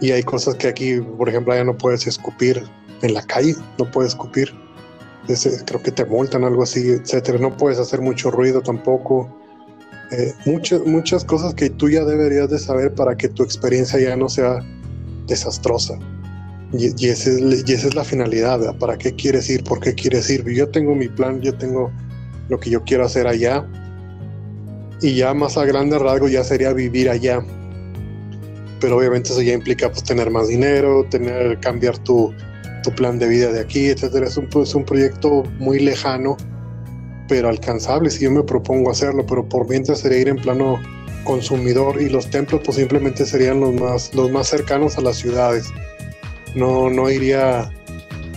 Y 0.00 0.12
hay 0.12 0.22
cosas 0.22 0.54
que 0.56 0.68
aquí, 0.68 1.00
por 1.00 1.28
ejemplo, 1.28 1.54
ya 1.54 1.64
no 1.64 1.76
puedes 1.76 2.06
escupir 2.06 2.62
en 3.02 3.14
la 3.14 3.22
calle, 3.22 3.56
no 3.78 3.90
puedes 3.90 4.12
escupir. 4.12 4.54
creo 5.66 5.82
que 5.82 5.90
te 5.90 6.04
multan, 6.04 6.44
algo 6.44 6.62
así, 6.62 6.90
etcétera. 6.90 7.38
No 7.38 7.56
puedes 7.56 7.78
hacer 7.78 8.00
mucho 8.00 8.30
ruido 8.30 8.60
tampoco. 8.60 9.34
Eh, 10.12 10.34
muchas, 10.46 10.84
muchas 10.84 11.24
cosas 11.24 11.54
que 11.54 11.70
tú 11.70 11.88
ya 11.88 12.04
deberías 12.04 12.50
de 12.50 12.58
saber 12.58 12.94
para 12.94 13.16
que 13.16 13.28
tu 13.28 13.42
experiencia 13.42 13.98
ya 13.98 14.16
no 14.16 14.28
sea 14.28 14.60
desastrosa. 15.26 15.98
Y, 16.76 16.92
y, 16.96 17.08
esa, 17.08 17.30
es, 17.30 17.94
la 17.94 18.04
finalidad, 18.04 18.76
¿Para 18.78 18.96
qué 18.98 19.14
quieres 19.14 19.48
ir? 19.48 19.64
¿Por 19.64 19.80
qué 19.80 19.94
quieres 19.94 20.28
ir? 20.30 20.44
Yo 20.50 20.68
tengo 20.68 20.94
mi 20.94 21.08
plan, 21.08 21.40
yo 21.40 21.54
tengo 21.56 21.92
lo 22.48 22.58
que 22.58 22.70
yo 22.70 22.82
quiero 22.82 23.04
hacer 23.04 23.26
allá. 23.26 23.66
Y 25.00 25.14
ya 25.14 25.34
más 25.34 25.56
a 25.56 25.64
grande 25.64 25.98
rasgo 25.98 26.28
ya 26.28 26.44
sería 26.44 26.72
vivir 26.72 27.10
allá 27.10 27.44
pero 28.84 28.98
obviamente 28.98 29.32
eso 29.32 29.40
ya 29.40 29.54
implica 29.54 29.88
pues 29.88 30.04
tener 30.04 30.30
más 30.30 30.48
dinero, 30.48 31.06
tener, 31.08 31.58
cambiar 31.60 31.96
tu, 31.98 32.34
plan 32.96 33.18
de 33.18 33.28
vida 33.28 33.50
de 33.50 33.60
aquí, 33.60 33.86
etcétera. 33.86 34.26
Es 34.26 34.36
un, 34.36 34.46
es 34.62 34.74
un 34.74 34.84
proyecto 34.84 35.42
muy 35.58 35.78
lejano, 35.78 36.36
pero 37.26 37.48
alcanzable 37.48 38.10
si 38.10 38.24
yo 38.24 38.30
me 38.30 38.42
propongo 38.42 38.90
hacerlo, 38.90 39.24
pero 39.26 39.48
por 39.48 39.66
mientras 39.70 40.00
sería 40.00 40.18
ir 40.18 40.28
en 40.28 40.36
plano 40.36 40.78
consumidor 41.24 41.98
y 42.02 42.10
los 42.10 42.28
templos 42.28 42.60
pues 42.62 42.76
simplemente 42.76 43.24
serían 43.24 43.60
los 43.60 43.72
más, 43.72 44.14
los 44.14 44.30
más 44.30 44.48
cercanos 44.48 44.98
a 44.98 45.00
las 45.00 45.16
ciudades. 45.16 45.64
No, 46.54 46.90
no 46.90 47.10
iría 47.10 47.70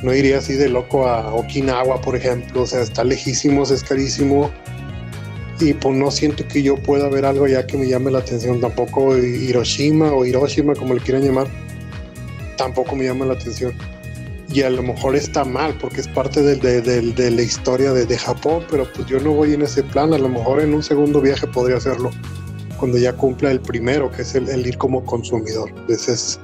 no 0.04 0.14
iría 0.14 0.38
así 0.38 0.54
de 0.54 0.70
loco 0.70 1.08
a 1.08 1.34
Okinawa, 1.34 2.02
por 2.02 2.16
ejemplo, 2.16 2.62
o 2.62 2.68
sea, 2.68 2.82
está 2.82 3.04
lejísimo, 3.04 3.64
es 3.64 3.84
carísimo 3.84 4.52
y 5.60 5.74
pues 5.74 5.96
no 5.96 6.12
siento 6.12 6.48
que 6.48 6.62
yo 6.62 6.76
pueda 6.78 7.10
ver 7.10 7.26
algo 7.26 7.48
ya 7.48 7.66
que 7.66 7.78
me 7.78 7.88
llame 7.88 8.12
la 8.12 8.20
atención. 8.20 8.62
Tampoco 8.62 9.18
Hiroshima 9.18 10.14
o 10.14 10.26
Hiroshima, 10.26 10.76
como 10.76 10.94
le 10.94 11.02
quieran 11.02 11.24
llamar, 11.24 11.48
tampoco 12.58 12.96
me 12.96 13.06
llama 13.06 13.26
la 13.26 13.34
atención. 13.34 13.74
Y 14.54 14.62
a 14.62 14.70
lo 14.70 14.82
mejor 14.82 15.16
está 15.16 15.44
mal 15.44 15.76
porque 15.80 16.02
es 16.02 16.08
parte 16.08 16.42
de, 16.42 17.32
la 17.32 17.42
historia 17.42 17.92
de, 17.92 18.18
Japón, 18.18 18.64
pero 18.70 18.86
pues 18.94 19.08
yo 19.08 19.20
no 19.20 19.34
voy 19.34 19.54
en 19.54 19.64
ese 19.64 19.84
plan. 19.84 20.14
A 20.14 20.18
lo 20.18 20.30
mejor 20.30 20.62
en 20.62 20.74
un 20.74 20.84
segundo 20.84 21.22
viaje 21.22 21.48
podría 21.48 21.78
hacerlo 21.78 22.12
cuando 22.80 22.98
ya 22.98 23.14
cumpla 23.14 23.52
el 23.52 23.60
primero, 23.60 24.12
que 24.12 24.22
es 24.22 24.36
el, 24.36 24.66
ir 24.66 24.78
como 24.78 25.04
consumidor. 25.04 25.72
Esa 25.90 26.14
es, 26.14 26.40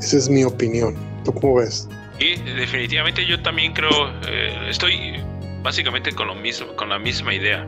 esa 0.00 0.16
es 0.16 0.28
mi 0.28 0.44
opinión. 0.44 0.94
¿Tú 1.26 1.34
cómo 1.34 1.56
ves? 1.56 1.88
Y 2.18 2.36
definitivamente 2.36 3.26
yo 3.26 3.40
también 3.42 3.74
creo, 3.74 4.10
eh, 4.26 4.68
estoy 4.70 5.20
básicamente 5.62 6.12
con, 6.12 6.28
lo 6.28 6.34
mismo, 6.34 6.68
con 6.76 6.88
la 6.88 6.98
misma 6.98 7.34
idea 7.34 7.66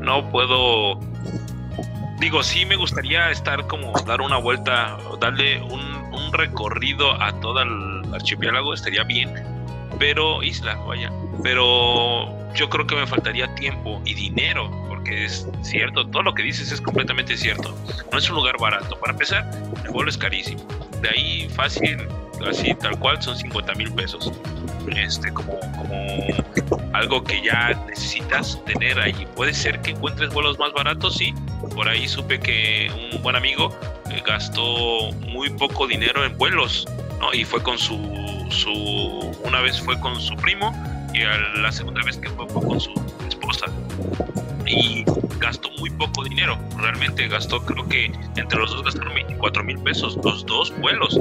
no 0.00 0.28
puedo. 0.30 0.98
Digo, 2.18 2.42
sí 2.42 2.64
me 2.64 2.76
gustaría 2.76 3.30
estar 3.30 3.66
como 3.66 3.92
dar 4.06 4.20
una 4.20 4.38
vuelta, 4.38 4.98
darle 5.20 5.60
un, 5.62 5.88
recorrido 6.32 7.10
a 7.22 7.32
todo 7.40 7.62
el 7.62 8.14
archipiélago, 8.14 8.74
estaría 8.74 9.02
bien. 9.02 9.32
Pero, 9.98 10.42
isla, 10.42 10.74
vaya. 10.74 11.10
Pero 11.42 12.28
yo 12.54 12.68
creo 12.68 12.86
que 12.86 12.96
me 12.96 13.06
faltaría 13.06 13.54
tiempo 13.54 14.00
y 14.04 14.12
dinero, 14.12 14.70
porque 14.88 15.24
es 15.24 15.48
cierto, 15.62 16.06
todo 16.06 16.22
lo 16.22 16.34
que 16.34 16.42
dices 16.42 16.70
es 16.70 16.82
completamente 16.82 17.36
cierto. 17.36 17.74
No 18.12 18.18
es 18.18 18.28
un 18.28 18.36
lugar 18.36 18.56
barato. 18.60 18.98
Para 19.00 19.12
empezar, 19.12 19.50
el 19.84 19.90
vuelo 19.90 20.10
es 20.10 20.18
carísimo. 20.18 20.62
De 21.00 21.08
ahí 21.08 21.48
fácil, 21.48 22.06
así 22.46 22.74
tal 22.74 22.98
cual, 22.98 23.20
son 23.22 23.36
50 23.36 23.74
mil 23.74 23.92
pesos. 23.92 24.32
Este, 24.96 25.32
como, 25.32 25.58
como 25.76 26.16
algo 26.92 27.22
que 27.22 27.42
ya 27.42 27.74
necesitas 27.86 28.62
tener 28.64 28.98
ahí. 28.98 29.26
Puede 29.36 29.54
ser 29.54 29.80
que 29.82 29.90
encuentres 29.90 30.32
vuelos 30.32 30.58
más 30.58 30.72
baratos, 30.72 31.16
sí. 31.16 31.34
Por 31.74 31.88
ahí 31.88 32.08
supe 32.08 32.40
que 32.40 32.90
un 33.12 33.22
buen 33.22 33.36
amigo 33.36 33.76
eh, 34.10 34.22
gastó 34.26 35.12
muy 35.12 35.50
poco 35.50 35.86
dinero 35.86 36.24
en 36.24 36.36
vuelos, 36.38 36.86
¿no? 37.20 37.32
Y 37.34 37.44
fue 37.44 37.62
con 37.62 37.78
su, 37.78 37.96
su, 38.50 38.72
una 39.44 39.60
vez 39.60 39.80
fue 39.80 39.98
con 40.00 40.20
su 40.20 40.34
primo 40.36 40.72
y 41.14 41.20
la 41.60 41.72
segunda 41.72 42.02
vez 42.04 42.16
que 42.16 42.28
fue 42.30 42.48
fue 42.48 42.62
con 42.62 42.80
su 42.80 42.92
esposa. 43.28 43.66
Y 44.66 45.04
gastó 45.38 45.70
muy 45.78 45.90
poco 45.90 46.24
dinero, 46.24 46.58
realmente 46.76 47.26
gastó 47.28 47.60
creo 47.60 47.88
que 47.88 48.12
entre 48.36 48.58
los 48.58 48.70
dos 48.70 48.84
gastaron 48.84 49.14
24 49.14 49.64
mil 49.64 49.78
pesos, 49.78 50.18
los 50.22 50.44
dos 50.44 50.72
vuelos, 50.80 51.18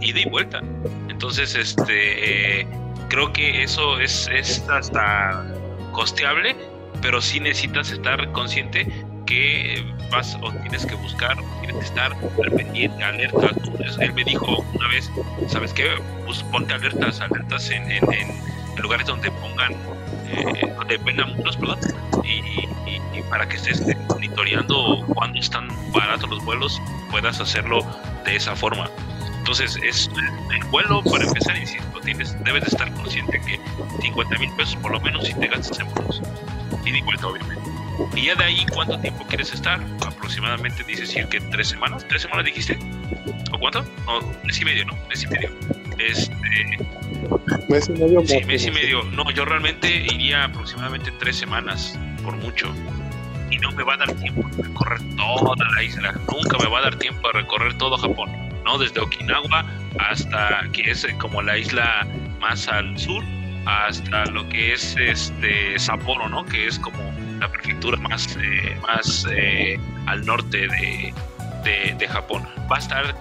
ida 0.00 0.20
y 0.20 0.28
vuelta. 0.28 0.60
Entonces, 1.08 1.54
este, 1.54 2.60
eh, 2.60 2.66
creo 3.08 3.32
que 3.32 3.62
eso 3.62 3.98
es, 3.98 4.28
hasta 4.68 5.44
costeable, 5.92 6.56
pero 7.02 7.20
sí 7.20 7.40
necesitas 7.40 7.90
estar 7.90 8.30
consciente 8.32 8.86
que 9.26 9.84
vas 10.10 10.36
o 10.40 10.52
tienes 10.52 10.86
que 10.86 10.94
buscar, 10.94 11.36
tienes 11.60 11.76
que 11.76 11.84
estar 11.84 12.12
al 12.12 12.52
pendiente, 12.52 13.02
alerta. 13.02 13.50
Él 14.00 14.12
me 14.12 14.24
dijo 14.24 14.64
una 14.74 14.88
vez, 14.88 15.10
¿sabes 15.48 15.72
qué? 15.72 15.88
Pues 16.24 16.42
ponte 16.44 16.74
alertas, 16.74 17.20
alertas 17.20 17.70
en, 17.70 17.88
lugares 18.80 19.06
donde 19.06 19.30
pongan, 19.30 19.72
eh, 20.28 20.72
donde 20.76 20.98
vendan 20.98 21.34
muchos, 21.34 21.56
perdón, 21.56 21.78
y, 22.24 22.68
para 23.30 23.48
que 23.48 23.56
estés 23.56 23.82
monitoreando 24.08 25.04
cuando 25.14 25.38
están 25.40 25.68
baratos 25.92 26.30
los 26.30 26.44
vuelos, 26.44 26.80
puedas 27.10 27.40
hacerlo 27.40 27.84
de 28.24 28.36
esa 28.36 28.54
forma. 28.54 28.88
Entonces, 29.46 29.78
es 29.80 30.10
el 30.50 30.64
vuelo, 30.70 31.04
para 31.04 31.22
empezar, 31.22 31.56
insisto, 31.56 32.00
tienes, 32.00 32.36
debes 32.42 32.62
de 32.62 32.66
estar 32.66 32.92
consciente 32.94 33.40
que 33.46 33.60
50 34.02 34.38
mil 34.40 34.50
pesos 34.56 34.74
por 34.82 34.90
lo 34.90 35.00
menos 35.00 35.24
si 35.24 35.34
te 35.34 35.46
gastas 35.46 35.78
en 35.78 35.88
vuelos. 35.94 36.20
Y 36.84 36.90
de 36.90 37.00
vuelta, 37.02 37.28
obviamente. 37.28 37.70
Y 38.16 38.26
ya 38.26 38.34
de 38.34 38.42
ahí, 38.42 38.66
¿cuánto 38.74 38.98
tiempo 38.98 39.24
quieres 39.28 39.54
estar? 39.54 39.80
Aproximadamente 40.04 40.82
dices 40.82 41.10
decir 41.10 41.28
que 41.28 41.40
tres 41.40 41.68
semanas. 41.68 42.04
¿Tres 42.08 42.22
semanas 42.22 42.44
dijiste? 42.44 42.76
¿O 43.52 43.58
cuánto? 43.60 43.84
No, 44.06 44.20
mes 44.42 44.60
y 44.60 44.64
medio, 44.64 44.84
¿no? 44.84 44.94
Mes 45.08 45.22
y 45.22 45.28
medio. 45.28 45.50
Este. 45.96 46.78
Mes 47.68 47.88
y 47.88 47.92
medio. 47.92 48.26
Sí, 48.26 48.44
mes 48.46 48.66
y 48.66 48.72
medio. 48.72 49.04
No, 49.04 49.30
yo 49.30 49.44
realmente 49.44 49.88
iría 50.12 50.42
aproximadamente 50.42 51.12
tres 51.20 51.36
semanas, 51.36 51.96
por 52.24 52.34
mucho. 52.34 52.74
Y 53.52 53.58
no 53.58 53.70
me 53.70 53.84
va 53.84 53.94
a 53.94 53.98
dar 53.98 54.12
tiempo 54.14 54.42
de 54.56 54.64
recorrer 54.64 54.98
toda 55.14 55.64
la 55.72 55.82
isla. 55.84 56.12
Nunca 56.32 56.58
me 56.58 56.68
va 56.68 56.80
a 56.80 56.82
dar 56.82 56.96
tiempo 56.96 57.28
de 57.28 57.42
recorrer 57.42 57.78
todo 57.78 57.96
Japón. 57.96 58.45
¿No? 58.66 58.76
Desde 58.78 59.00
Okinawa 59.00 59.64
hasta 59.98 60.68
que 60.72 60.90
es 60.90 61.04
eh, 61.04 61.16
como 61.18 61.40
la 61.40 61.56
isla 61.56 62.06
más 62.40 62.68
al 62.68 62.98
sur, 62.98 63.24
hasta 63.64 64.26
lo 64.26 64.46
que 64.48 64.74
es 64.74 64.96
este 64.96 65.78
Sapporo, 65.78 66.28
¿no? 66.28 66.44
Que 66.44 66.66
es 66.66 66.78
como 66.78 66.98
la 67.40 67.48
prefectura 67.48 67.96
más, 67.96 68.36
eh, 68.36 68.76
más 68.82 69.26
eh, 69.30 69.78
al 70.06 70.26
norte 70.26 70.68
de, 70.68 71.14
de, 71.96 72.08
Japón. 72.08 72.46
Va 72.70 72.76
a 72.76 72.78
estar 72.78 73.14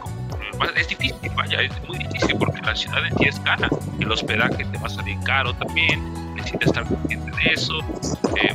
es 0.76 0.88
difícil, 0.88 1.32
vaya, 1.36 1.62
es 1.62 1.72
muy 1.88 1.98
difícil 1.98 2.38
porque 2.38 2.62
la 2.62 2.76
ciudad 2.76 3.06
en 3.06 3.18
sí 3.18 3.26
es 3.26 3.40
cara, 3.42 3.70
el 4.00 4.12
hospedaje 4.12 4.64
te 4.64 4.78
va 4.78 4.88
a 4.88 4.90
salir 4.90 5.18
caro 5.26 5.54
también, 5.56 6.34
necesitas 6.34 6.68
estar 6.68 6.86
consciente 6.86 7.32
de 7.32 7.54
eso, 7.54 7.80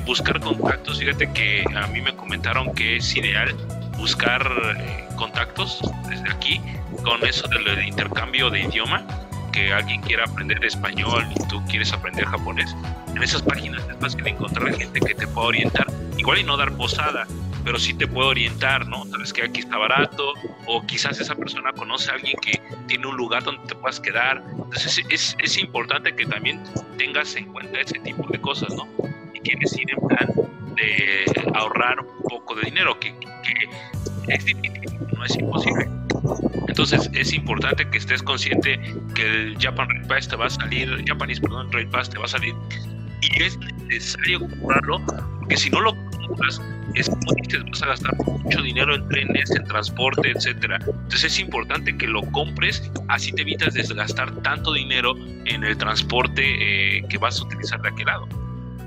buscar 0.06 0.40
contactos, 0.40 0.98
fíjate 0.98 1.30
que 1.32 1.62
a 1.76 1.86
mí 1.88 2.00
me 2.00 2.16
comentaron 2.16 2.72
que 2.74 2.96
es 2.96 3.16
ideal 3.16 3.54
buscar 4.00 4.42
contactos 5.16 5.78
desde 6.08 6.30
aquí 6.30 6.60
con 7.04 7.24
eso 7.24 7.46
del 7.48 7.86
intercambio 7.86 8.48
de 8.48 8.62
idioma, 8.62 9.06
que 9.52 9.72
alguien 9.72 10.00
quiera 10.00 10.24
aprender 10.24 10.64
español 10.64 11.26
y 11.30 11.48
tú 11.48 11.62
quieres 11.66 11.92
aprender 11.92 12.24
japonés, 12.24 12.74
en 13.14 13.22
esas 13.22 13.42
páginas 13.42 13.86
es 13.88 13.96
fácil 13.98 14.26
encontrar 14.26 14.74
gente 14.74 15.00
que 15.00 15.14
te 15.14 15.26
pueda 15.26 15.48
orientar, 15.48 15.86
igual 16.16 16.38
y 16.38 16.44
no 16.44 16.56
dar 16.56 16.72
posada, 16.72 17.26
pero 17.62 17.78
sí 17.78 17.92
te 17.92 18.06
puede 18.06 18.28
orientar, 18.28 18.86
¿no? 18.86 19.04
Sabes 19.06 19.34
que 19.34 19.42
aquí 19.42 19.60
está 19.60 19.76
barato, 19.76 20.32
o 20.66 20.82
quizás 20.86 21.20
esa 21.20 21.34
persona 21.34 21.72
conoce 21.72 22.10
a 22.10 22.14
alguien 22.14 22.36
que 22.40 22.60
tiene 22.86 23.06
un 23.06 23.16
lugar 23.16 23.44
donde 23.44 23.66
te 23.66 23.74
puedas 23.74 24.00
quedar. 24.00 24.42
Entonces 24.50 25.04
es, 25.10 25.36
es 25.38 25.58
importante 25.58 26.14
que 26.16 26.24
también 26.24 26.62
tengas 26.96 27.36
en 27.36 27.52
cuenta 27.52 27.80
ese 27.80 27.98
tipo 27.98 28.26
de 28.28 28.40
cosas, 28.40 28.70
¿no? 28.74 28.88
Y 29.34 29.40
quieres 29.40 29.76
ir 29.76 29.90
en 29.90 30.08
plan 30.08 30.50
de 30.80 31.50
ahorrar 31.54 32.00
un 32.00 32.22
poco 32.28 32.54
de 32.54 32.62
dinero, 32.62 32.98
que, 32.98 33.14
que 33.18 34.34
es 34.34 34.44
difícil, 34.44 34.98
no 35.16 35.24
es 35.24 35.36
imposible 35.36 35.88
entonces 36.68 37.10
es 37.14 37.32
importante 37.32 37.88
que 37.88 37.98
estés 37.98 38.22
consciente 38.22 38.80
que 39.14 39.22
el 39.22 39.58
Japan 39.58 39.88
Rail 39.88 40.06
Pass 40.06 40.28
te 40.28 40.36
va 40.36 40.46
a 40.46 40.50
salir, 40.50 41.04
Japanese, 41.06 41.40
perdón, 41.40 41.70
Rail 41.72 41.88
Pass 41.88 42.10
te 42.10 42.18
va 42.18 42.24
a 42.24 42.28
salir 42.28 42.54
y 43.20 43.42
es 43.42 43.58
necesario 43.58 44.40
comprarlo 44.40 45.00
porque 45.38 45.56
si 45.56 45.70
no 45.70 45.80
lo 45.80 45.94
compras 46.26 46.60
es 46.94 47.08
como 47.08 47.34
dices, 47.42 47.62
vas 47.70 47.82
a 47.82 47.86
gastar 47.86 48.16
mucho 48.26 48.62
dinero 48.62 48.94
en 48.94 49.06
trenes, 49.08 49.50
en 49.50 49.64
transporte, 49.64 50.32
etcétera. 50.32 50.78
Entonces 50.84 51.24
es 51.24 51.38
importante 51.38 51.96
que 51.96 52.06
lo 52.06 52.22
compres, 52.32 52.90
así 53.08 53.32
te 53.32 53.42
evitas 53.42 53.74
desgastar 53.74 54.34
tanto 54.42 54.72
dinero 54.72 55.14
en 55.44 55.62
el 55.62 55.76
transporte 55.76 56.98
eh, 56.98 57.04
que 57.08 57.18
vas 57.18 57.40
a 57.40 57.44
utilizar 57.44 57.80
de 57.82 57.88
aquel 57.90 58.06
lado. 58.06 58.28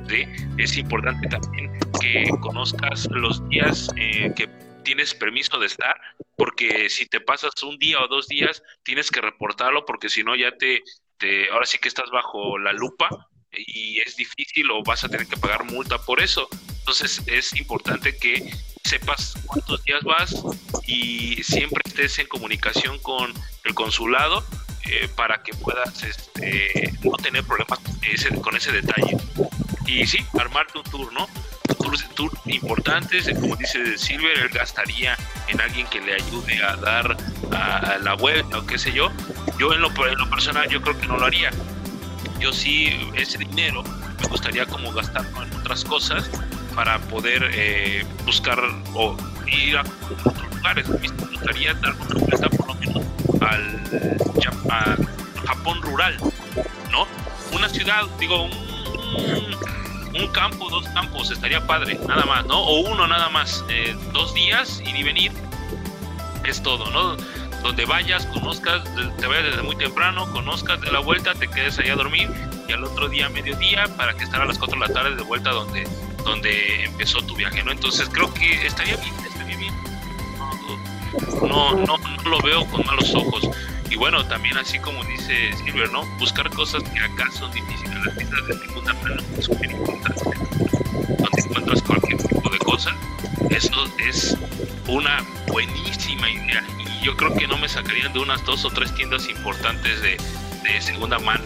¿Sí? 0.10 0.26
Es 0.58 0.78
importante 0.78 1.28
también 1.28 1.72
que 1.99 2.30
conozcas 2.41 3.08
los 3.12 3.47
días 3.49 3.89
eh, 3.95 4.32
que 4.36 4.47
tienes 4.84 5.14
permiso 5.14 5.60
de 5.60 5.68
estar, 5.68 5.95
porque 6.36 6.89
si 6.89 7.06
te 7.06 7.22
pasas 7.22 7.51
un 7.64 7.78
día 7.78 8.01
o 8.01 8.08
dos 8.08 8.28
días, 8.28 8.62
tienes 8.84 9.10
que 9.10 9.22
reportarlo, 9.22 9.86
porque 9.86 10.10
si 10.10 10.24
no 10.24 10.36
ya 10.36 10.51
te, 10.58 10.84
te, 11.18 11.49
ahora 11.49 11.66
sí 11.66 11.78
que 11.78 11.88
estás 11.88 12.10
bajo 12.12 12.58
la 12.58 12.74
lupa 12.74 13.10
y 13.51 13.99
es 13.99 14.16
difícil 14.16 14.70
o 14.72 14.84
vas 14.84 15.04
a 15.04 15.10
tener 15.10 15.28
que 15.28 15.38
pagar 15.38 15.64
multa 15.64 15.97
por 15.99 16.22
eso. 16.22 16.47
Entonces 16.80 17.22
es 17.28 17.56
importante 17.58 18.18
que 18.18 18.51
sepas 18.84 19.36
cuántos 19.45 19.84
días 19.86 20.04
vas 20.04 20.36
y 20.86 21.41
siempre 21.43 21.82
estés 21.86 22.20
en 22.20 22.28
comunicación 22.28 22.99
con 22.99 23.34
el 23.64 23.74
consulado 23.74 24.43
eh, 24.86 25.08
para 25.16 25.41
que 25.41 25.54
puedas 25.54 26.04
este, 26.04 26.91
no 27.04 27.12
tener 27.18 27.43
problemas 27.45 27.80
con 28.41 28.56
ese 28.56 28.72
detalle. 28.72 29.18
Y 29.86 30.05
sí, 30.07 30.25
armarte 30.39 30.77
un 30.79 30.84
tour, 30.86 31.13
¿no? 31.13 31.27
Tours, 31.77 32.07
tour 32.15 32.31
importantes, 32.45 33.29
como 33.39 33.55
dice 33.55 33.97
Silver, 33.97 34.38
él 34.38 34.49
gastaría 34.49 35.17
en 35.47 35.59
alguien 35.61 35.88
que 35.88 35.99
le 36.01 36.15
ayude 36.15 36.63
a 36.63 36.75
dar 36.77 37.17
a, 37.51 37.97
la 38.01 38.13
vuelta 38.13 38.59
o 38.59 38.65
qué 38.65 38.77
sé 38.77 38.91
yo. 38.91 39.11
Yo 39.59 39.73
en 39.73 39.81
lo, 39.81 39.89
en 40.07 40.17
lo 40.17 40.29
personal 40.29 40.67
yo 40.69 40.81
creo 40.81 40.99
que 40.99 41.07
no 41.07 41.17
lo 41.17 41.25
haría 41.25 41.51
yo 42.43 42.51
sí 42.51 42.89
ese 43.15 43.38
dinero 43.38 43.84
me 44.21 44.27
gustaría 44.27 44.65
como 44.65 44.91
gastarlo 44.91 45.43
en 45.43 45.53
otras 45.55 45.86
cosas 45.86 46.29
para 46.75 46.99
poder 46.99 47.49
eh, 47.53 48.05
buscar 48.25 48.59
o 48.93 49.15
ir 49.47 49.77
a 49.77 49.81
otros 50.25 50.55
lugares. 50.55 50.89
Me 50.89 51.07
gustaría 51.07 51.73
dar 51.75 51.93
una 51.93 52.19
vuelta 52.19 52.49
por 52.49 52.67
lo 52.67 52.75
menos 52.75 53.03
al, 53.41 54.29
Japón 55.45 55.81
rural, 55.81 56.17
¿no? 56.91 57.05
Una 57.53 57.69
ciudad, 57.69 58.03
digo, 58.19 58.43
un, 58.43 58.51
un, 59.16 60.28
campo, 60.30 60.70
dos 60.70 60.88
campos, 60.89 61.32
estaría 61.32 61.66
padre, 61.66 61.99
nada 62.07 62.26
más, 62.26 62.45
¿no? 62.45 62.59
O 62.59 62.82
uno 62.82 63.07
nada 63.07 63.30
más, 63.30 63.64
eh, 63.70 63.95
dos 64.14 64.34
días 64.34 64.82
ir 64.86 64.95
y 64.95 65.03
venir, 65.03 65.32
es 66.43 66.61
todo, 66.61 66.89
¿no? 66.91 67.18
donde 67.64 67.86
vayas, 67.86 68.26
conozcas, 68.28 68.84
te 69.18 69.26
vayas 69.26 69.45
desde 69.45 69.61
muy 69.64 69.78
temprano, 69.78 70.30
conozcas 70.32 70.82
de 70.82 70.91
la 70.91 70.99
vuelta, 70.99 71.34
te 71.34 71.47
quedes 71.47 71.80
ahí 71.80 71.89
a 71.89 71.95
dormir 71.95 72.30
y 72.68 72.74
al 72.74 72.84
otro 72.84 73.07
día, 73.07 73.30
mediodía, 73.30 73.86
para 73.95 74.14
que 74.16 74.26
estar 74.26 74.41
a 74.41 74.45
las 74.45 74.59
4 74.59 74.78
de 74.78 74.88
la 74.88 74.93
tarde 74.93 75.16
de 75.16 75.24
vuelta 75.24 75.51
donde, 75.51 75.88
donde 76.26 76.84
empezó 76.84 77.22
tu 77.22 77.36
viaje, 77.36 77.64
¿no? 77.64 77.72
Entonces 77.72 78.09
creo 78.11 78.32
que 78.34 78.68
estaría 78.68 78.97
bien, 78.97 79.14
estaría 79.26 79.57
bien. 79.57 79.74
No, 81.41 81.74
no, 81.76 81.97
no, 81.97 82.30
lo 82.30 82.41
veo 82.41 82.66
con 82.68 82.86
malos 82.86 83.16
ojos. 83.16 83.49
Y 83.93 83.95
bueno, 83.95 84.25
también 84.25 84.57
así 84.57 84.79
como 84.79 85.03
dice 85.05 85.53
Silver, 85.63 85.91
¿no? 85.91 86.03
Buscar 86.17 86.49
cosas 86.49 86.83
que 86.83 86.99
acá 86.99 87.31
son 87.31 87.51
difíciles. 87.51 88.05
Las 88.05 88.17
tiendas 88.17 88.47
de 88.47 88.57
segunda 88.59 88.93
mano 88.93 89.21
son 89.21 89.43
súper 89.43 89.71
importantes. 89.71 90.23
Donde 90.23 91.41
encuentras 91.45 91.81
cualquier 91.83 92.17
tipo 92.23 92.49
de 92.49 92.57
cosa. 92.57 92.95
Eso 93.49 93.85
es 93.99 94.37
una 94.87 95.23
buenísima 95.47 96.29
idea 96.29 96.63
yo 97.03 97.17
creo 97.17 97.33
que 97.35 97.47
no 97.47 97.57
me 97.57 97.67
sacarían 97.67 98.13
de 98.13 98.19
unas 98.19 98.43
dos 98.45 98.63
o 98.63 98.69
tres 98.69 98.95
tiendas 98.95 99.27
importantes 99.27 100.01
de, 100.01 100.17
de 100.63 100.81
segunda 100.81 101.19
mano 101.19 101.43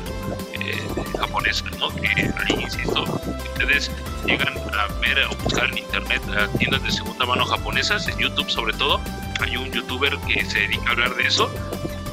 eh, 0.54 0.80
japonesas, 1.20 1.76
¿no? 1.80 1.90
Que 1.96 2.08
ahí, 2.08 2.62
insisto, 2.62 3.04
ustedes 3.04 3.92
llegan 4.26 4.54
a 4.56 4.88
ver 5.00 5.26
o 5.26 5.36
buscar 5.44 5.70
en 5.72 5.80
internet 5.80 6.22
tiendas 6.60 6.84
de 6.84 6.92
segunda 6.92 7.26
mano 7.26 7.44
japonesas, 7.46 8.08
en 8.08 8.20
YouTube 8.20 8.50
sobre 8.50 8.74
todo, 8.74 9.02
hay 9.42 9.58
un 9.58 9.72
youtuber 9.72 10.16
que 10.28 10.46
se 10.46 10.60
dedica 10.60 10.90
a 10.90 10.92
hablar 10.92 11.16
de 11.16 11.28
eso. 11.28 11.52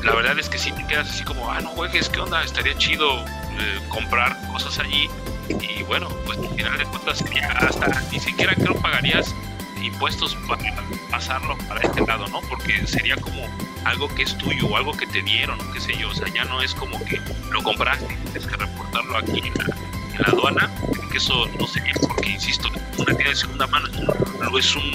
La 0.05 0.15
verdad 0.15 0.39
es 0.39 0.51
que 0.51 0.59
si 0.59 0.71
te 0.71 0.87
quedas 0.87 1.09
así 1.09 1.25
como, 1.25 1.51
ah, 1.51 1.61
no 1.63 1.71
juegues, 1.71 2.11
¿qué 2.11 2.21
onda? 2.21 2.45
Estaría 2.45 2.77
chido 2.77 3.25
eh, 3.25 3.81
comprar 3.89 4.37
cosas 4.53 4.79
allí. 4.79 5.09
Y 5.49 5.83
bueno, 5.85 6.09
pues 6.27 6.39
al 6.39 6.51
final 6.51 6.77
de 6.79 6.85
cuentas, 6.85 7.25
hasta 7.57 8.03
ni 8.13 8.21
siquiera 8.21 8.55
creo 8.55 8.75
pagarías 8.75 9.35
impuestos 9.83 10.37
para 10.47 10.63
pasarlo 11.11 11.57
para 11.69 11.81
este 11.81 12.03
lado, 12.03 12.27
¿no? 12.29 12.41
Porque 12.43 12.87
sería 12.87 13.17
como 13.17 13.49
algo 13.85 14.09
que 14.15 14.25
es 14.25 14.37
tuyo 14.37 14.67
o 14.67 14.77
algo 14.77 14.93
que 14.93 15.07
te 15.07 15.23
dieron 15.23 15.59
o 15.61 15.73
qué 15.73 15.81
sé 15.81 15.97
yo, 15.97 16.11
o 16.11 16.15
sea, 16.15 16.29
ya 16.29 16.45
no 16.45 16.61
es 16.61 16.75
como 16.75 17.03
que 17.05 17.21
lo 17.51 17.63
compraste, 17.63 18.17
tienes 18.25 18.47
que 18.47 18.57
reportarlo 18.57 19.19
aquí 19.19 19.39
en 19.39 19.55
la, 20.19 20.27
aduana, 20.27 20.71
que 21.11 21.19
eso 21.19 21.47
no 21.59 21.67
sería, 21.67 21.95
porque 22.01 22.31
insisto, 22.31 22.69
una 22.99 23.15
tienda 23.15 23.31
de 23.31 23.37
segunda 23.37 23.67
mano 23.67 23.89
no 24.41 24.59
es 24.59 24.77
un 24.77 24.91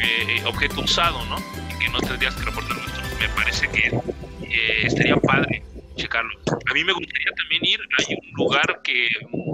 eh, 0.00 0.42
objeto 0.46 0.80
usado, 0.80 1.24
¿no? 1.26 1.36
Y 1.70 1.78
que 1.78 1.88
no 1.90 2.00
tendrías 2.00 2.34
que 2.34 2.44
reportarlo. 2.44 2.82
Esto 2.84 3.00
me 3.18 3.28
parece 3.30 3.68
que 3.68 3.90
eh, 4.50 4.86
estaría 4.86 5.16
padre 5.16 5.62
checarlo. 5.98 6.30
A 6.70 6.74
mí 6.74 6.84
me 6.84 6.92
gustaría 6.92 7.32
también 7.36 7.64
ir, 7.64 7.80
hay 7.98 8.14
un 8.14 8.32
lugar 8.32 8.80
que 8.82 9.08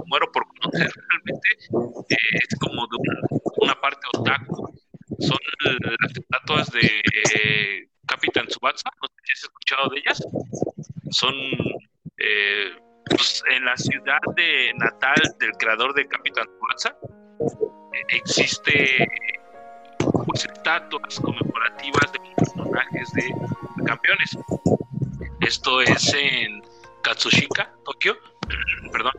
muero 0.05 0.31
por 0.31 0.47
conocer 0.47 0.89
realmente, 1.09 1.49
eh, 2.09 2.39
es 2.49 2.59
como 2.59 2.87
de 2.87 2.97
una, 3.57 3.75
parte 3.81 4.01
otaku, 4.13 4.79
son 5.19 5.37
las 5.99 6.11
estatuas 6.11 6.71
de 6.71 6.81
eh, 6.81 7.89
Capitán 8.05 8.47
Tsubasa, 8.47 8.89
no 9.01 9.07
sé 9.07 9.31
has 9.33 9.43
escuchado 9.43 9.89
de 9.89 9.99
ellas, 9.99 10.23
son 11.09 11.33
eh, 12.17 12.71
pues, 13.09 13.43
en 13.49 13.65
la 13.65 13.75
ciudad 13.75 14.19
de 14.35 14.71
natal 14.77 15.21
del 15.39 15.51
creador 15.53 15.93
de 15.95 16.07
Capitán 16.07 16.45
Tsubasa, 16.45 16.97
existe 18.09 19.07
pues, 20.25 20.45
estatuas 20.45 21.19
conmemorativas 21.19 22.13
de 22.13 22.19
personajes 22.37 23.11
de 23.13 23.85
campeones. 23.85 24.37
Esto 25.45 25.79
es 25.79 26.11
en 26.15 26.63
Katsushika, 27.03 27.71
Tokio, 27.85 28.17
perdón. 28.91 29.13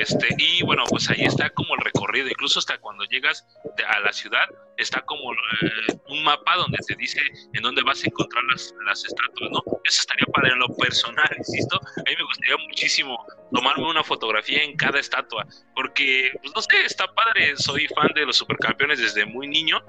Este, 0.00 0.26
y 0.38 0.60
bueno, 0.64 0.82
pues 0.90 1.08
ahí 1.08 1.22
está 1.24 1.50
como 1.50 1.72
el 1.76 1.80
recorrido, 1.82 2.26
incluso 2.26 2.58
hasta 2.58 2.78
cuando 2.78 3.04
llegas 3.04 3.46
a 3.86 4.00
la 4.00 4.12
ciudad, 4.12 4.44
está 4.76 5.00
como 5.02 5.32
eh, 5.32 6.00
un 6.08 6.24
mapa 6.24 6.56
donde 6.56 6.78
te 6.84 6.96
dice 6.96 7.20
en 7.52 7.62
dónde 7.62 7.82
vas 7.84 8.02
a 8.02 8.08
encontrar 8.08 8.42
las, 8.50 8.74
las 8.86 9.04
estatuas, 9.04 9.52
¿no? 9.52 9.62
Eso 9.84 10.00
estaría 10.00 10.26
para 10.32 10.48
en 10.48 10.58
lo 10.58 10.66
personal, 10.76 11.30
insisto. 11.38 11.80
A 11.80 12.10
mí 12.10 12.16
me 12.16 12.24
gustaría 12.24 12.56
muchísimo 12.66 13.24
tomarme 13.52 13.84
una 13.88 14.02
fotografía 14.02 14.64
en 14.64 14.76
cada 14.76 14.98
estatua, 14.98 15.46
porque, 15.76 16.32
pues 16.42 16.52
no 16.56 16.60
sé, 16.60 16.84
está 16.84 17.06
padre, 17.14 17.56
soy 17.56 17.86
fan 17.94 18.10
de 18.16 18.26
los 18.26 18.36
supercampeones 18.36 18.98
desde 18.98 19.24
muy 19.26 19.46
niño, 19.46 19.80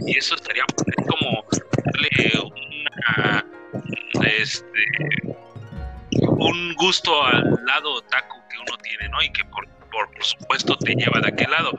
y 0.00 0.18
eso 0.18 0.34
estaría 0.34 0.64
como 1.08 1.44
una, 2.96 3.44
este, 4.22 5.36
un 6.22 6.74
gusto 6.74 7.24
al 7.24 7.58
lado 7.66 7.94
otaku 7.94 8.36
que 8.48 8.58
uno 8.58 8.76
tiene, 8.78 9.08
¿no? 9.08 9.22
Y 9.22 9.30
que 9.30 9.44
por, 9.44 9.68
por, 9.90 10.08
supuesto 10.24 10.76
te 10.76 10.94
lleva 10.94 11.20
de 11.20 11.28
aquel 11.28 11.50
lado. 11.50 11.72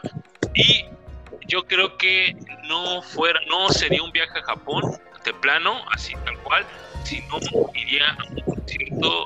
Y 0.54 0.86
yo 1.48 1.66
creo 1.66 1.98
que 1.98 2.36
no 2.68 3.02
fuera, 3.02 3.40
no 3.48 3.70
sería 3.70 4.04
un 4.04 4.12
viaje 4.12 4.40
a 4.40 4.44
Japón 4.44 4.84
de 5.24 5.34
plano, 5.34 5.82
así 5.92 6.14
tal 6.26 6.38
cual, 6.40 6.66
sino 7.04 7.40
iría 7.74 8.10
a 8.10 8.24
un 8.30 8.42
concierto 8.42 9.24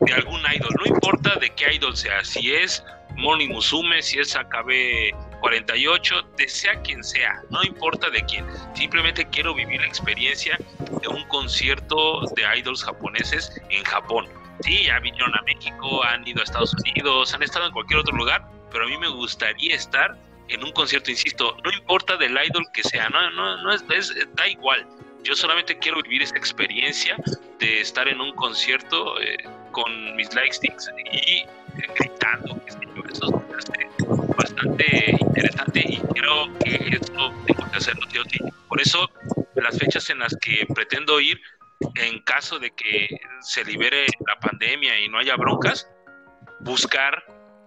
de 0.00 0.12
algún 0.12 0.40
idol, 0.40 0.74
no 0.78 0.86
importa 0.86 1.36
de 1.40 1.50
qué 1.50 1.74
idol 1.74 1.96
sea, 1.96 2.24
si 2.24 2.52
es 2.52 2.84
Moni 3.16 3.48
Musume, 3.48 4.02
si 4.02 4.18
es 4.18 4.36
AKB 4.36 5.14
48, 5.44 6.22
de 6.38 6.48
sea 6.48 6.80
quien 6.80 7.04
sea, 7.04 7.42
no 7.50 7.62
importa 7.62 8.08
de 8.08 8.24
quién, 8.24 8.46
simplemente 8.72 9.28
quiero 9.28 9.52
vivir 9.52 9.78
la 9.78 9.86
experiencia 9.86 10.58
de 11.02 11.06
un 11.06 11.22
concierto 11.28 12.22
de 12.34 12.58
idols 12.58 12.82
japoneses 12.82 13.60
en 13.68 13.84
Japón. 13.84 14.26
Sí, 14.60 14.84
ya 14.84 14.98
vinieron 15.00 15.36
a 15.36 15.42
México, 15.42 16.02
han 16.02 16.26
ido 16.26 16.40
a 16.40 16.44
Estados 16.44 16.72
Unidos, 16.72 17.34
han 17.34 17.42
estado 17.42 17.66
en 17.66 17.72
cualquier 17.72 18.00
otro 18.00 18.16
lugar, 18.16 18.48
pero 18.70 18.84
a 18.84 18.88
mí 18.88 18.96
me 18.96 19.08
gustaría 19.08 19.74
estar 19.74 20.16
en 20.48 20.64
un 20.64 20.72
concierto, 20.72 21.10
insisto, 21.10 21.58
no 21.62 21.70
importa 21.72 22.16
del 22.16 22.32
idol 22.32 22.64
que 22.72 22.82
sea, 22.82 23.10
no, 23.10 23.30
no, 23.32 23.62
no 23.62 23.70
es, 23.70 23.84
da 24.34 24.48
igual. 24.48 24.88
Yo 25.24 25.34
solamente 25.34 25.78
quiero 25.78 26.00
vivir 26.00 26.22
esa 26.22 26.38
experiencia 26.38 27.16
de 27.58 27.82
estar 27.82 28.08
en 28.08 28.18
un 28.18 28.34
concierto 28.34 29.20
eh, 29.20 29.36
con 29.74 30.16
mis 30.16 30.32
lightsticks 30.34 30.90
y 31.12 31.44
gritando. 31.98 32.58
Eso 33.10 33.44
es 33.78 34.36
bastante 34.36 35.16
interesante 35.20 35.84
y 35.86 35.98
creo 36.14 36.58
que 36.60 36.96
esto 36.96 37.34
tengo 37.46 37.70
que 37.70 37.76
hacerlo, 37.76 38.06
tío. 38.08 38.22
Por 38.68 38.80
eso, 38.80 39.10
las 39.56 39.78
fechas 39.78 40.08
en 40.10 40.20
las 40.20 40.34
que 40.40 40.66
pretendo 40.74 41.20
ir, 41.20 41.40
en 41.96 42.20
caso 42.20 42.58
de 42.58 42.70
que 42.70 43.08
se 43.40 43.64
libere 43.64 44.06
la 44.26 44.38
pandemia 44.40 44.98
y 45.00 45.08
no 45.08 45.18
haya 45.18 45.36
broncas, 45.36 45.88
buscar 46.60 47.24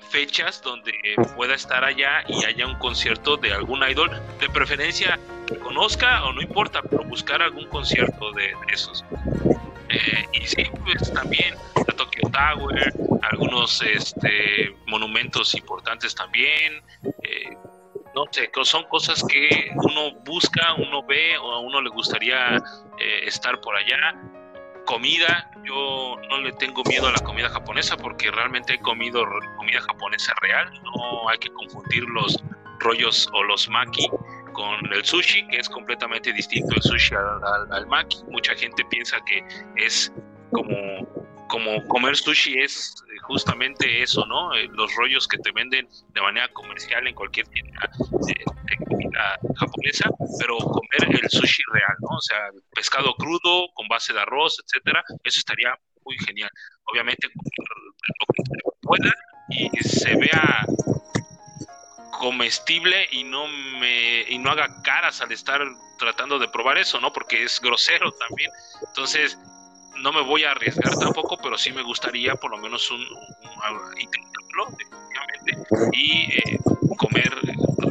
fechas 0.10 0.62
donde 0.62 0.94
pueda 1.36 1.56
estar 1.56 1.84
allá 1.84 2.24
y 2.28 2.46
haya 2.46 2.66
un 2.66 2.78
concierto 2.80 3.38
de 3.38 3.52
algún 3.52 3.84
idol, 3.84 4.10
de 4.40 4.50
preferencia 4.50 5.20
que 5.48 5.58
conozca 5.58 6.24
o 6.26 6.34
no 6.34 6.42
importa, 6.42 6.82
pero 6.82 7.04
buscar 7.04 7.42
algún 7.42 7.68
concierto 7.68 8.32
de, 8.32 8.54
esos. 8.72 9.04
Eh, 9.90 10.26
y 10.34 10.48
sí, 10.48 10.64
pues 10.84 11.12
también 11.14 11.56
la 11.76 11.96
Tokyo 11.96 12.30
Tower, 12.32 12.94
algunos 13.32 13.82
este, 13.82 14.76
monumentos 14.86 15.56
importantes 15.56 16.14
también. 16.16 16.84
Eh, 17.24 17.58
no 18.16 18.26
sé, 18.32 18.50
son 18.64 18.84
cosas 18.86 19.24
que 19.30 19.72
uno 19.76 20.12
busca, 20.26 20.74
uno 20.76 21.04
ve 21.04 21.38
o 21.38 21.52
a 21.52 21.60
uno 21.60 21.82
le 21.82 21.90
gustaría 21.90 22.58
eh, 22.58 23.22
estar 23.26 23.62
por 23.62 23.76
allá. 23.76 24.16
Comida, 24.86 25.52
yo 25.64 26.16
no 26.30 26.40
le 26.40 26.52
tengo 26.54 26.82
miedo 26.86 27.08
a 27.08 27.12
la 27.12 27.20
comida 27.20 27.50
japonesa 27.50 27.98
porque 27.98 28.32
realmente 28.32 28.76
he 28.76 28.80
comido 28.80 29.26
comida 29.58 29.82
japonesa 29.82 30.34
real, 30.42 30.72
no 30.84 31.30
hay 31.30 31.38
que 31.38 31.50
confundir 31.50 32.04
los 32.04 32.38
rollos 32.80 33.30
o 33.34 33.44
los 33.44 33.68
maki 33.70 34.10
con 34.58 34.92
el 34.92 35.06
sushi, 35.06 35.48
que 35.48 35.58
es 35.60 35.70
completamente 35.70 36.34
distinto 36.34 36.76
el 36.76 36.82
sushi 36.82 37.14
al, 37.14 37.72
al 37.72 37.86
maki. 37.86 38.18
Mucha 38.30 38.56
gente 38.56 38.84
piensa 38.90 39.18
que 39.26 39.46
es 39.76 40.12
como 40.52 40.76
como 41.48 41.88
comer 41.88 42.16
sushi 42.16 42.60
es 42.60 42.94
justamente 43.22 44.02
eso, 44.02 44.26
¿no? 44.26 44.54
Eh, 44.54 44.68
los 44.74 44.94
rollos 44.96 45.28
que 45.28 45.38
te 45.38 45.52
venden 45.52 45.88
de 46.14 46.22
manera 46.22 46.48
comercial 46.50 47.08
en 47.08 47.16
cualquier 47.16 47.48
tienda 47.48 47.90
eh, 48.28 48.44
de 48.66 48.86
comida 48.86 49.40
japonesa, 49.56 50.10
pero 50.40 50.58
comer 50.58 51.22
el 51.22 51.30
sushi 51.30 51.64
real, 51.72 51.96
¿no? 52.02 52.18
O 52.18 52.22
sea, 52.22 52.50
pescado 52.74 53.14
crudo 53.16 53.70
con 53.76 53.88
base 53.88 54.12
de 54.12 54.20
arroz, 54.20 54.58
etcétera, 54.66 55.04
eso 55.24 55.40
estaría 55.40 55.74
muy 56.04 56.18
genial. 56.26 56.50
Obviamente 56.86 57.28
lo 57.28 57.44
que 58.34 58.78
pueda 58.82 59.14
y 59.50 59.70
se 59.84 60.16
vea 60.18 60.66
comestible 62.18 63.08
y 63.12 63.24
no 63.24 63.48
me 63.48 64.22
y 64.28 64.38
no 64.38 64.52
haga 64.52 64.82
caras 64.82 65.22
al 65.22 65.32
estar 65.32 65.62
tratando 65.98 66.40
de 66.40 66.48
probar 66.48 66.78
eso, 66.78 67.00
¿no? 67.00 67.12
Porque 67.14 67.44
es 67.44 67.60
grosero 67.62 68.12
también. 68.14 68.52
Entonces, 68.88 69.38
no 69.98 70.12
me 70.12 70.22
voy 70.22 70.44
a 70.44 70.52
arriesgar 70.52 70.96
tampoco, 70.98 71.38
pero 71.38 71.58
sí 71.58 71.72
me 71.72 71.82
gustaría 71.82 72.36
por 72.36 72.52
lo 72.52 72.58
menos 72.58 72.90
un, 72.92 73.02
intentarlo 73.98 74.68
definitivamente 74.78 75.58
y 75.94 76.34
eh, 76.34 76.60
comer 76.98 77.32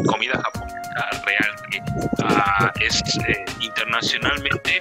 comida 0.06 0.40
japonesa 0.40 1.24
real 1.24 1.56
que 1.70 1.82
ah, 2.24 2.72
es 2.80 3.02
eh, 3.28 3.44
internacionalmente 3.60 4.80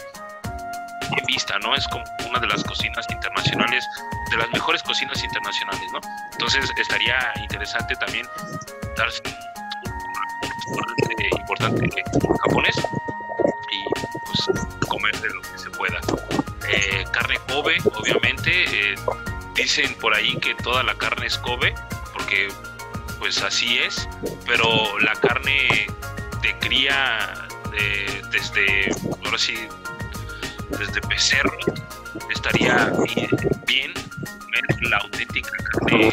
en 1.17 1.25
vista, 1.25 1.57
¿no? 1.59 1.75
Es 1.75 1.87
como 1.87 2.03
una 2.29 2.39
de 2.39 2.47
las 2.47 2.63
cocinas 2.63 3.05
internacionales, 3.09 3.85
de 4.31 4.37
las 4.37 4.49
mejores 4.51 4.83
cocinas 4.83 5.23
internacionales, 5.23 5.91
¿no? 5.93 5.99
Entonces 6.33 6.69
estaría 6.77 7.33
interesante 7.41 7.95
también 7.95 8.27
darse 8.95 9.21
importante 11.37 12.03
japonés 12.41 12.75
y 13.71 13.83
pues 14.25 14.87
comer 14.87 15.15
de 15.21 15.29
lo 15.29 15.41
que 15.41 15.57
se 15.57 15.69
pueda. 15.71 15.99
Eh, 16.69 17.03
carne 17.11 17.37
Kobe, 17.47 17.77
obviamente. 17.95 18.91
Eh, 18.91 18.95
dicen 19.55 19.95
por 19.95 20.13
ahí 20.13 20.35
que 20.37 20.53
toda 20.55 20.83
la 20.83 20.95
carne 20.95 21.27
es 21.27 21.37
Kobe, 21.37 21.73
porque 22.13 22.49
pues 23.19 23.41
así 23.41 23.77
es, 23.77 24.07
pero 24.45 24.99
la 24.99 25.13
carne 25.13 25.87
de 26.41 26.57
cría 26.59 27.47
desde, 28.31 28.89
ahora 29.23 29.37
sí, 29.37 29.67
desde 30.69 30.99
becerro, 31.07 31.57
estaría 32.29 32.91
bien, 33.67 33.93
la 34.81 34.97
auténtica 34.97 35.51
carne 35.79 36.11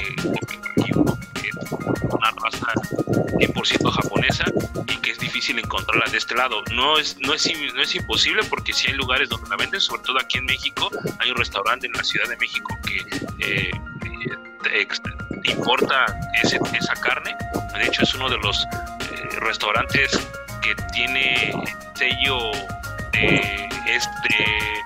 una 2.11 2.31
raza 2.43 2.67
100% 3.39 3.91
japonesa 3.91 4.45
y 4.89 4.97
que 4.99 5.11
es 5.11 5.19
difícil 5.19 5.59
encontrarla 5.59 6.05
de 6.11 6.19
este 6.19 6.35
lado. 6.35 6.63
No 6.73 6.99
es, 6.99 7.17
no 7.21 7.35
es, 7.35 7.51
no 7.75 7.83
es 7.83 7.95
imposible 7.95 8.43
porque 8.49 8.73
si 8.73 8.89
hay 8.89 8.95
lugares 8.95 9.29
donde 9.29 9.49
la 9.51 9.57
venden, 9.57 9.81
sobre 9.81 10.03
todo 10.03 10.19
aquí 10.19 10.39
en 10.39 10.47
México. 10.47 10.91
Hay 11.19 11.31
un 11.31 11.37
restaurante 11.37 11.87
en 11.87 11.93
la 11.93 12.05
Ciudad 12.05 12.29
de 12.29 12.37
México 12.37 12.77
que 12.87 12.99
eh, 13.39 13.71
eh, 14.71 14.89
importa 15.45 16.07
esa 16.43 16.95
carne. 16.95 17.35
De 17.75 17.87
hecho, 17.87 18.03
es 18.03 18.15
uno 18.15 18.29
de 18.29 18.39
los 18.39 18.65
eh, 18.65 19.41
restaurantes 19.41 20.19
que 20.63 20.75
tiene 20.93 21.53
sello 21.95 22.53
este 23.13 24.83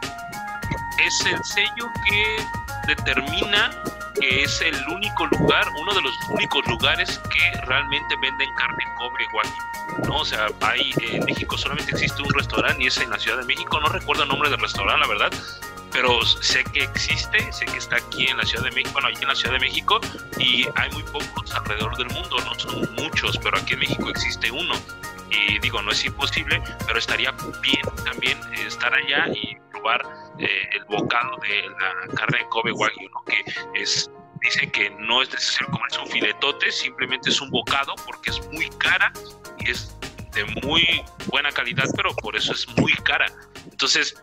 es 1.07 1.27
el 1.27 1.45
sello 1.45 1.91
que 2.09 2.95
determina 2.95 3.71
que 4.21 4.43
es 4.43 4.61
el 4.63 4.77
único 4.89 5.27
lugar, 5.27 5.67
uno 5.79 5.95
de 5.95 6.01
los 6.01 6.15
únicos 6.31 6.67
lugares 6.67 7.21
que 7.31 7.61
realmente 7.67 8.15
venden 8.21 8.49
carne 8.55 8.85
Kobe 8.97 9.27
Wagyu. 9.33 10.07
¿no? 10.09 10.21
O 10.21 10.25
sea, 10.25 10.47
hay, 10.63 10.93
en 11.03 11.25
México 11.25 11.57
solamente 11.59 11.93
existe 11.93 12.23
un 12.23 12.33
restaurante 12.33 12.83
y 12.83 12.87
es 12.87 12.99
en 12.99 13.11
la 13.11 13.19
Ciudad 13.19 13.39
de 13.39 13.45
México. 13.45 13.79
No 13.81 13.89
recuerdo 13.89 14.23
el 14.23 14.29
nombre 14.29 14.49
del 14.51 14.59
restaurante, 14.59 15.01
la 15.01 15.07
verdad, 15.07 15.33
pero 15.93 16.25
sé 16.25 16.65
que 16.65 16.85
existe, 16.85 17.53
sé 17.53 17.65
que 17.67 17.77
está 17.77 17.97
aquí 17.97 18.27
en 18.27 18.37
la 18.37 18.45
Ciudad 18.45 18.65
de 18.65 18.71
México, 18.71 18.91
bueno, 18.93 19.09
aquí 19.09 19.23
en 19.23 19.29
la 19.29 19.35
Ciudad 19.35 19.53
de 19.53 19.61
México, 19.61 20.01
y 20.39 20.67
hay 20.75 20.91
muy 20.93 21.03
pocos 21.05 21.55
alrededor 21.55 21.97
del 21.97 22.09
mundo, 22.09 22.37
no 22.45 22.55
son 22.59 22.89
muchos, 22.97 23.39
pero 23.39 23.59
aquí 23.59 23.75
en 23.75 23.81
México 23.81 24.11
existe 24.11 24.51
uno. 24.51 24.75
Y 25.31 25.59
digo, 25.59 25.83
no 25.83 25.91
es 25.91 26.05
imposible, 26.05 26.63
pero 26.87 26.99
estaría 26.99 27.33
bien 27.63 27.83
también 28.05 28.39
estar 28.55 28.93
allá 28.95 29.29
y 29.29 29.57
probar 29.73 30.03
eh, 30.39 30.69
el 30.73 30.85
bocado 30.85 31.37
de 31.39 31.69
la 31.69 32.15
carne 32.15 32.39
de 32.39 32.49
Kobe 32.49 32.73
Wagyu, 32.73 33.11
que 33.27 33.45
es 33.75 34.11
dice 34.41 34.71
que 34.71 34.91
no 34.91 35.23
es 35.23 35.33
necesario 35.33 35.69
comerse 35.73 35.99
un 35.99 36.09
filetote, 36.09 36.71
simplemente 36.71 37.31
es 37.31 37.41
un 37.41 37.51
bocado 37.51 37.95
porque 38.05 38.31
es 38.31 38.47
muy 38.53 38.69
cara 38.79 39.13
y 39.59 39.71
es 39.71 39.97
de 40.33 40.45
muy 40.63 41.03
buena 41.27 41.51
calidad, 41.51 41.87
pero 41.97 42.15
por 42.17 42.37
eso 42.37 42.53
es 42.53 42.69
muy 42.77 42.93
cara. 42.97 43.27
Entonces, 43.71 44.23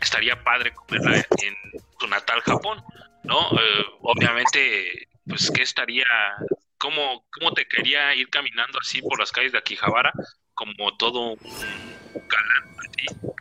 estaría 0.00 0.42
padre 0.42 0.72
comerla 0.72 1.16
en 1.16 1.54
tu 1.98 2.06
natal 2.06 2.40
Japón, 2.42 2.82
¿no? 3.24 3.50
Eh, 3.50 3.84
obviamente, 4.02 5.08
pues, 5.26 5.50
¿qué 5.50 5.62
estaría, 5.62 6.06
cómo, 6.84 7.24
cómo 7.30 7.52
te 7.54 7.66
quería 7.66 8.14
ir 8.14 8.28
caminando 8.28 8.78
así 8.78 9.00
por 9.00 9.18
las 9.18 9.32
calles 9.32 9.52
de 9.52 9.58
Akihabara? 9.58 10.12
Como 10.52 10.94
todo 10.98 11.32
un 11.32 11.38
galán, 11.38 12.76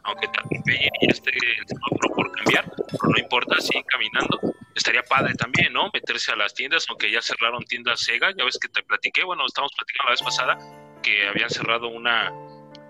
aunque 0.04 0.28
te 0.30 0.40
atropellen 0.40 0.90
y 1.02 1.12
esté 1.12 1.32
semáforo 1.68 2.16
por 2.16 2.32
cambiar, 2.32 2.72
pero 2.76 3.12
no 3.12 3.20
importa, 3.20 3.60
sigue 3.60 3.84
caminando. 3.84 4.40
Estaría 4.74 5.04
padre 5.04 5.36
también, 5.36 5.74
¿no? 5.74 5.90
Meterse 5.94 6.32
a 6.32 6.38
las 6.38 6.54
tiendas, 6.54 6.86
aunque 6.90 7.12
ya 7.12 7.22
cerraron 7.22 7.64
tiendas 7.66 8.00
Sega, 8.00 8.32
ya 8.36 8.46
ves 8.46 8.58
que 8.58 8.70
te 8.70 8.82
platiqué, 8.82 9.26
bueno, 9.26 9.46
estábamos 9.46 9.74
platicando 9.78 10.06
la 10.06 10.12
vez 10.12 10.22
pasada 10.22 10.58
que 11.04 11.28
habían 11.28 11.50
cerrado 11.50 11.90
una 11.90 12.32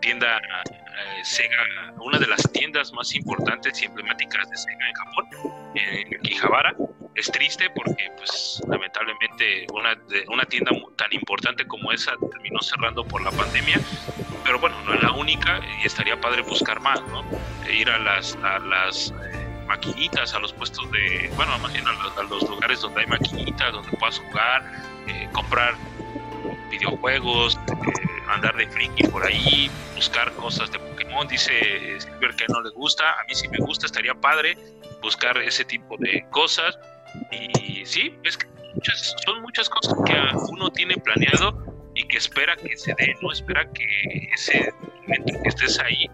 tienda 0.02 0.38
eh, 0.38 1.22
Sega, 1.24 1.94
una 2.00 2.20
de 2.20 2.28
las 2.28 2.50
tiendas 2.52 2.94
más 2.94 3.14
importantes 3.16 3.82
y 3.82 3.86
emblemáticas 3.86 4.48
de 4.50 4.56
Sega 4.56 4.88
en 4.88 4.94
Japón, 4.94 5.26
en 5.76 6.16
Akihabara. 6.20 6.76
Es 7.16 7.32
triste 7.32 7.70
porque, 7.70 8.10
pues, 8.18 8.62
lamentablemente, 8.68 9.68
una, 9.72 9.96
una 10.30 10.46
tienda 10.46 10.72
tan 10.96 11.14
importante 11.14 11.66
como 11.68 11.92
esa 11.92 12.14
terminó 12.32 12.60
cerrando 12.62 13.06
por 13.06 13.24
la 13.24 13.32
pandemia. 13.32 13.80
Pero 14.44 14.60
bueno, 14.60 14.76
no 14.84 14.94
es 14.96 15.04
la 15.04 15.12
única 15.12 15.62
y 15.82 15.86
estaría 15.86 16.20
padre 16.20 16.42
buscar 16.42 16.80
más, 16.80 17.02
¿no? 17.08 17.24
E 17.68 17.76
ir 17.76 17.90
a 17.90 18.00
las, 18.00 18.36
a 18.44 18.60
las 18.60 19.14
eh, 19.24 19.48
maquinitas, 19.68 20.34
a 20.34 20.40
los 20.40 20.54
puestos 20.54 20.90
de, 20.92 21.32
bueno, 21.36 21.58
más 21.60 21.72
bien 21.72 21.88
a 21.88 21.94
los, 21.94 22.18
a 22.18 22.24
los, 22.24 22.50
lugares 22.50 22.82
donde 22.82 23.02
hay 23.02 23.08
maquinitas, 23.08 23.72
donde 23.72 23.96
puedas 23.98 24.20
jugar, 24.20 24.64
eh, 25.08 25.30
comprar 25.32 25.76
videojuegos, 26.72 27.58
eh, 27.68 28.14
andar 28.28 28.56
de 28.58 28.68
friki 28.68 29.04
por 29.08 29.24
ahí, 29.24 29.70
buscar 29.96 30.32
cosas 30.34 30.72
de 30.72 30.80
Pokémon. 30.80 31.28
Dice 31.28 32.00
Silver 32.00 32.36
que 32.36 32.46
no 32.50 32.62
le 32.62 32.72
gusta, 32.72 33.20
a 33.20 33.24
mí 33.26 33.36
sí 33.36 33.48
me 33.48 33.60
gusta, 33.60 33.86
estaría 33.86 34.16
padre 34.16 34.58
buscar 35.02 35.38
ese 35.38 35.64
tipo 35.64 35.96
de 36.00 36.26
cosas. 36.32 36.78
Y 37.32 37.86
sí, 37.86 38.16
es 38.24 38.38
que 38.38 38.48
son 39.26 39.42
muchas 39.42 39.70
cosas 39.70 39.96
que 40.06 40.14
uno 40.52 40.72
tiene 40.72 40.96
planeado 40.98 41.58
y 41.96 42.04
que 42.08 42.18
espera 42.18 42.56
que 42.56 42.76
se 42.76 42.94
dé, 42.98 43.16
no 43.22 43.32
espera 43.32 43.70
que 43.72 44.30
ese 44.34 44.74
momento 45.02 45.34
que 45.44 45.50
estés 45.50 45.80
ahí 45.80 46.06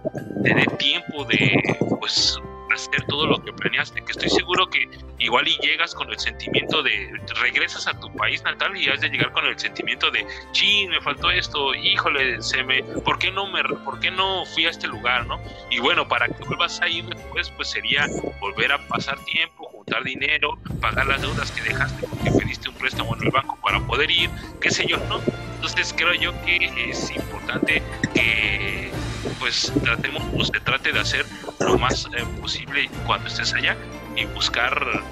te 0.43 0.53
dé 0.53 0.65
tiempo 0.77 1.25
de 1.25 1.77
pues 1.99 2.39
hacer 2.73 3.03
todo 3.07 3.27
lo 3.27 3.43
que 3.43 3.51
planeaste, 3.53 4.01
que 4.03 4.11
estoy 4.11 4.29
seguro 4.29 4.69
que 4.69 4.89
igual 5.17 5.47
y 5.47 5.57
llegas 5.59 5.93
con 5.93 6.09
el 6.09 6.19
sentimiento 6.19 6.81
de, 6.83 7.19
regresas 7.41 7.87
a 7.87 7.99
tu 7.99 8.11
país 8.15 8.43
natal 8.43 8.75
y 8.77 8.89
has 8.89 9.01
de 9.01 9.09
llegar 9.09 9.31
con 9.31 9.45
el 9.45 9.57
sentimiento 9.57 10.09
de, 10.11 10.25
chin, 10.51 10.89
me 10.89 11.01
faltó 11.01 11.29
esto, 11.29 11.73
híjole, 11.75 12.41
se 12.41 12.63
me, 12.63 12.83
¿por 12.83 13.19
qué 13.19 13.31
no 13.31 13.47
me, 13.47 13.63
por 13.63 13.99
qué 13.99 14.11
no 14.11 14.45
fui 14.45 14.65
a 14.65 14.69
este 14.69 14.87
lugar, 14.87 15.25
no? 15.27 15.39
Y 15.69 15.79
bueno, 15.79 16.07
para 16.07 16.27
que 16.27 16.43
vuelvas 16.45 16.81
a 16.81 16.87
ir 16.87 17.05
después, 17.05 17.49
pues 17.51 17.69
sería 17.69 18.07
volver 18.39 18.71
a 18.71 18.87
pasar 18.87 19.23
tiempo, 19.25 19.65
juntar 19.65 20.03
dinero, 20.03 20.57
pagar 20.81 21.07
las 21.07 21.21
deudas 21.21 21.51
que 21.51 21.61
dejaste 21.61 22.07
porque 22.07 22.31
pediste 22.31 22.69
un 22.69 22.75
préstamo 22.75 23.15
en 23.15 23.23
el 23.23 23.31
banco 23.31 23.57
para 23.61 23.79
poder 23.85 24.09
ir, 24.09 24.29
qué 24.61 24.71
sé 24.71 24.85
yo, 24.87 24.97
¿no? 25.09 25.19
Entonces 25.55 25.93
creo 25.95 26.13
yo 26.13 26.33
que 26.45 26.89
es 26.89 27.11
importante 27.11 27.83
que 28.13 28.91
pues 29.39 29.71
tratemos 29.83 30.23
o 30.37 30.43
se 30.43 30.59
trate 30.59 30.91
de 30.91 30.99
hacer 30.99 31.25
lo 31.59 31.77
más 31.77 32.07
eh, 32.17 32.23
posible 32.39 32.89
cuando 33.05 33.27
estés 33.27 33.53
allá 33.53 33.77
y 34.15 34.25
buscar 34.25 35.03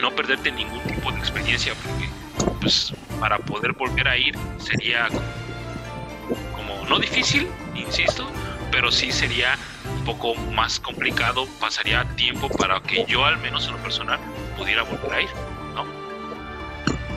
no 0.00 0.14
perderte 0.14 0.52
ningún 0.52 0.80
tipo 0.82 1.10
de 1.12 1.18
experiencia 1.18 1.74
porque 1.82 2.08
pues 2.60 2.92
para 3.20 3.38
poder 3.38 3.72
volver 3.72 4.08
a 4.08 4.16
ir 4.16 4.36
sería 4.58 5.08
como, 6.54 6.86
no 6.88 6.98
difícil 6.98 7.48
insisto 7.74 8.26
pero 8.70 8.90
sí 8.90 9.10
sería 9.10 9.56
un 9.98 10.04
poco 10.04 10.34
más 10.34 10.80
complicado 10.80 11.46
pasaría 11.60 12.04
tiempo 12.16 12.48
para 12.48 12.80
que 12.80 13.04
yo 13.06 13.24
al 13.24 13.38
menos 13.38 13.66
en 13.66 13.72
lo 13.72 13.78
personal 13.78 14.18
pudiera 14.56 14.82
volver 14.82 15.12
a 15.12 15.22
ir 15.22 15.28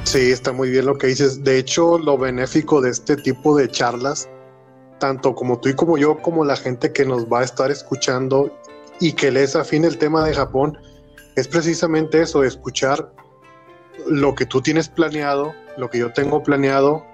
Sí, 0.10 0.32
está 0.32 0.52
muy 0.52 0.72
bien 0.72 0.88
lo 0.88 0.98
que 0.98 1.06
dices. 1.06 1.44
De 1.44 1.60
hecho, 1.60 2.00
lo 2.00 2.18
benéfico 2.18 2.82
de 2.82 2.90
este 2.90 3.16
tipo 3.16 3.56
de 3.56 3.70
charlas, 3.70 4.28
tanto 5.00 5.34
como 5.34 5.60
tú 5.60 5.70
y 5.70 5.76
como 5.76 5.98
yo, 5.98 6.18
como 6.18 6.46
la 6.46 6.56
gente 6.56 6.94
que 6.94 7.06
nos 7.06 7.26
va 7.26 7.40
a 7.42 7.44
estar 7.44 7.72
escuchando 7.72 8.56
y 9.00 9.14
que 9.14 9.32
les 9.32 9.56
afine 9.56 9.88
el 9.88 9.98
tema 9.98 10.26
de 10.26 10.34
Japón, 10.34 10.78
es 11.36 11.48
precisamente 11.48 12.22
eso, 12.22 12.44
escuchar 12.44 13.12
lo 14.08 14.36
que 14.36 14.46
tú 14.46 14.62
tienes 14.62 14.90
planeado, 14.90 15.54
lo 15.78 15.90
que 15.90 16.00
yo 16.00 16.12
tengo 16.12 16.44
planeado 16.44 17.06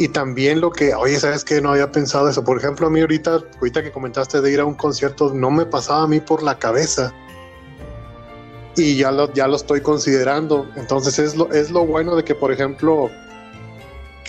y 0.00 0.08
también 0.08 0.62
lo 0.62 0.70
que, 0.70 0.94
oye, 0.94 1.20
¿sabes 1.20 1.44
que 1.44 1.60
No 1.60 1.72
había 1.72 1.92
pensado 1.92 2.28
eso. 2.28 2.42
Por 2.42 2.56
ejemplo, 2.56 2.86
a 2.86 2.90
mí 2.90 3.00
ahorita, 3.00 3.40
ahorita 3.56 3.82
que 3.82 3.92
comentaste 3.92 4.40
de 4.40 4.50
ir 4.50 4.60
a 4.60 4.64
un 4.64 4.74
concierto, 4.74 5.32
no 5.34 5.50
me 5.50 5.66
pasaba 5.66 6.04
a 6.04 6.06
mí 6.06 6.20
por 6.20 6.42
la 6.42 6.58
cabeza 6.58 7.12
y 8.76 8.96
ya 8.96 9.12
lo, 9.12 9.30
ya 9.34 9.46
lo 9.46 9.56
estoy 9.56 9.82
considerando. 9.82 10.66
Entonces 10.76 11.18
es 11.18 11.36
lo, 11.36 11.52
es 11.52 11.70
lo 11.70 11.84
bueno 11.84 12.16
de 12.16 12.24
que, 12.24 12.34
por 12.34 12.50
ejemplo, 12.50 13.10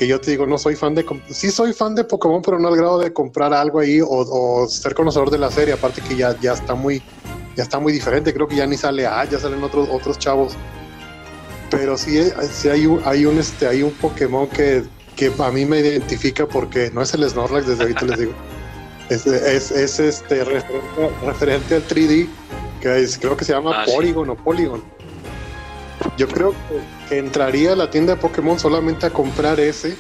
que 0.02 0.08
yo 0.08 0.20
te 0.20 0.32
digo, 0.32 0.48
no 0.48 0.58
soy 0.58 0.76
fan 0.76 0.96
de... 0.96 1.06
Sí 1.30 1.52
soy 1.52 1.74
fan 1.74 1.94
de 1.94 2.04
Pokémon, 2.04 2.42
pero 2.42 2.58
no 2.58 2.70
al 2.70 2.76
grado 2.76 2.98
de 2.98 3.14
comprar 3.14 3.54
algo 3.54 3.82
ahí 3.82 4.00
o, 4.04 4.68
ser 4.68 4.96
conocedor 4.96 5.30
de 5.30 5.38
la 5.38 5.52
serie. 5.52 5.76
Aparte 5.76 6.02
que 6.02 6.16
ya, 6.16 6.36
ya 6.40 6.54
está 6.54 6.74
muy 6.74 7.04
ya 7.56 7.62
está 7.62 7.78
muy 7.78 7.94
diferente. 7.94 8.34
Creo 8.34 8.48
que 8.48 8.56
ya 8.56 8.66
ni 8.66 8.78
sale 8.78 9.06
A, 9.06 9.24
ya 9.26 9.38
salen 9.38 9.64
otros, 9.64 9.88
otros 9.92 10.18
chavos. 10.18 10.54
Pero 11.70 12.00
sí, 12.00 12.20
sí 12.52 12.70
hay, 12.70 12.88
un, 12.88 13.00
hay, 13.06 13.28
un, 13.28 13.38
este, 13.38 13.68
hay 13.68 13.84
un 13.84 13.92
Pokémon 13.92 14.48
que, 14.48 14.86
que 15.16 15.32
a 15.38 15.52
mí 15.52 15.66
me 15.66 15.82
identifica 15.82 16.48
porque 16.48 16.90
no 16.92 17.04
es 17.04 17.14
el 17.14 17.30
Snorlax, 17.30 17.68
desde 17.68 17.84
ahorita 17.84 18.06
les 18.08 18.20
digo. 18.22 18.34
Es, 19.10 19.28
es, 19.28 19.72
es 19.72 20.00
este 20.00 20.46
referente, 20.46 21.12
referente 21.26 21.76
al 21.76 21.86
3D 21.86 22.30
que 22.82 23.08
creo 23.20 23.36
que 23.36 23.44
se 23.44 23.52
llama 23.52 23.82
ah, 23.82 23.86
Polygon 23.86 24.30
o 24.30 24.36
Polygon. 24.36 24.82
Yo 26.18 26.28
creo 26.28 26.54
que, 27.08 27.18
entraría 27.18 27.74
a 27.74 27.76
la 27.76 27.90
tienda 27.90 28.16
de 28.16 28.22
Pokémon 28.22 28.60
solamente 28.60 29.06
a 29.06 29.10
comprar 29.10 29.60
ese 29.60 29.96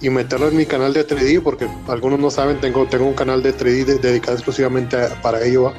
y 0.00 0.10
meterlo 0.10 0.48
en 0.48 0.56
mi 0.56 0.66
canal 0.66 0.92
de 0.92 1.06
3D, 1.06 1.42
porque 1.42 1.68
algunos 1.88 2.18
no 2.18 2.30
saben, 2.30 2.60
tengo, 2.60 2.86
tengo 2.86 3.06
un 3.06 3.14
canal 3.14 3.42
de 3.42 3.56
3D 3.56 4.00
dedicado 4.00 4.34
exclusivamente 4.34 4.96
para 5.22 5.42
ello. 5.42 5.72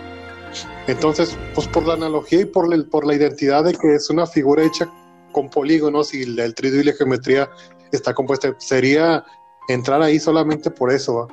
Entonces, 0.88 1.38
pues 1.56 1.68
por 1.68 1.86
la 1.86 1.94
analogía 1.94 2.42
y 2.42 2.46
por, 2.46 2.74
el, 2.74 2.86
por 2.86 3.06
la 3.06 3.16
identidad 3.16 3.64
de 3.64 3.74
que 3.74 3.96
es 3.96 4.10
una 4.10 4.26
figura 4.26 4.64
hecha 4.64 4.90
con 5.32 5.50
polígonos 5.50 6.14
y 6.14 6.24
el 6.24 6.56
3D 6.56 6.82
y 6.82 6.84
la 6.84 6.94
geometría 6.94 7.50
está 7.92 8.14
compuesta, 8.14 8.56
sería 8.60 9.24
entrar 9.68 10.02
ahí 10.02 10.20
solamente 10.20 10.72
por 10.72 10.92
eso. 10.92 11.28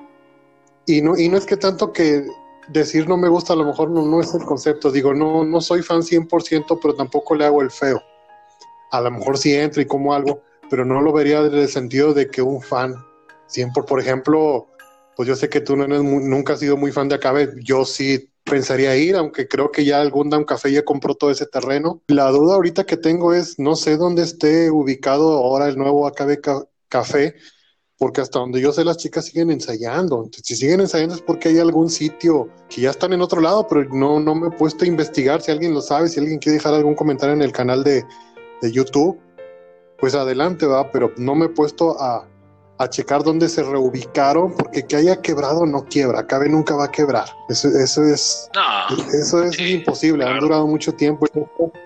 Y 0.87 1.03
no, 1.03 1.17
y 1.17 1.29
no 1.29 1.37
es 1.37 1.47
que 1.47 1.57
tanto 1.57 1.93
que 1.93 2.25
decir 2.73 3.09
no 3.09 3.17
me 3.17 3.29
gusta 3.29 3.53
a 3.53 3.57
lo 3.57 3.65
mejor 3.65 3.91
no, 3.91 4.07
no 4.07 4.21
es 4.21 4.35
el 4.35 4.45
concepto. 4.45 4.91
Digo, 4.91 5.15
no, 5.15 5.45
no 5.45 5.61
soy 5.61 5.83
fan 5.83 6.03
100%, 6.03 6.79
pero 6.81 6.95
tampoco 6.95 7.35
le 7.35 7.45
hago 7.45 7.63
el 7.63 7.71
feo. 7.71 8.03
A 8.91 9.01
lo 9.01 9.11
mejor 9.11 9.39
sí 9.39 9.55
entro 9.55 9.83
y 9.83 9.87
como 9.87 10.15
algo, 10.15 10.43
pero 10.69 10.85
no 10.85 11.01
lo 11.01 11.13
vería 11.13 11.43
desde 11.43 11.63
el 11.63 11.69
sentido 11.69 12.15
de 12.15 12.29
que 12.29 12.43
un 12.43 12.61
fan, 12.61 12.95
siempre, 13.47 13.83
por 13.83 14.01
ejemplo, 14.01 14.69
pues 15.17 15.29
yo 15.29 15.37
sé 15.37 15.49
que 15.49 15.61
tú 15.61 15.77
no 15.77 15.85
eres 15.85 16.03
nunca 16.03 16.55
has 16.55 16.61
sido 16.61 16.77
muy 16.77 16.93
fan 16.93 17.09
de 17.09 17.17
Acabe, 17.17 17.51
yo 17.63 17.85
sí 17.85 18.31
pensaría 18.45 18.97
ir, 18.97 19.17
aunque 19.17 19.47
creo 19.47 19.71
que 19.71 19.85
ya 19.85 20.01
algún 20.01 20.31
Down 20.31 20.45
Café 20.45 20.73
ya 20.73 20.85
compró 20.85 21.15
todo 21.15 21.31
ese 21.31 21.47
terreno. 21.47 22.03
La 22.09 22.31
duda 22.31 22.55
ahorita 22.55 22.85
que 22.85 22.97
tengo 22.97 23.35
es, 23.35 23.59
no 23.59 23.77
sé 23.77 23.97
dónde 23.97 24.23
esté 24.23 24.71
ubicado 24.71 25.39
ahora 25.39 25.69
el 25.69 25.77
nuevo 25.77 26.07
Acabe 26.07 26.41
Café, 26.89 27.37
porque 28.01 28.23
hasta 28.23 28.39
donde 28.39 28.63
yo 28.63 28.73
sé 28.73 28.83
las 28.83 28.97
chicas 28.97 29.27
siguen 29.27 29.51
ensayando. 29.51 30.31
si 30.43 30.57
siguen 30.57 30.81
ensayando 30.81 31.15
es 31.17 31.21
porque 31.21 31.51
hay 31.51 31.59
algún 31.59 31.91
sitio 31.91 32.49
que 32.71 32.81
ya 32.81 32.91
están 32.91 33.13
en 33.13 33.21
otro 33.21 33.43
lado, 33.43 33.69
pero 33.69 33.85
no, 33.91 34.19
no 34.19 34.35
me 34.35 34.49
he 34.49 34.51
puesto 34.51 34.87
a 34.87 34.89
investigar. 34.89 35.43
Si 35.43 35.51
alguien 35.51 35.75
lo 35.75 35.83
sabe, 35.83 36.09
si 36.09 36.19
alguien 36.19 36.39
quiere 36.39 36.57
dejar 36.57 36.73
algún 36.73 36.95
comentario 36.95 37.35
en 37.35 37.43
el 37.43 37.53
canal 37.53 37.85
de, 37.85 38.03
de 38.63 38.73
YouTube, 38.73 39.21
pues 39.99 40.15
adelante, 40.15 40.65
va, 40.65 40.91
pero 40.91 41.13
no 41.19 41.35
me 41.35 41.45
he 41.45 41.49
puesto 41.51 42.01
a, 42.01 42.27
a 42.79 42.89
checar 42.89 43.23
dónde 43.23 43.51
se 43.51 43.63
reubicaron, 43.63 44.55
porque 44.55 44.83
que 44.87 44.97
haya 44.97 45.21
quebrado 45.21 45.67
no 45.67 45.85
quiebra, 45.85 46.27
Cabe 46.27 46.49
nunca 46.49 46.77
va 46.77 46.85
a 46.85 46.91
quebrar. 46.91 47.29
Eso, 47.51 47.69
eso 47.69 48.03
es, 48.03 48.51
eso 49.13 49.45
es 49.45 49.61
imposible, 49.61 50.25
han 50.25 50.41
durado 50.41 50.67
mucho 50.67 50.95
tiempo. 50.95 51.27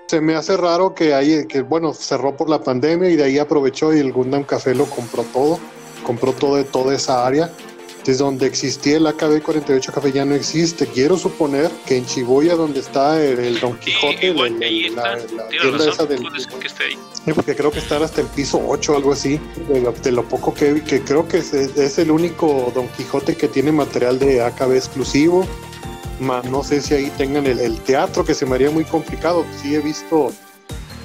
Se 0.07 0.21
me 0.21 0.37
hace 0.37 0.57
raro 0.57 0.95
que 0.95 1.13
hay, 1.13 1.45
que 1.49 1.63
bueno, 1.63 1.93
cerró 1.93 2.37
por 2.37 2.49
la 2.49 2.63
pandemia 2.63 3.11
y 3.11 3.17
de 3.17 3.25
ahí 3.25 3.39
aprovechó 3.41 3.93
y 3.93 3.99
el 3.99 4.13
Gundam 4.13 4.45
Café 4.45 4.77
lo 4.77 4.85
compró 4.85 5.25
todo 5.33 5.59
compró 6.05 6.33
todo, 6.33 6.65
toda 6.65 6.95
esa 6.95 7.27
área. 7.27 7.51
Desde 8.05 8.23
donde 8.23 8.47
existía 8.47 8.99
el 8.99 9.07
AKB48 9.07 9.91
Café 9.91 10.13
ya 10.13 10.27
no 10.27 10.35
existe. 10.35 10.87
Quiero 10.87 11.17
suponer 11.17 11.71
que 11.87 11.97
en 11.97 12.05
Chiboya, 12.05 12.55
donde 12.55 12.81
está 12.81 13.23
el, 13.23 13.59
Don 13.61 13.79
Quijote, 13.79 14.35
la, 14.35 14.47
tienda 15.49 15.89
esa 15.89 16.05
del. 16.05 16.23
porque 17.35 17.57
creo 17.57 17.71
que 17.71 17.79
está 17.79 17.97
hasta 17.97 18.21
el 18.21 18.27
piso 18.27 18.63
8 18.63 18.93
o 18.93 18.97
algo 18.97 19.13
así. 19.13 19.41
De 20.03 20.13
lo, 20.13 20.23
poco 20.29 20.53
que, 20.53 20.83
que 20.83 21.01
creo 21.01 21.27
que 21.27 21.39
es, 21.39 21.55
es, 21.55 21.99
el 21.99 22.11
único 22.11 22.71
Don 22.75 22.89
Quijote 22.89 23.37
que 23.37 23.49
tiene 23.49 23.73
material 23.73 24.19
de 24.19 24.43
AKB 24.43 24.73
exclusivo. 24.73 25.47
no 26.21 26.63
sé 26.63 26.83
si 26.83 26.93
ahí 26.93 27.11
tengan 27.17 27.47
el, 27.47 27.81
teatro, 27.81 28.23
que 28.23 28.35
se 28.35 28.45
me 28.45 28.57
haría 28.57 28.71
muy 28.71 28.85
complicado. 28.85 29.47
Sí 29.63 29.75
he 29.75 29.81
visto, 29.81 30.31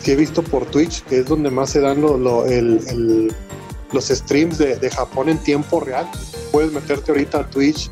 sí 0.01 0.11
he 0.11 0.15
visto 0.17 0.43
por 0.43 0.65
Twitch, 0.65 1.01
que 1.03 1.19
es 1.19 1.25
donde 1.25 1.49
más 1.49 1.69
se 1.69 1.79
dan 1.79 2.01
lo, 2.01 2.45
el 2.45 3.31
los 3.91 4.07
streams 4.07 4.57
de, 4.57 4.89
Japón 4.89 5.29
en 5.29 5.37
tiempo 5.37 5.79
real. 5.79 6.09
Puedes 6.51 6.71
meterte 6.71 7.11
ahorita 7.11 7.39
a 7.39 7.49
Twitch 7.49 7.89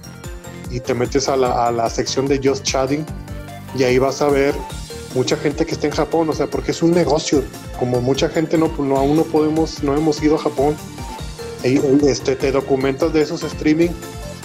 y 0.72 0.80
te 0.80 0.94
metes 0.94 1.28
a 1.28 1.36
la, 1.36 1.90
sección 1.90 2.28
de 2.28 2.40
Just 2.44 2.64
Chatting 2.64 3.06
y 3.78 3.84
ahí 3.84 3.98
vas 3.98 4.22
a 4.22 4.30
ver 4.30 4.56
mucha 5.16 5.38
gente 5.38 5.66
que 5.66 5.74
está 5.74 5.88
en 5.88 5.94
Japón, 5.94 6.30
o 6.30 6.34
sea, 6.34 6.48
porque 6.48 6.72
es 6.72 6.82
un 6.82 6.92
negocio. 6.92 7.44
Como 7.80 8.02
mucha 8.02 8.30
gente 8.30 8.58
no, 8.58 8.72
no 8.80 8.98
aún 8.98 9.18
no 9.18 9.24
podemos, 9.24 9.84
no 9.84 9.96
hemos 9.96 10.22
ido 10.22 10.36
a 10.36 10.40
Japón, 10.40 10.76
este, 11.64 12.36
te 12.36 12.52
documentas 12.52 13.14
de 13.14 13.22
esos 13.22 13.44
streaming 13.44 13.90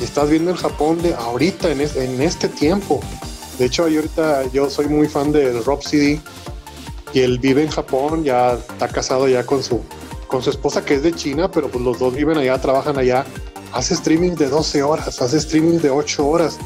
y 0.00 0.05
estás 0.05 0.30
viendo 0.30 0.50
el 0.50 0.57
Japón 0.57 1.03
de 1.03 1.14
ahorita, 1.14 1.70
en, 1.70 1.80
en 1.80 2.22
este 2.22 2.48
tiempo. 2.48 3.00
De 3.59 3.66
hecho, 3.66 3.84
ahorita 3.84 4.50
yo 4.53 4.70
soy 4.70 4.86
muy 4.86 5.09
fan 5.09 5.30
de 5.32 5.53
Rob 5.61 5.82
CD 5.82 6.20
y 7.12 7.20
él 7.20 7.38
vive 7.38 7.62
en 7.62 7.68
Japón, 7.68 8.24
ya 8.24 8.55
está 8.55 8.88
casado 8.88 9.28
ya 9.28 9.44
con 9.44 9.62
su 9.62 9.82
con 10.32 10.42
su 10.42 10.48
esposa 10.48 10.82
que 10.82 10.94
es 10.94 11.02
de 11.02 11.12
China, 11.12 11.50
pero 11.50 11.68
pues 11.68 11.84
los 11.84 11.98
dos 11.98 12.14
viven 12.14 12.38
allá, 12.38 12.58
trabajan 12.58 12.96
allá. 12.96 13.26
Hace 13.70 13.92
streaming 13.92 14.30
de 14.30 14.48
12 14.48 14.82
horas, 14.82 15.20
hace 15.20 15.36
streaming 15.36 15.78
de 15.78 15.90
8 15.90 16.26
horas 16.26 16.58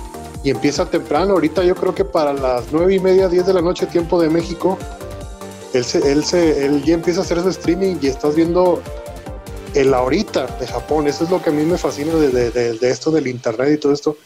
y 0.44 0.50
empieza 0.50 0.88
temprano. 0.88 1.32
Ahorita 1.32 1.64
yo 1.64 1.74
creo 1.74 1.92
que 1.92 2.04
para 2.04 2.32
las 2.32 2.66
9 2.70 2.94
y 2.94 3.00
media, 3.00 3.28
10 3.28 3.44
de 3.44 3.52
la 3.54 3.62
noche, 3.62 3.86
tiempo 3.86 4.20
de 4.20 4.30
México, 4.30 4.78
él, 5.72 5.84
se, 5.84 6.12
él, 6.12 6.24
se, 6.24 6.64
él 6.64 6.84
ya 6.84 6.94
empieza 6.94 7.20
a 7.20 7.24
hacer 7.24 7.42
su 7.42 7.48
streaming 7.48 7.96
y 8.00 8.06
estás 8.06 8.36
viendo 8.36 8.80
el 9.74 9.92
ahorita 9.92 10.46
de 10.60 10.66
Japón. 10.68 11.08
Eso 11.08 11.24
es 11.24 11.30
lo 11.30 11.42
que 11.42 11.50
a 11.50 11.52
mí 11.52 11.64
me 11.64 11.76
fascina 11.76 12.14
de, 12.14 12.50
de, 12.50 12.88
esto 12.88 13.10
del 13.10 13.26
internet 13.26 13.72
y 13.74 13.78
todo 13.78 13.92
esto. 13.92 14.16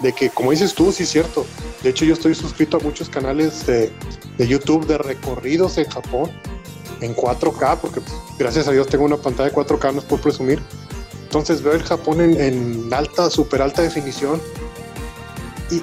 De 0.00 0.12
que, 0.12 0.28
como 0.28 0.50
dices 0.50 0.74
tú, 0.74 0.92
sí 0.92 1.04
es 1.04 1.08
cierto. 1.08 1.46
De 1.82 1.88
hecho, 1.88 2.04
yo 2.04 2.12
estoy 2.12 2.34
suscrito 2.34 2.76
a 2.76 2.80
muchos 2.80 3.08
canales 3.08 3.66
de, 3.66 3.90
de 4.36 4.46
YouTube 4.46 4.86
de 4.86 4.98
recorridos 4.98 5.78
en 5.78 5.88
Japón 5.88 6.30
en 7.00 7.14
4K, 7.14 7.78
porque 7.78 8.00
pues, 8.00 8.14
gracias 8.38 8.68
a 8.68 8.72
Dios 8.72 8.86
tengo 8.86 9.04
una 9.04 9.16
pantalla 9.16 9.50
de 9.50 9.54
4K, 9.54 9.92
no 9.92 9.98
es 10.00 10.04
por 10.04 10.20
presumir. 10.20 10.60
Entonces 11.24 11.62
veo 11.62 11.74
el 11.74 11.82
Japón 11.82 12.20
en, 12.20 12.88
alta, 12.92 13.28
súper 13.28 13.60
alta 13.60 13.82
definición. 13.82 14.40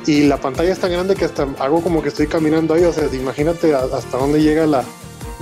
Y, 0.08 0.24
la 0.24 0.38
pantalla 0.38 0.72
es 0.72 0.80
tan 0.80 0.92
grande 0.92 1.14
que 1.14 1.26
hasta 1.26 1.44
hago 1.60 1.82
como 1.82 2.02
que 2.02 2.10
estoy 2.10 2.26
caminando 2.26 2.74
ahí. 2.74 2.84
O 2.84 2.92
sea, 2.92 3.08
imagínate 3.14 3.76
hasta 3.76 4.18
dónde 4.18 4.42
llega 4.42 4.66
la, 4.66 4.84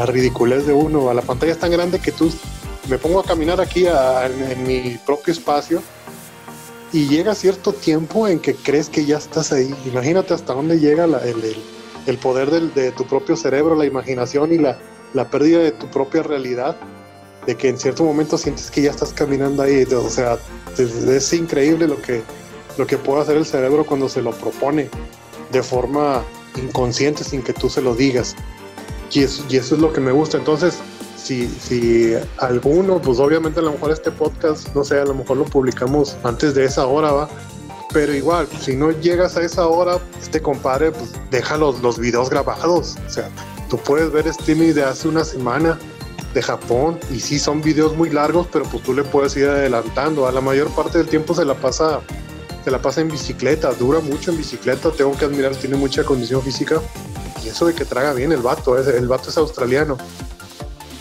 ridiculez 0.05 0.67
de 0.67 0.73
uno. 0.73 1.09
A 1.09 1.13
la 1.13 1.21
pantalla 1.21 1.53
es 1.53 1.59
tan 1.59 1.71
grande 1.71 1.99
que 1.99 2.11
tú 2.11 2.29
me 2.89 2.97
pongo 2.97 3.21
a 3.21 3.23
caminar 3.23 3.61
aquí 3.61 3.85
en, 3.87 4.67
mi 4.67 4.97
propio 5.05 5.31
espacio 5.31 5.81
y 6.91 7.07
llega 7.07 7.33
cierto 7.33 7.71
tiempo 7.71 8.27
en 8.27 8.39
que 8.39 8.53
crees 8.55 8.89
que 8.89 9.05
ya 9.05 9.17
estás 9.17 9.53
ahí. 9.53 9.73
Imagínate 9.85 10.33
hasta 10.33 10.53
dónde 10.53 10.79
llega 10.79 11.05
el, 11.05 12.17
poder 12.17 12.51
de 12.51 12.91
tu 12.91 13.05
propio 13.05 13.37
cerebro, 13.37 13.75
la 13.75 13.85
imaginación 13.85 14.51
y 14.51 14.57
la, 14.57 14.77
la 15.13 15.29
pérdida 15.29 15.59
de 15.59 15.71
tu 15.71 15.87
propia 15.87 16.23
realidad, 16.23 16.75
de 17.45 17.55
que 17.55 17.69
en 17.69 17.77
cierto 17.77 18.03
momento 18.03 18.37
sientes 18.37 18.71
que 18.71 18.81
ya 18.81 18.91
estás 18.91 19.13
caminando 19.13 19.63
ahí, 19.63 19.83
o 19.83 20.09
sea, 20.09 20.37
es, 20.77 21.33
increíble 21.33 21.87
lo 21.87 22.01
que, 22.01 22.23
lo 22.77 22.87
que 22.87 22.97
puede 22.97 23.21
hacer 23.21 23.37
el 23.37 23.45
cerebro 23.45 23.85
cuando 23.85 24.09
se 24.09 24.21
lo 24.21 24.31
propone 24.31 24.89
de 25.51 25.63
forma 25.63 26.23
inconsciente 26.55 27.23
sin 27.23 27.41
que 27.41 27.53
tú 27.53 27.69
se 27.69 27.81
lo 27.81 27.95
digas. 27.95 28.35
Y 29.11 29.23
eso, 29.23 29.43
es 29.49 29.71
lo 29.71 29.93
que 29.93 30.01
me 30.01 30.11
gusta. 30.11 30.37
Entonces, 30.37 30.79
si, 31.15 31.47
si 31.47 32.15
alguno, 32.39 32.99
pues 32.99 33.19
obviamente 33.19 33.59
a 33.59 33.63
lo 33.63 33.73
mejor 33.73 33.91
este 33.91 34.09
podcast, 34.09 34.73
no 34.73 34.83
sé, 34.83 34.99
a 34.99 35.05
lo 35.05 35.13
mejor 35.13 35.37
lo 35.37 35.45
publicamos 35.45 36.17
antes 36.23 36.55
de 36.55 36.65
esa 36.65 36.87
hora, 36.87 37.11
va. 37.11 37.29
Pero 37.93 38.11
igual, 38.15 38.47
si 38.59 38.75
no 38.75 38.89
llegas 38.89 39.37
a 39.37 39.43
esa 39.43 39.67
hora, 39.67 39.99
este 40.19 40.41
compadre, 40.41 40.91
pues 40.91 41.11
deja 41.29 41.57
los, 41.57 41.79
los 41.81 41.99
videos 41.99 42.31
grabados. 42.31 42.95
O 43.05 43.09
sea, 43.09 43.29
Tú 43.73 43.79
puedes 43.79 44.11
ver 44.11 44.27
streaming 44.27 44.75
de 44.75 44.83
hace 44.83 45.07
una 45.07 45.23
semana 45.23 45.79
de 46.35 46.43
Japón 46.43 46.99
y 47.09 47.19
sí 47.19 47.39
son 47.39 47.59
videos 47.59 47.97
muy 47.97 48.11
largos, 48.11 48.47
pero 48.53 48.65
pues 48.65 48.83
tú 48.83 48.93
le 48.93 49.03
puedes 49.03 49.35
ir 49.35 49.45
adelantando. 49.45 50.27
A 50.27 50.31
la 50.31 50.41
mayor 50.41 50.69
parte 50.75 50.99
del 50.99 51.07
tiempo 51.07 51.33
se 51.33 51.43
la 51.43 51.55
pasa 51.55 52.01
se 52.63 52.69
la 52.69 52.79
pasa 52.79 53.01
en 53.01 53.07
bicicleta, 53.07 53.73
dura 53.73 53.99
mucho 53.99 54.29
en 54.29 54.37
bicicleta, 54.37 54.91
tengo 54.91 55.17
que 55.17 55.25
admirar, 55.25 55.55
tiene 55.55 55.75
mucha 55.75 56.03
condición 56.03 56.43
física 56.43 56.83
y 57.43 57.47
eso 57.47 57.65
de 57.65 57.73
que 57.73 57.83
traga 57.83 58.13
bien 58.13 58.31
el 58.31 58.43
vato, 58.43 58.77
el 58.77 59.07
vato 59.07 59.31
es 59.31 59.37
australiano. 59.39 59.97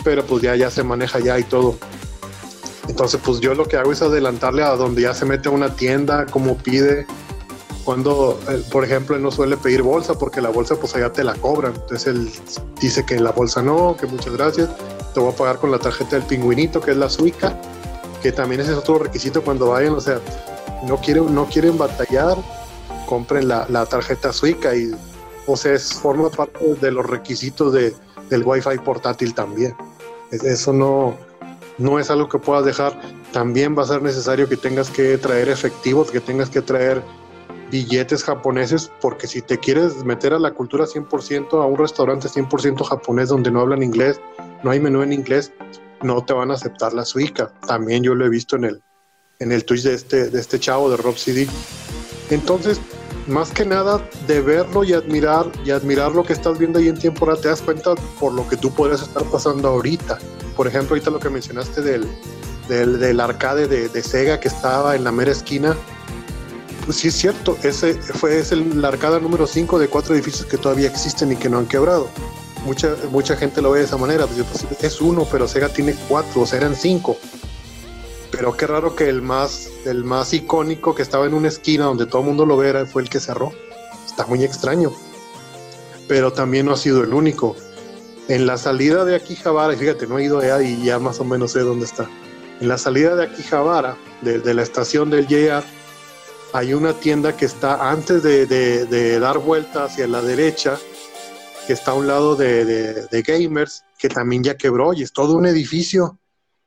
pero 0.03 0.25
pues 0.25 0.43
ya, 0.43 0.57
ya 0.57 0.71
se 0.71 0.83
maneja 0.83 1.19
ya 1.19 1.39
y 1.39 1.45
todo. 1.45 1.77
Entonces, 2.89 3.21
pues 3.23 3.41
yo 3.41 3.55
lo 3.55 3.69
que 3.69 3.77
hago 3.77 3.93
es 3.93 4.01
adelantarle 4.01 4.63
a 4.63 4.71
donde 4.77 5.03
ya 5.03 5.13
se 5.13 5.27
mete 5.27 5.51
a 5.51 5.53
una 5.53 5.77
tienda, 5.77 6.25
como 6.25 6.57
pide, 6.57 7.07
cuando, 7.85 8.39
eh, 8.49 8.63
por 8.71 8.85
ejemplo, 8.85 9.17
él 9.17 9.23
no 9.23 9.31
suele 9.31 9.57
pedir 9.57 9.83
bolsa 9.83 10.15
porque 10.15 10.41
la 10.41 10.51
bolsa 10.51 10.77
pues 10.77 10.95
allá 10.95 11.13
te 11.13 11.25
la 11.25 11.35
cobran. 11.35 11.75
Entonces 11.75 12.07
él 12.07 12.31
dice 12.81 13.05
que 13.05 13.19
la 13.19 13.33
bolsa 13.33 13.63
no, 13.63 13.97
que 13.97 14.07
muchas 14.07 14.35
gracias. 14.35 14.71
Te 15.15 15.21
voy 15.21 15.33
a 15.33 15.37
pagar 15.37 15.59
con 15.59 15.71
la 15.71 15.79
tarjeta 15.79 16.17
del 16.17 16.25
pingüinito, 16.25 16.81
que 16.81 16.93
es 16.93 16.97
la 16.97 17.09
suica, 17.09 17.61
que 18.23 18.33
también 18.33 18.61
ese 18.61 18.73
es 18.73 18.79
otro 18.79 18.99
requisito 18.99 19.43
cuando 19.43 19.71
vayan. 19.71 19.95
O 19.95 20.01
sea, 20.01 20.21
no 20.87 20.99
quieren, 20.99 21.35
no 21.35 21.47
quieren 21.47 21.77
batallar, 21.77 22.37
compren 23.07 23.49
la, 23.49 23.67
la 23.69 23.85
tarjeta 23.87 24.33
suica 24.33 24.75
y, 24.75 24.93
o 25.47 25.57
sea, 25.57 25.73
es, 25.75 25.93
forma 25.93 26.31
parte 26.31 26.75
de 26.81 26.91
los 26.91 27.05
requisitos 27.07 27.73
de, 27.73 27.95
del 28.31 28.45
Wi-Fi 28.45 28.79
portátil 28.85 29.35
también. 29.35 29.75
Eso 30.31 30.73
no, 30.73 31.17
no 31.79 31.99
es 31.99 32.11
algo 32.11 32.29
que 32.29 32.39
puedas 32.39 32.65
dejar. 32.65 32.99
También 33.33 33.77
va 33.77 33.83
a 33.83 33.87
ser 33.87 34.03
necesario 34.03 34.49
que 34.49 34.57
tengas 34.57 34.89
que 34.91 35.19
traer 35.19 35.49
efectivos, 35.49 36.11
que 36.11 36.21
tengas 36.21 36.49
que 36.49 36.63
traer 36.63 37.03
billetes 37.73 38.23
japoneses, 38.23 38.93
porque 39.01 39.27
si 39.27 39.41
te 39.41 39.59
quieres 39.59 40.05
meter 40.05 40.35
a 40.35 40.39
la 40.39 40.53
cultura 40.53 40.85
100%, 40.85 41.55
a 41.55 41.67
un 41.67 41.79
restaurante 41.79 42.29
100% 42.29 42.85
japonés 42.85 43.31
donde 43.31 43.51
no 43.51 43.61
hablan 43.61 43.83
inglés, 43.83 44.21
no 44.63 44.71
hay 44.71 44.79
menú 44.79 45.03
en 45.03 45.15
inglés, 45.15 45.53
no 46.03 46.23
te 46.23 46.35
van 46.35 46.51
a 46.51 46.55
aceptar 46.55 46.93
la 46.93 47.07
suica. 47.07 47.51
También 47.67 48.03
yo 48.03 48.15
lo 48.15 48.27
he 48.27 48.29
visto 48.29 48.57
en 48.57 48.65
el, 48.65 48.83
en 49.39 49.53
el 49.53 49.65
Twitch 49.65 49.85
de 49.85 49.95
este, 49.95 50.29
de 50.29 50.39
este 50.39 50.61
chavo, 50.61 50.91
de 50.91 50.99
Rob 50.99 51.17
CD. 51.17 51.49
Entonces, 52.29 52.79
más 53.27 53.51
que 53.51 53.65
nada, 53.65 54.07
de 54.27 54.43
verlo 54.43 54.85
y 54.85 54.93
admirar, 54.93 55.51
y 55.65 55.71
admirar 55.71 56.13
lo 56.13 56.25
que 56.25 56.35
estás 56.35 56.59
viendo 56.59 56.79
ahí 56.79 56.89
en 56.89 56.99
tiempo 56.99 57.25
real, 57.25 57.41
te 57.41 57.49
das 57.49 57.63
cuenta 57.63 57.95
por 58.21 58.35
lo 58.35 58.47
que 58.47 58.59
tú 58.59 58.71
podrías 58.71 59.01
estar 59.01 59.25
pasando 59.25 59.69
ahorita. 59.69 60.19
Por 60.57 60.67
ejemplo, 60.67 60.91
ahorita 60.91 61.11
lo 61.11 61.21
que 61.21 61.31
mencionaste 61.31 61.81
del, 61.81 62.07
del, 62.69 63.19
arcade 63.19 63.67
de, 63.67 63.89
de 63.89 64.03
Sega 64.03 64.39
que 64.41 64.49
estaba 64.49 64.95
en 64.95 65.05
la 65.05 65.13
mera 65.13 65.33
esquina, 65.33 65.75
sí 66.91 67.09
es 67.09 67.15
cierto, 67.15 67.57
ese 67.63 67.95
fue 67.95 68.39
es 68.39 68.53
el, 68.53 68.81
la 68.81 68.89
arcada 68.89 69.21
número 69.21 69.47
5 69.47 69.79
de 69.79 69.89
cuatro 69.89 70.15
edificios 70.15 70.47
que 70.47 70.59
todavía 70.59 70.89
existen 70.89 71.33
y 71.33 71.37
que 71.37 71.49
no 71.49 71.59
han 71.59 71.67
quebrado. 71.67 72.09
Mucha, 72.65 72.95
mucha 73.11 73.37
gente 73.37 73.61
lo 73.61 73.73
ve 73.73 73.81
de 73.81 73.87
esa 73.87 73.97
manera, 73.97 74.27
pues, 74.27 74.45
pues, 74.47 74.83
es 74.83 75.01
uno, 75.01 75.27
pero 75.31 75.49
Sega 75.49 75.69
tiene 75.69 75.95
cuatro, 76.09 76.43
o 76.43 76.47
sea, 76.47 76.73
cinco. 76.75 77.17
Pero 78.31 78.57
qué 78.57 78.67
raro 78.67 78.95
que 78.95 79.09
el 79.09 79.21
más, 79.21 79.69
el 79.85 80.05
más 80.05 80.33
icónico 80.33 80.95
que 80.95 81.03
estaba 81.03 81.27
en 81.27 81.35
una 81.35 81.49
esquina 81.49 81.85
donde 81.85 82.07
todo 82.07 82.23
el 82.23 82.29
mundo 82.29 82.47
lo 82.47 82.57
viera 82.57 82.87
fue 82.87 83.03
el 83.03 83.11
que 83.11 83.21
cerró. 83.21 83.53
Está 84.07 84.27
muy 84.27 84.45
extraño. 84.45 84.93
Pero 86.09 86.33
también 86.33 86.67
no 86.67 86.73
ha 86.73 86.77
sido 86.77 87.03
el 87.03 87.13
único. 87.13 87.57
En 88.29 88.47
la 88.47 88.57
salida 88.57 89.05
de 89.05 89.17
Akihabara, 89.17 89.77
fíjate, 89.77 90.07
no 90.07 90.19
he 90.19 90.25
ido 90.25 90.39
allá 90.39 90.63
y 90.63 90.85
ya 90.85 90.99
más 90.99 91.21
o 91.21 91.25
menos 91.25 91.53
sé 91.53 91.61
dónde 91.61 91.85
está. 91.85 92.09
En 92.61 92.69
la 92.69 92.79
salida 92.79 93.17
de 93.17 93.25
Akihabara, 93.25 93.97
de, 94.23 94.39
de 94.39 94.55
la 94.55 94.63
estación 94.63 95.11
del 95.11 95.27
JR, 95.27 95.65
hay 96.53 96.75
una 96.75 96.93
tienda 96.93 97.37
que 97.37 97.47
está 97.47 97.91
antes 97.91 98.23
de, 98.23 99.19
dar 99.19 99.39
vuelta 99.39 99.85
hacia 99.85 100.07
la 100.07 100.21
derecha, 100.21 100.79
que 101.67 101.73
está 101.73 101.93
a 101.93 101.95
un 101.95 102.07
lado 102.07 102.37
de, 102.37 103.25
Gamers, 103.27 103.85
que 103.99 104.09
también 104.09 104.45
ya 104.45 104.57
quebró 104.57 104.93
y 104.93 105.03
es 105.03 105.13
todo 105.13 105.37
un 105.37 105.47
edificio. 105.47 106.19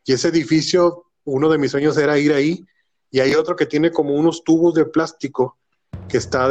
Y 0.04 0.14
ese 0.14 0.30
edificio, 0.30 1.06
uno 1.24 1.50
de 1.50 1.58
mis 1.58 1.72
sueños 1.72 1.98
era 1.98 2.18
ir 2.18 2.34
ahí. 2.34 2.66
Y 3.12 3.20
hay 3.20 3.36
otro 3.36 3.56
que 3.56 3.66
tiene 3.66 3.92
como 3.92 4.16
unos 4.16 4.44
tubos 4.44 4.74
de 4.74 4.86
plástico 4.86 5.58
que 6.10 6.18
está 6.18 6.50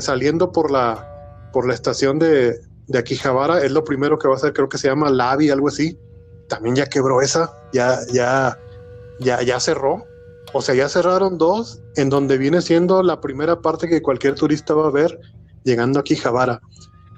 saliendo 0.00 0.52
por 0.52 0.70
la, 0.70 1.50
por 1.52 1.66
la 1.66 1.74
estación 1.74 2.18
de, 2.18 2.60
de 2.86 2.98
Akihabara. 2.98 3.64
Es 3.64 3.72
lo 3.72 3.84
primero 3.84 4.18
que 4.18 4.28
va 4.28 4.34
a 4.34 4.36
hacer, 4.36 4.52
creo 4.52 4.68
que 4.68 4.78
se 4.78 4.88
llama 4.88 5.10
Lavi, 5.10 5.50
algo 5.50 5.68
así. 5.68 5.98
También 6.48 6.76
ya 6.76 6.86
quebró 6.86 7.22
esa, 7.22 7.52
ya, 7.72 8.00
ya, 8.12 8.58
ya, 9.18 9.42
ya 9.42 9.60
cerró. 9.60 10.09
O 10.52 10.62
sea, 10.62 10.74
ya 10.74 10.88
cerraron 10.88 11.38
dos, 11.38 11.80
en 11.96 12.10
donde 12.10 12.36
viene 12.38 12.60
siendo 12.60 13.02
la 13.02 13.20
primera 13.20 13.60
parte 13.60 13.88
que 13.88 14.02
cualquier 14.02 14.34
turista 14.34 14.74
va 14.74 14.88
a 14.88 14.90
ver 14.90 15.20
llegando 15.64 16.00
aquí 16.00 16.14
a 16.14 16.22
Javara. 16.22 16.60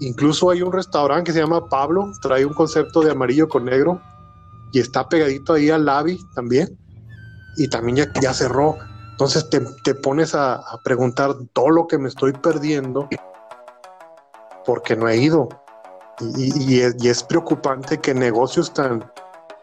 Incluso 0.00 0.50
hay 0.50 0.62
un 0.62 0.72
restaurante 0.72 1.24
que 1.24 1.32
se 1.32 1.40
llama 1.40 1.68
Pablo, 1.68 2.12
trae 2.20 2.44
un 2.44 2.52
concepto 2.52 3.00
de 3.00 3.12
amarillo 3.12 3.48
con 3.48 3.64
negro 3.64 4.00
y 4.72 4.80
está 4.80 5.08
pegadito 5.08 5.54
ahí 5.54 5.70
al 5.70 5.84
Lavi 5.84 6.18
también. 6.34 6.76
Y 7.56 7.68
también 7.68 8.08
ya, 8.20 8.34
cerró. 8.34 8.76
Entonces 9.12 9.48
te, 9.48 9.94
pones 9.94 10.34
a, 10.34 10.62
preguntar 10.84 11.34
todo 11.52 11.70
lo 11.70 11.86
que 11.86 11.98
me 11.98 12.08
estoy 12.08 12.32
perdiendo 12.32 13.08
porque 14.64 14.96
no 14.96 15.08
he 15.08 15.16
ido. 15.18 15.48
Y, 16.36 16.80
es, 16.80 16.96
y 16.98 17.08
es, 17.08 17.22
preocupante 17.22 17.98
que 17.98 18.14
negocios 18.14 18.72
tan, 18.72 19.04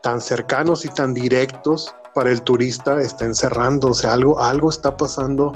tan 0.02 0.22
cercanos 0.22 0.86
y 0.86 0.90
tan 0.90 1.14
directos 1.14 1.94
para 2.20 2.32
el 2.32 2.42
turista 2.42 3.02
está 3.02 3.24
encerrando, 3.24 3.92
o 3.92 3.94
sea, 3.94 4.12
algo, 4.12 4.42
algo 4.42 4.70
está 4.70 4.98
pasando 4.98 5.54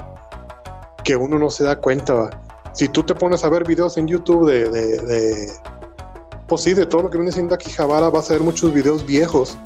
que 1.04 1.14
uno 1.14 1.38
no 1.38 1.50
se 1.50 1.62
da 1.62 1.78
cuenta. 1.78 2.30
Si 2.72 2.88
tú 2.88 3.02
te 3.02 3.14
pones 3.14 3.44
a 3.44 3.50
ver 3.50 3.66
videos 3.66 3.98
en 3.98 4.08
YouTube 4.08 4.50
de, 4.50 4.70
de, 4.70 5.52
pues 6.48 6.62
sí, 6.62 6.72
de 6.72 6.86
todo 6.86 7.02
lo 7.02 7.10
que 7.10 7.18
viene 7.18 7.32
siendo 7.32 7.54
aquí 7.54 7.70
Javara, 7.70 8.08
vas 8.08 8.30
a 8.30 8.32
ver 8.32 8.42
muchos 8.42 8.72
videos 8.72 9.04
viejos. 9.04 9.58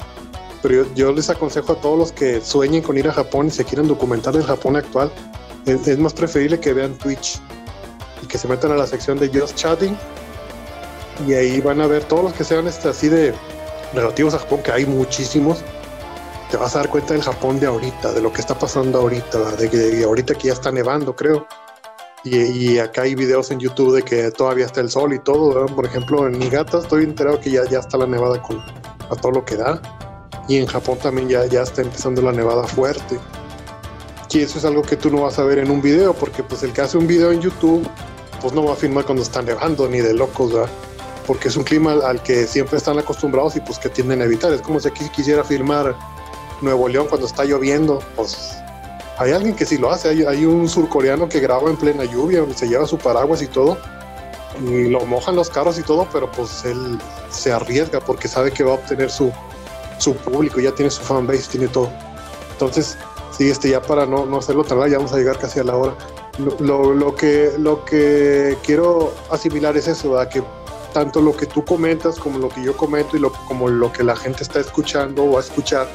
Pero 0.61 0.93
yo, 0.93 1.13
les 1.13 1.29
aconsejo 1.29 1.71
a 1.71 1.75
todos 1.79 1.97
los 1.97 2.11
que 2.11 2.41
sueñen 2.41 2.81
con 2.81 2.97
ir 2.97 3.07
a 3.07 3.13
Japón 3.13 3.47
y 3.47 3.51
se 3.51 3.63
quieran 3.63 3.87
documentar 3.87 4.33
del 4.33 4.43
Japón 4.43 4.75
actual, 4.75 5.09
es, 5.65 5.97
más 5.99 6.11
preferible 6.11 6.59
que 6.59 6.73
vean 6.73 6.97
Twitch 6.97 7.39
y 8.21 8.27
que 8.27 8.37
se 8.37 8.45
metan 8.49 8.73
a 8.73 8.75
la 8.75 8.87
sección 8.87 9.17
de 9.17 9.29
Just 9.29 9.55
Chatting 9.55 9.97
y 11.25 11.33
ahí 11.33 11.61
van 11.61 11.79
a 11.79 11.87
ver 11.87 12.03
todos 12.03 12.25
los 12.25 12.33
que 12.33 12.43
sean 12.43 12.67
este, 12.67 12.89
así 12.89 13.07
de 13.07 13.33
relativos 13.93 14.33
a 14.33 14.39
Japón, 14.39 14.61
que 14.63 14.73
hay 14.73 14.85
muchísimos 14.85 15.63
te 16.49 16.57
vas 16.57 16.75
a 16.75 16.79
dar 16.79 16.89
cuenta 16.89 17.13
del 17.13 17.21
Japón 17.21 17.59
de 17.59 17.67
ahorita, 17.67 18.11
de 18.11 18.21
lo 18.21 18.33
que 18.33 18.41
está 18.41 18.57
pasando 18.57 18.99
ahorita, 18.99 19.55
de 19.55 19.69
que 19.69 20.03
ahorita 20.03 20.33
que 20.33 20.47
ya 20.47 20.53
está 20.53 20.71
nevando, 20.71 21.15
creo. 21.15 21.47
Y, 22.23 22.77
acá 22.79 23.03
hay 23.03 23.15
videos 23.15 23.49
en 23.49 23.59
YouTube 23.59 23.95
de 23.95 24.01
que 24.01 24.29
todavía 24.31 24.65
está 24.65 24.81
el 24.81 24.89
sol 24.89 25.13
y 25.13 25.19
todo. 25.19 25.65
Por 25.67 25.85
ejemplo, 25.85 26.27
en 26.27 26.37
Niigata 26.37 26.79
estoy 26.79 27.03
enterado 27.05 27.39
que 27.39 27.51
ya, 27.51 27.63
ya 27.69 27.79
está 27.79 27.97
la 27.97 28.07
nevada 28.07 28.41
con, 28.41 28.59
a 28.59 29.15
todo 29.15 29.31
lo 29.31 29.45
que 29.45 29.55
da. 29.55 29.81
Y 30.47 30.57
en 30.57 30.65
Japón 30.65 30.97
también 31.01 31.29
ya, 31.29 31.45
ya 31.45 31.61
está 31.61 31.81
empezando 31.81 32.21
la 32.21 32.33
nevada 32.33 32.63
fuerte. 32.65 33.17
Y 34.31 34.41
eso 34.41 34.59
es 34.59 34.65
algo 34.65 34.81
que 34.81 34.97
tú 34.97 35.09
no 35.09 35.21
vas 35.21 35.39
a 35.39 35.43
ver 35.43 35.59
en 35.59 35.71
un 35.71 35.81
video, 35.81 36.13
porque 36.13 36.43
pues 36.43 36.61
el 36.63 36.73
que 36.73 36.81
hace 36.81 36.97
un 36.97 37.07
video 37.07 37.31
en 37.31 37.41
YouTube, 37.41 37.87
pues 38.41 38.53
no 38.53 38.65
va 38.65 38.73
a 38.73 38.75
filmar 38.75 39.05
cuando 39.05 39.23
está 39.23 39.41
nevando, 39.41 39.87
ni 39.87 39.99
de 39.99 40.13
locos, 40.13 40.53
¿verdad? 40.53 40.69
Porque 41.25 41.47
es 41.47 41.55
un 41.55 41.63
clima 41.63 41.93
al, 41.93 42.21
que 42.21 42.45
siempre 42.47 42.77
están 42.77 42.99
acostumbrados 42.99 43.55
y 43.55 43.61
pues 43.61 43.79
que 43.79 43.89
tienden 43.89 44.21
a 44.21 44.25
evitar. 44.25 44.51
Es 44.51 44.61
como 44.61 44.79
si 44.79 44.89
aquí 44.89 45.07
quisiera 45.09 45.43
filmar 45.43 45.95
Nuevo 46.61 46.87
León 46.87 47.07
cuando 47.07 47.27
está 47.27 47.45
lloviendo, 47.45 47.99
pues 48.15 48.57
hay 49.17 49.31
alguien 49.31 49.55
que 49.55 49.65
sí 49.65 49.77
lo 49.77 49.91
hace. 49.91 50.09
Hay, 50.27 50.45
un 50.45 50.67
surcoreano 50.67 51.27
que 51.27 51.39
graba 51.39 51.69
en 51.69 51.75
plena 51.75 52.05
lluvia, 52.05 52.45
se 52.55 52.67
lleva 52.67 52.85
su 52.87 52.97
paraguas 52.97 53.41
y 53.41 53.47
todo, 53.47 53.77
y 54.61 54.89
lo 54.89 55.05
mojan 55.05 55.35
los 55.35 55.49
carros 55.49 55.77
y 55.77 55.83
todo, 55.83 56.07
pero 56.11 56.31
pues 56.31 56.63
él 56.65 56.97
se 57.29 57.51
arriesga 57.51 57.99
porque 57.99 58.27
sabe 58.27 58.51
que 58.51 58.63
va 58.63 58.71
a 58.71 58.75
obtener 58.75 59.11
su, 59.11 59.31
su 59.97 60.15
público, 60.15 60.59
ya 60.59 60.73
tiene 60.73 60.89
su 60.89 61.01
fanbase, 61.01 61.49
tiene 61.51 61.67
todo. 61.67 61.91
Entonces, 62.51 62.97
sí, 63.37 63.49
este, 63.49 63.69
ya 63.69 63.81
para 63.81 64.05
no, 64.05 64.25
no 64.25 64.37
hacerlo 64.37 64.63
tan 64.63 64.79
largo, 64.79 64.91
ya 64.91 64.97
vamos 64.97 65.13
a 65.13 65.17
llegar 65.17 65.37
casi 65.37 65.59
a 65.59 65.63
la 65.63 65.75
hora. 65.75 65.95
Lo, 66.59 66.93
lo, 66.93 67.15
que, 67.15 67.51
lo 67.57 67.83
que 67.83 68.57
quiero 68.63 69.13
asimilar 69.29 69.75
es 69.75 69.89
eso, 69.89 70.17
que 70.31 70.41
tanto 70.93 71.21
lo 71.21 71.35
que 71.35 71.45
tú 71.45 71.63
comentas 71.65 72.17
como 72.17 72.39
lo 72.39 72.49
que 72.49 72.63
yo 72.63 72.75
comento 72.75 73.17
y 73.17 73.19
lo, 73.19 73.31
como 73.31 73.67
lo 73.67 73.91
que 73.91 74.03
la 74.03 74.15
gente 74.15 74.43
está 74.43 74.59
escuchando 74.59 75.23
o 75.23 75.37
a 75.37 75.41
escuchar, 75.41 75.87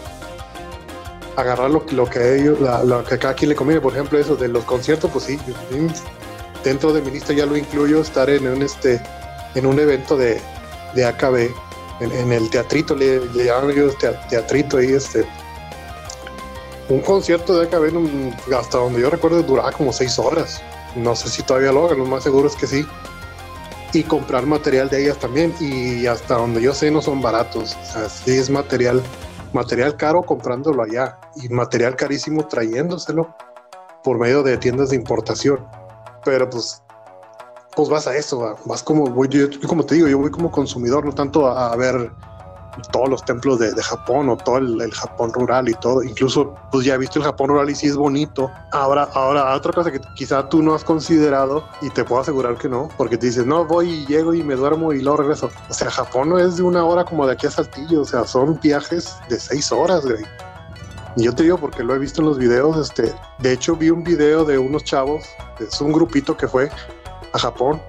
agarrar 1.36 1.70
lo, 1.70 1.84
lo 1.92 2.06
que 2.06 2.36
ellos, 2.36 2.58
lo 2.60 3.04
que 3.04 3.18
cada 3.18 3.34
quien 3.34 3.50
le 3.50 3.56
conviene. 3.56 3.80
Por 3.80 3.92
ejemplo, 3.92 4.18
eso 4.18 4.36
de 4.36 4.48
los 4.48 4.64
conciertos, 4.64 5.10
pues 5.10 5.24
sí, 5.24 5.38
dentro 6.62 6.92
de 6.92 7.02
mi 7.02 7.10
lista 7.10 7.32
ya 7.32 7.46
lo 7.46 7.56
incluyo 7.56 8.00
estar 8.00 8.30
en 8.30 8.46
un 8.48 8.62
este 8.62 9.00
en 9.54 9.66
un 9.66 9.78
evento 9.78 10.16
de, 10.16 10.40
de 10.94 11.04
AKB, 11.04 11.50
en, 12.00 12.32
el 12.32 12.50
teatrito, 12.50 12.94
le, 12.96 13.20
llaman 13.34 13.70
ellos 13.70 13.96
teatrito 14.28 14.78
ahí, 14.78 14.92
este. 14.92 15.24
Un 16.88 17.00
concierto 17.00 17.58
de 17.58 17.66
AKB, 17.66 18.52
hasta 18.52 18.78
donde 18.78 19.00
yo 19.00 19.10
recuerdo, 19.10 19.42
duraba 19.42 19.72
como 19.72 19.92
seis 19.92 20.18
horas. 20.18 20.60
No 20.96 21.16
sé 21.16 21.28
si 21.28 21.42
todavía 21.42 21.72
lo 21.72 21.86
hagan, 21.86 21.98
lo 21.98 22.06
más 22.06 22.24
seguro 22.24 22.48
es 22.48 22.56
que 22.56 22.66
sí. 22.66 22.84
Y 23.92 24.02
comprar 24.02 24.44
material 24.44 24.90
de 24.90 25.04
ellas 25.04 25.18
también. 25.18 25.54
Y 25.60 26.06
hasta 26.06 26.34
donde 26.34 26.60
yo 26.60 26.74
sé, 26.74 26.90
no 26.90 27.00
son 27.00 27.22
baratos. 27.22 27.76
O 27.80 27.92
sea, 27.92 28.08
sí 28.08 28.32
es 28.32 28.50
material 28.50 29.02
material 29.54 29.96
caro 29.96 30.22
comprándolo 30.22 30.82
allá 30.82 31.18
y 31.36 31.48
material 31.48 31.96
carísimo 31.96 32.46
trayéndoselo 32.46 33.34
por 34.02 34.18
medio 34.18 34.42
de 34.42 34.58
tiendas 34.58 34.90
de 34.90 34.96
importación. 34.96 35.66
Pero 36.24 36.50
pues, 36.50 36.82
pues 37.74 37.88
vas 37.88 38.06
a 38.06 38.16
eso, 38.16 38.56
vas 38.66 38.82
como, 38.82 39.04
voy, 39.06 39.28
yo, 39.28 39.46
como 39.66 39.84
te 39.84 39.94
digo, 39.94 40.08
yo 40.08 40.18
voy 40.18 40.30
como 40.30 40.50
consumidor, 40.50 41.04
no 41.04 41.12
tanto 41.12 41.46
a, 41.46 41.74
ver 41.76 42.10
todos 42.92 43.08
los 43.08 43.24
templos 43.24 43.58
de, 43.58 43.74
Japón 43.82 44.28
o 44.28 44.36
todo 44.36 44.58
el, 44.58 44.92
Japón 44.92 45.32
rural 45.32 45.68
y 45.68 45.74
todo. 45.74 46.02
Incluso, 46.02 46.54
pues 46.70 46.84
ya 46.84 46.94
he 46.94 46.98
visto 46.98 47.18
el 47.18 47.24
Japón 47.24 47.50
rural 47.50 47.70
y 47.70 47.74
sí 47.74 47.86
es 47.86 47.96
bonito. 47.96 48.50
Ahora, 48.72 49.08
ahora, 49.14 49.54
otra 49.54 49.72
cosa 49.72 49.90
que 49.90 50.00
quizá 50.14 50.48
tú 50.48 50.62
no 50.62 50.74
has 50.74 50.84
considerado 50.84 51.64
y 51.82 51.90
te 51.90 52.04
puedo 52.04 52.22
asegurar 52.22 52.56
que 52.56 52.68
no, 52.68 52.88
porque 52.96 53.16
te 53.16 53.26
dices, 53.26 53.46
no, 53.46 53.64
voy 53.64 53.90
y 53.90 54.06
llego 54.06 54.34
y 54.34 54.42
me 54.42 54.54
duermo 54.54 54.92
y 54.92 55.02
luego 55.02 55.18
regreso. 55.18 55.50
O 55.68 55.74
sea, 55.74 55.90
Japón 55.90 56.30
no 56.30 56.38
es 56.38 56.56
de 56.56 56.62
una 56.62 56.84
hora 56.84 57.04
como 57.04 57.26
de 57.26 57.32
aquí 57.32 57.46
a 57.46 57.50
Saltillo, 57.50 58.02
o 58.02 58.04
sea, 58.04 58.24
son 58.24 58.58
viajes 58.60 59.16
de 59.28 59.38
seis 59.38 59.70
horas. 59.72 60.04
Y 61.16 61.24
yo 61.24 61.34
te 61.34 61.44
digo 61.44 61.58
porque 61.58 61.82
lo 61.82 61.94
he 61.94 61.98
visto 61.98 62.20
en 62.20 62.28
los 62.28 62.38
videos, 62.38 62.76
este, 62.76 63.14
de 63.38 63.52
hecho 63.52 63.76
vi 63.76 63.90
un 63.90 64.02
video 64.02 64.44
de 64.44 64.58
unos 64.58 64.84
chavos, 64.84 65.24
es 65.60 65.80
un 65.80 65.92
grupito 65.92 66.36
que 66.36 66.48
fue 66.48 66.70
a 67.32 67.38
Japón 67.38 67.80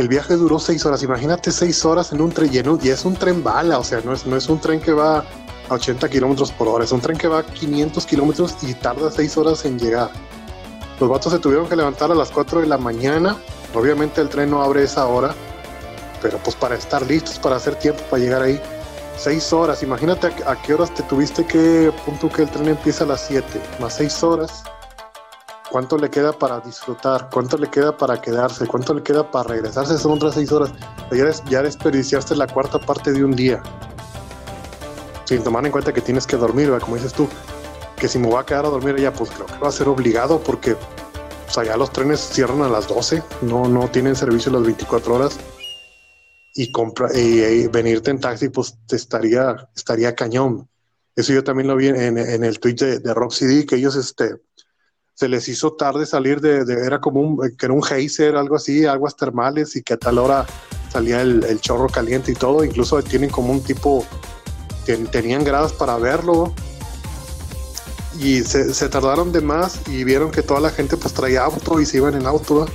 el 0.00 0.08
viaje 0.08 0.34
duró 0.36 0.58
seis 0.58 0.84
horas. 0.86 1.02
Imagínate 1.02 1.52
seis 1.52 1.84
horas 1.84 2.12
en 2.12 2.20
un 2.20 2.32
tren 2.32 2.50
lleno 2.50 2.78
y 2.82 2.88
es 2.88 3.04
un 3.04 3.14
tren 3.14 3.44
bala, 3.44 3.78
o 3.78 3.84
sea, 3.84 4.00
no 4.02 4.12
es, 4.12 4.26
no 4.26 4.36
es 4.36 4.48
un 4.48 4.58
tren 4.60 4.80
que 4.80 4.92
va 4.92 5.18
a 5.68 5.74
80 5.74 6.08
kilómetros 6.08 6.50
por 6.52 6.68
hora, 6.68 6.84
es 6.84 6.92
un 6.92 7.00
tren 7.00 7.16
que 7.16 7.28
va 7.28 7.40
a 7.40 7.42
500 7.44 8.06
kilómetros 8.06 8.56
y 8.62 8.74
tarda 8.74 9.10
seis 9.10 9.36
horas 9.36 9.64
en 9.64 9.78
llegar. 9.78 10.10
Los 10.98 11.08
vatos 11.08 11.32
se 11.32 11.38
tuvieron 11.38 11.68
que 11.68 11.76
levantar 11.76 12.10
a 12.10 12.14
las 12.14 12.30
4 12.30 12.60
de 12.60 12.66
la 12.66 12.78
mañana. 12.78 13.36
Obviamente 13.74 14.20
el 14.20 14.28
tren 14.28 14.50
no 14.50 14.62
abre 14.62 14.84
esa 14.84 15.06
hora, 15.06 15.34
pero 16.20 16.38
pues 16.38 16.56
para 16.56 16.74
estar 16.74 17.06
listos, 17.06 17.38
para 17.38 17.56
hacer 17.56 17.76
tiempo 17.76 18.02
para 18.10 18.22
llegar 18.22 18.42
ahí. 18.42 18.60
Seis 19.16 19.52
horas, 19.52 19.82
imagínate 19.82 20.28
a, 20.46 20.56
qué 20.62 20.74
horas 20.74 20.94
te 20.94 21.02
tuviste 21.02 21.44
que, 21.44 21.92
punto 22.06 22.30
que 22.30 22.42
el 22.42 22.50
tren 22.50 22.68
empieza 22.68 23.04
a 23.04 23.06
las 23.06 23.26
7, 23.26 23.46
más 23.78 23.96
seis 23.96 24.22
horas 24.22 24.64
cuánto 25.70 25.96
le 25.96 26.10
queda 26.10 26.32
para 26.32 26.60
disfrutar, 26.60 27.28
cuánto 27.32 27.56
le 27.56 27.70
queda 27.70 27.96
para 27.96 28.20
quedarse, 28.20 28.66
cuánto 28.66 28.92
le 28.92 29.02
queda 29.02 29.30
para 29.30 29.48
regresarse, 29.48 29.96
son 29.98 30.12
otras 30.12 30.34
seis 30.34 30.50
horas. 30.52 30.72
Ya, 31.12 31.30
ya 31.48 31.62
desperdiciaste 31.62 32.36
la 32.36 32.46
cuarta 32.46 32.78
parte 32.78 33.12
de 33.12 33.24
un 33.24 33.32
día. 33.32 33.62
Sin 35.24 35.42
tomar 35.42 35.64
en 35.64 35.72
cuenta 35.72 35.92
que 35.92 36.00
tienes 36.00 36.26
que 36.26 36.36
dormir, 36.36 36.70
como 36.80 36.96
dices 36.96 37.12
tú, 37.12 37.28
que 37.96 38.08
si 38.08 38.18
me 38.18 38.26
voy 38.26 38.40
a 38.40 38.44
quedar 38.44 38.66
a 38.66 38.68
dormir 38.68 38.96
allá, 38.96 39.12
pues 39.12 39.30
creo 39.30 39.46
que 39.46 39.58
va 39.58 39.68
a 39.68 39.72
ser 39.72 39.88
obligado 39.88 40.40
porque 40.40 40.76
o 41.50 41.52
sea, 41.52 41.64
ya 41.64 41.76
los 41.76 41.92
trenes 41.92 42.20
cierran 42.20 42.62
a 42.62 42.68
las 42.68 42.86
12, 42.86 43.24
no, 43.42 43.68
no 43.68 43.88
tienen 43.88 44.14
servicio 44.14 44.52
las 44.52 44.62
24 44.62 45.14
horas. 45.14 45.36
Y, 46.54 46.70
compra, 46.70 47.08
y, 47.12 47.66
venirte 47.66 48.10
en 48.10 48.20
taxi, 48.20 48.50
pues 48.50 48.76
te 48.86 48.94
estaría, 48.94 49.68
estaría 49.74 50.14
cañón. 50.14 50.68
Eso 51.16 51.32
yo 51.32 51.42
también 51.42 51.66
lo 51.66 51.74
vi 51.74 51.88
en, 51.88 52.18
el 52.18 52.60
tweet 52.60 52.74
de, 52.74 52.98
de 53.00 53.14
Rock 53.14 53.32
CD, 53.32 53.66
que 53.66 53.76
ellos 53.76 53.96
este, 53.96 54.36
se 55.20 55.28
les 55.28 55.46
hizo 55.48 55.74
tarde 55.74 56.06
salir 56.06 56.40
de, 56.40 56.62
era 56.82 56.98
como 56.98 57.20
un, 57.20 57.54
que 57.58 57.66
era 57.66 57.74
un 57.74 57.82
geyser, 57.82 58.36
algo 58.36 58.56
así, 58.56 58.86
aguas 58.86 59.14
termales 59.16 59.76
y 59.76 59.82
que 59.82 59.92
a 59.92 59.98
tal 59.98 60.16
hora 60.16 60.46
salía 60.90 61.20
el, 61.20 61.60
chorro 61.60 61.88
caliente 61.88 62.32
y 62.32 62.34
todo, 62.34 62.64
incluso 62.64 63.02
tienen 63.02 63.28
como 63.28 63.52
un 63.52 63.62
tipo, 63.62 64.02
tenían 65.12 65.44
gradas 65.44 65.74
para 65.74 65.98
verlo. 65.98 66.54
Y 68.18 68.40
se, 68.40 68.88
tardaron 68.88 69.30
de 69.30 69.42
más 69.42 69.80
y 69.88 70.04
vieron 70.04 70.30
que 70.30 70.40
toda 70.40 70.60
la 70.60 70.70
gente 70.70 70.96
pues 70.96 71.12
traía 71.12 71.44
auto 71.44 71.82
y 71.82 71.84
se 71.84 71.98
iban 71.98 72.14
en 72.14 72.26
auto 72.26 72.66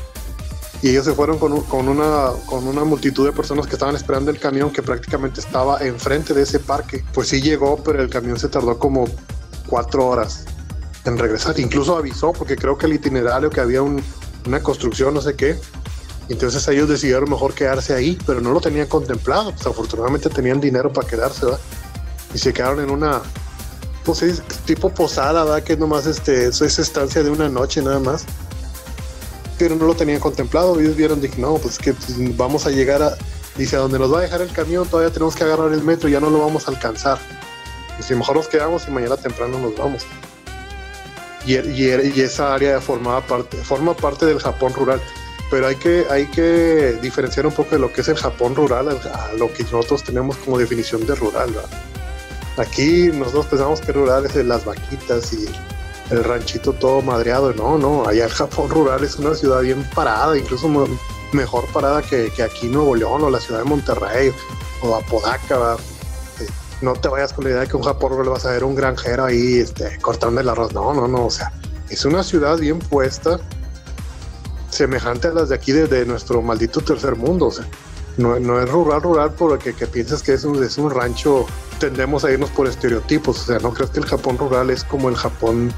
y 0.83 0.89
ellos 0.89 1.05
se 1.05 1.13
fueron 1.13 1.39
con, 1.39 1.61
con, 1.61 1.89
una, 1.89 2.29
con 2.45 2.67
una 2.67 2.83
multitud 2.83 3.25
de 3.25 3.31
personas 3.31 3.65
que 3.65 3.73
estaban 3.73 3.95
esperando 3.95 4.29
el 4.29 4.39
camión 4.39 4.69
que 4.69 4.83
prácticamente 4.83 5.39
estaba 5.39 5.79
enfrente 5.79 6.35
de 6.35 6.43
ese 6.43 6.59
parque. 6.59 7.03
Pues 7.11 7.29
sí 7.29 7.41
llegó, 7.41 7.77
pero 7.83 8.03
el 8.03 8.09
camión 8.09 8.37
se 8.37 8.49
tardó 8.49 8.77
como 8.77 9.05
cuatro 9.67 10.05
horas 10.05 10.45
en 11.05 11.17
regresar. 11.17 11.59
Incluso 11.59 11.97
avisó 11.97 12.33
porque 12.33 12.55
creo 12.55 12.77
que 12.77 12.85
el 12.87 12.93
itinerario 12.93 13.49
que 13.49 13.61
había 13.61 13.81
una 13.81 14.59
construcción, 14.61 15.13
no 15.13 15.21
sé 15.21 15.35
qué. 15.35 15.59
Entonces 16.27 16.67
ellos 16.67 16.89
decidieron 16.89 17.29
mejor 17.29 17.53
quedarse 17.53 17.93
ahí, 17.93 18.17
pero 18.25 18.41
no 18.41 18.51
lo 18.51 18.59
tenían 18.59 18.87
contemplado. 18.87 19.51
Pues 19.51 19.65
afortunadamente 19.67 20.29
tenían 20.29 20.59
dinero 20.59 20.91
para 20.91 21.07
quedarse, 21.07 21.45
¿verdad? 21.45 21.59
Y 22.33 22.37
se 22.37 22.51
quedaron 22.51 22.79
en 22.81 22.89
una, 22.89 23.21
pues 24.03 24.23
es 24.23 24.41
tipo 24.65 24.89
posada, 24.89 25.43
¿verdad? 25.43 25.63
Que 25.63 25.77
nomás 25.77 26.07
este, 26.07 26.47
eso 26.47 26.65
es 26.65 26.79
estancia 26.79 27.23
de 27.23 27.29
una 27.29 27.47
noche 27.47 27.81
nada 27.81 27.99
más. 27.99 28.25
Pero 29.57 29.75
no 29.75 29.85
lo 29.85 29.93
tenían 29.95 30.19
contemplado. 30.19 30.79
Ellos 30.79 30.95
vieron, 30.95 31.21
dije, 31.21 31.39
no, 31.39 31.55
pues 31.55 31.77
que 31.77 31.93
pues, 31.93 32.35
vamos 32.35 32.65
a 32.65 32.71
llegar 32.71 33.03
a, 33.03 33.15
dice, 33.55 33.75
a 33.75 33.79
donde 33.79 33.99
nos 33.99 34.11
va 34.11 34.19
a 34.19 34.21
dejar 34.21 34.41
el 34.41 34.51
camión, 34.51 34.87
todavía 34.87 35.13
tenemos 35.13 35.35
que 35.35 35.43
agarrar 35.43 35.71
el 35.71 35.83
metro, 35.83 36.09
ya 36.09 36.19
no 36.19 36.29
lo 36.29 36.39
vamos 36.39 36.67
a 36.67 36.71
alcanzar. 36.71 37.19
Y 37.99 38.03
si 38.03 38.15
mejor 38.15 38.35
nos 38.35 38.47
quedamos 38.47 38.87
y 38.87 38.91
mañana 38.91 39.15
temprano 39.15 39.59
nos 39.59 39.77
vamos 39.77 40.05
y, 41.45 42.19
esa 42.19 42.53
área 42.53 42.81
formaba 42.81 43.21
parte, 43.21 43.57
forma 43.57 43.95
parte 43.95 44.25
del 44.25 44.39
Japón 44.39 44.73
rural. 44.73 45.01
Pero 45.51 45.67
hay 45.67 45.75
que, 45.75 46.05
hay 46.09 46.25
que 46.27 46.97
diferenciar 47.01 47.45
un 47.45 47.53
poco 47.53 47.71
de 47.71 47.79
lo 47.79 47.93
que 47.93 48.01
es 48.01 48.07
el 48.07 48.17
Japón 48.17 48.55
rural 48.55 48.89
a 48.89 49.33
lo 49.33 49.53
que 49.53 49.63
nosotros 49.63 50.03
tenemos 50.03 50.37
como 50.37 50.57
definición 50.57 51.05
de 51.05 51.13
rural. 51.15 51.49
Aquí 52.57 53.09
nosotros 53.13 53.45
pensamos 53.47 53.81
que 53.81 53.91
rural 53.91 54.25
es 54.25 54.35
las 54.35 54.65
vaquitas 54.65 55.33
y 55.33 55.45
el 56.09 56.23
ranchito 56.23 56.73
todo 56.73 57.01
madreado. 57.01 57.53
No, 57.53 57.77
no, 57.77 58.07
allá 58.07 58.25
el 58.25 58.31
Japón 58.31 58.69
rural 58.69 59.03
es 59.03 59.17
una 59.17 59.35
ciudad 59.35 59.61
bien 59.61 59.87
parada, 59.93 60.35
incluso 60.37 60.67
mejor 61.31 61.65
parada 61.67 62.01
que, 62.01 62.31
que 62.35 62.41
aquí 62.41 62.67
Nuevo 62.67 62.95
León 62.95 63.23
o 63.23 63.29
la 63.29 63.39
ciudad 63.39 63.59
de 63.59 63.65
Monterrey 63.65 64.31
o 64.81 64.95
Apodaca 64.95 65.77
no 66.81 66.93
te 66.93 67.07
vayas 67.07 67.33
con 67.33 67.45
la 67.45 67.51
idea 67.51 67.61
de 67.61 67.67
que 67.67 67.77
un 67.77 67.83
Japón 67.83 68.23
le 68.23 68.29
vas 68.29 68.45
a 68.45 68.51
ver 68.51 68.63
un 68.63 68.75
granjero 68.75 69.25
ahí 69.25 69.59
este, 69.59 69.97
cortando 69.99 70.41
el 70.41 70.49
arroz. 70.49 70.73
No, 70.73 70.93
no, 70.93 71.07
no. 71.07 71.25
O 71.25 71.29
sea, 71.29 71.51
es 71.89 72.05
una 72.05 72.23
ciudad 72.23 72.57
bien 72.57 72.79
puesta, 72.79 73.39
semejante 74.69 75.29
a 75.29 75.31
las 75.31 75.49
de 75.49 75.55
aquí 75.55 75.71
de, 75.71 76.05
nuestro 76.05 76.41
maldito 76.41 76.81
tercer 76.81 77.15
mundo. 77.15 77.47
O 77.47 77.51
sea, 77.51 77.65
no, 78.17 78.35
es 78.37 78.69
rural, 78.69 79.01
rural 79.01 79.33
porque 79.37 79.73
que 79.73 79.87
piensas 79.87 80.21
que 80.21 80.33
es 80.33 80.43
un, 80.43 80.63
es 80.63 80.77
un 80.77 80.91
rancho. 80.91 81.45
Tendemos 81.79 82.23
a 82.23 82.31
irnos 82.31 82.49
por 82.51 82.67
estereotipos. 82.67 83.41
O 83.41 83.45
sea, 83.45 83.59
no 83.59 83.73
crees 83.73 83.91
que 83.91 83.99
el 83.99 84.05
Japón 84.05 84.37
rural 84.37 84.69
es 84.69 84.83
como 84.83 85.09
el 85.09 85.15
Japón 85.15 85.73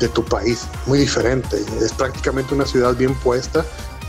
de 0.00 0.08
tu 0.08 0.24
país. 0.24 0.66
Muy 0.86 0.98
diferente. 0.98 1.60
Es 1.80 1.92
prácticamente 1.92 2.54
una 2.54 2.66
ciudad 2.66 2.94
bien 2.94 3.14
puesta. 3.14 3.64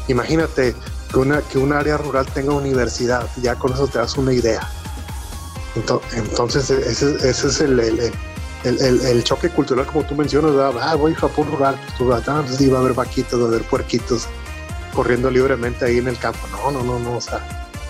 Imagínate 0.08 0.76
que, 1.12 1.20
una, 1.20 1.42
que 1.42 1.58
un 1.58 1.74
área 1.74 1.98
rural 1.98 2.26
tenga 2.28 2.54
universidad. 2.54 3.28
Ya 3.42 3.56
con 3.56 3.74
eso 3.74 3.88
te 3.88 4.00
das 4.00 4.18
una 4.18 4.34
idea 4.34 4.68
entonces, 5.76 6.70
ese, 6.70 7.30
es 7.30 7.62
el, 7.62 9.24
choque 9.24 9.50
cultural, 9.50 9.86
como 9.86 10.04
tú 10.04 10.16
mencionas, 10.16 10.52
ah, 10.82 10.96
voy 10.96 11.14
a 11.14 11.16
Japón 11.16 11.48
rural, 11.52 11.80
pues 11.98 12.28
ah, 12.28 12.44
pues 12.46 12.74
va 12.74 12.78
a 12.78 12.82
haber 12.82 12.94
vaquitos, 12.94 13.40
va 13.40 13.46
a 13.46 13.48
haber 13.48 13.64
puerquitos 13.64 14.28
corriendo 14.94 15.30
libremente 15.30 15.86
ahí 15.86 15.98
en 15.98 16.08
el 16.08 16.18
campo. 16.18 16.40
No, 16.52 16.72
no, 16.72 16.84
no, 16.84 17.00
no, 17.00 17.18
o 17.18 17.22
sea, 17.22 17.40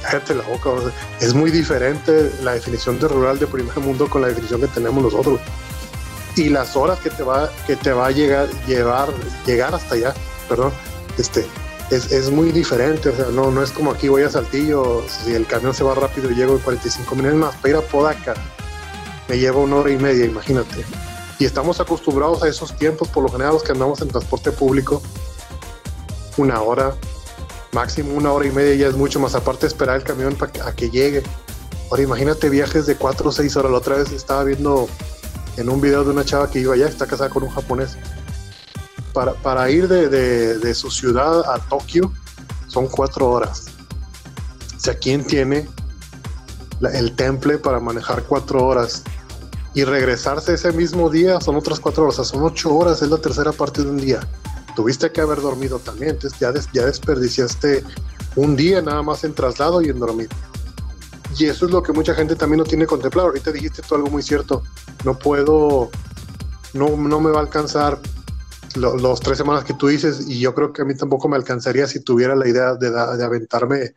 cállate 0.04 0.36
la 0.36 0.44
boca. 0.44 0.70
es 1.20 1.34
muy 1.34 1.52
diferente 1.52 2.32
la 2.44 2.54
definición 2.54 3.00
de 3.00 3.08
rural 3.08 3.40
de 3.40 3.48
primer 3.48 3.78
mundo 3.80 4.10
con 4.10 4.22
la 4.22 4.28
definición 4.28 4.62
que 4.62 4.68
tenemos 4.68 5.04
nosotros. 5.04 5.40
Y 6.36 6.50
las 6.50 6.76
horas 6.76 7.00
que 7.00 7.10
te 7.10 7.24
va, 7.24 7.50
que 7.66 7.76
te 7.76 7.92
va 7.92 8.08
a 8.08 8.12
llegar, 8.12 8.48
llevar, 8.68 9.10
llegar 9.46 9.74
hasta 9.74 9.96
allá, 9.96 10.14
perdón, 10.48 10.72
este, 11.18 11.46
es, 11.92 12.30
muy 12.30 12.52
diferente, 12.52 13.10
o 13.10 13.16
sea, 13.16 13.28
no, 13.32 13.52
no 13.52 13.64
es 13.64 13.72
como 13.72 13.92
aquí 13.92 14.08
voy 14.08 14.24
a 14.24 14.30
Saltillo, 14.30 15.04
si 15.08 15.34
el 15.34 15.48
camión 15.48 15.74
se 15.74 15.84
va 15.84 15.96
rápido 15.96 16.30
y 16.30 16.36
llego 16.36 16.54
en 16.54 16.60
45 16.60 17.16
minutos 17.16 17.38
más, 17.38 17.56
para 17.56 17.70
ir 17.70 17.76
a 17.78 17.82
Podaca 17.82 18.36
me 19.28 19.38
lleva 19.38 19.60
una 19.60 19.78
hora 19.78 19.92
y 19.92 19.98
media, 19.98 20.26
imagínate. 20.26 20.84
Y 21.38 21.46
estamos 21.46 21.80
acostumbrados 21.80 22.44
a 22.44 22.48
esos 22.48 22.76
tiempos, 22.76 23.08
por 23.10 23.24
lo 23.24 23.30
general 23.30 23.54
los 23.54 23.64
que 23.64 23.72
andamos 23.72 24.02
en 24.02 24.10
transporte 24.10 24.52
público, 24.52 25.02
una 26.38 26.62
hora, 26.62 26.96
máximo 27.72 28.14
una 28.16 28.32
hora 28.32 28.48
y 28.48 28.52
media 28.52 28.76
ya 28.76 28.88
es 28.88 28.96
mucho 28.96 29.20
más, 29.20 29.36
aparte 29.36 29.68
esperar 29.68 29.98
el 29.98 30.04
camión 30.04 30.36
para 30.36 30.68
a 30.68 30.76
que 30.76 30.90
llegue. 30.90 31.24
Ahora 31.92 32.04
imagínate 32.04 32.50
viajes 32.50 32.86
de 32.86 32.96
4 32.96 33.30
o 33.30 33.32
6 33.32 33.56
horas, 33.56 33.72
la 33.72 33.78
otra 33.78 33.98
vez 33.98 34.12
estaba 34.12 34.44
viendo 34.44 34.88
en 35.58 35.70
un 35.70 35.80
video 35.82 36.04
de 36.04 36.12
una 36.12 36.26
chava 36.26 36.50
que 36.50 36.60
iba 36.60 36.74
allá, 36.74 36.88
está 36.88 37.06
casada 37.06 37.30
con 37.30 37.44
un 37.44 37.50
japonés 37.50 37.98
para, 39.14 39.70
ir 39.70 39.88
de, 39.88 40.74
su 40.74 40.91
ciudad 40.91 41.41
a 41.51 41.60
Tokio 41.60 42.12
son 42.68 42.88
cuatro 42.88 43.30
horas. 43.30 43.68
O 44.76 44.80
sea, 44.80 44.95
¿quién 44.95 45.26
tiene 45.26 45.68
el 46.93 47.16
temple 47.16 47.57
para 47.57 47.80
manejar 47.80 48.24
cuatro 48.24 48.66
horas? 48.66 49.03
Y 49.74 49.84
regresarse 49.84 50.53
ese 50.53 50.72
mismo 50.72 51.10
día 51.10 51.39
son 51.41 51.55
otras 51.55 51.80
cuatro 51.80 52.05
horas, 52.05 52.16
son 52.28 52.43
ocho 52.43 52.74
horas, 52.76 53.01
es 53.01 53.10
la 53.10 53.18
tercera 53.18 53.51
parte 53.51 53.84
de 53.84 53.89
un 53.89 53.97
día. 53.97 54.20
Tuviste 54.76 55.12
que 55.12 55.22
haber 55.22 55.41
dormido 55.41 55.80
también, 55.80 56.12
entonces 56.12 56.39
ya, 56.39 56.53
ya 56.74 56.86
desperdiciaste 56.86 57.84
un 58.36 58.55
día 58.55 58.82
nada 58.82 59.01
más 59.01 59.24
en 59.24 59.34
traslado 59.34 59.82
y 59.82 59.89
en 59.89 59.99
dormir. 59.99 60.30
Y 61.38 61.45
eso 61.45 61.66
es 61.66 61.72
lo 61.72 61.84
que 61.84 61.93
mucha 61.93 62.16
gente 62.16 62.36
también 62.36 62.60
no 62.60 62.64
tiene 62.64 62.86
contemplado. 62.86 63.28
Ahorita 63.28 63.51
dijiste 63.51 63.82
tú 63.82 63.95
algo 63.95 64.10
muy 64.10 64.24
cierto. 64.24 64.64
No 65.03 65.18
puedo, 65.18 65.89
no, 66.74 66.89
no 66.97 67.20
me 67.20 67.30
va 67.30 67.38
a 67.38 67.41
alcanzar 67.41 67.99
los 68.76 69.20
tres 69.20 69.38
semanas 69.38 69.63
que 69.63 69.74
tú 69.74 69.88
dices, 69.88 70.28
y 70.28 70.39
yo 70.39 70.53
creo 70.53 70.74
que 70.74 70.82
a 70.82 70.86
mí 70.86 70.95
tampoco 70.95 71.28
me 71.28 71.36
alcanzaría 71.36 71.88
si 71.88 72.01
tuviera 72.01 72.36
la 72.36 72.47
idea 72.47 72.76
de, 72.76 72.91
de 72.91 73.24
aventarme 73.24 73.95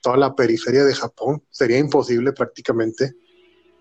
toda 0.00 0.16
la 0.16 0.34
periferia 0.34 0.84
de 0.84 0.94
Japón. 0.94 1.42
Sería 1.50 1.78
imposible 1.78 2.32
prácticamente 2.32 3.16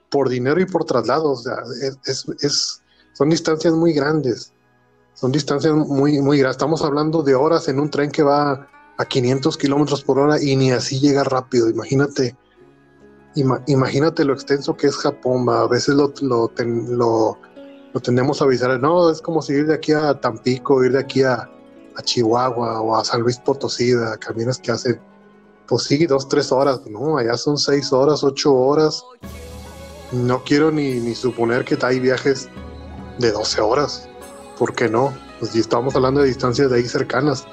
por 0.09 0.29
dinero 0.29 0.59
y 0.59 0.65
por 0.65 0.86
traslado. 0.86 1.31
O 1.31 1.38
sea, 1.38 1.57
es, 2.05 2.25
es, 2.41 2.81
son 3.13 3.29
distancias 3.29 3.73
muy 3.73 3.93
grandes. 3.93 4.51
Son 5.13 5.31
distancias 5.31 5.73
muy, 5.73 6.19
muy 6.19 6.39
grandes. 6.39 6.57
Estamos 6.57 6.83
hablando 6.83 7.23
de 7.23 7.36
horas 7.36 7.67
en 7.67 7.79
un 7.79 7.89
tren 7.89 8.11
que 8.11 8.23
va 8.23 8.67
a 8.97 9.05
500 9.05 9.57
kilómetros 9.57 10.03
por 10.03 10.19
hora 10.19 10.41
y 10.41 10.55
ni 10.55 10.71
así 10.71 10.99
llega 10.99 11.23
rápido. 11.23 11.69
Imagínate 11.69 12.36
imagínate 13.67 14.23
lo 14.23 14.33
extenso 14.33 14.75
que 14.75 14.88
es 14.88 14.95
Japón, 14.95 15.47
a 15.49 15.67
veces 15.67 15.95
lo, 15.95 16.13
lo, 16.21 16.51
lo, 16.57 17.38
lo 17.96 18.02
tendemos 18.02 18.41
a 18.41 18.43
avisar, 18.43 18.78
no, 18.82 19.10
es 19.10 19.22
como 19.22 19.41
si 19.41 19.54
ir 19.54 19.68
de 19.68 19.76
aquí 19.76 19.93
a 19.93 20.20
Tampico, 20.20 20.84
ir 20.84 20.91
de 20.91 21.00
aquí 21.00 21.24
a, 21.24 21.50
a 21.96 22.02
Chihuahua 22.04 22.82
o 22.82 22.93
a 22.93 23.06
San 23.06 23.22
Luis 23.22 23.38
Potosí, 23.38 23.93
a 23.93 24.18
caminos 24.18 24.60
que 24.60 24.70
hacen, 24.70 25.00
pues 25.66 25.84
sí, 25.84 26.06
dos, 26.06 26.28
tres 26.28 26.52
horas, 26.52 26.82
no, 26.88 27.18
allá 27.18 27.38
son 27.38 27.58
seis 27.58 27.93
horas, 27.93 28.22
ocho 28.22 28.54
horas. 28.54 29.02
No 30.12 30.43
quiero 30.43 30.72
ni, 30.72 30.96
ni 31.00 31.16
suponer 31.16 31.64
que 31.64 31.78
hay 31.84 32.02
viajes 32.02 32.50
de 33.18 33.32
12 33.32 33.62
horas, 33.62 34.10
¿por 34.60 34.76
qué 34.76 34.89
no? 34.89 35.14
Pues 35.39 35.52
si 35.52 35.62
estamos 35.62 35.96
hablando 35.96 36.20
de 36.20 36.28
distancias 36.28 36.70
de 36.70 36.76
ahí 36.76 36.89
cercanas. 36.89 37.46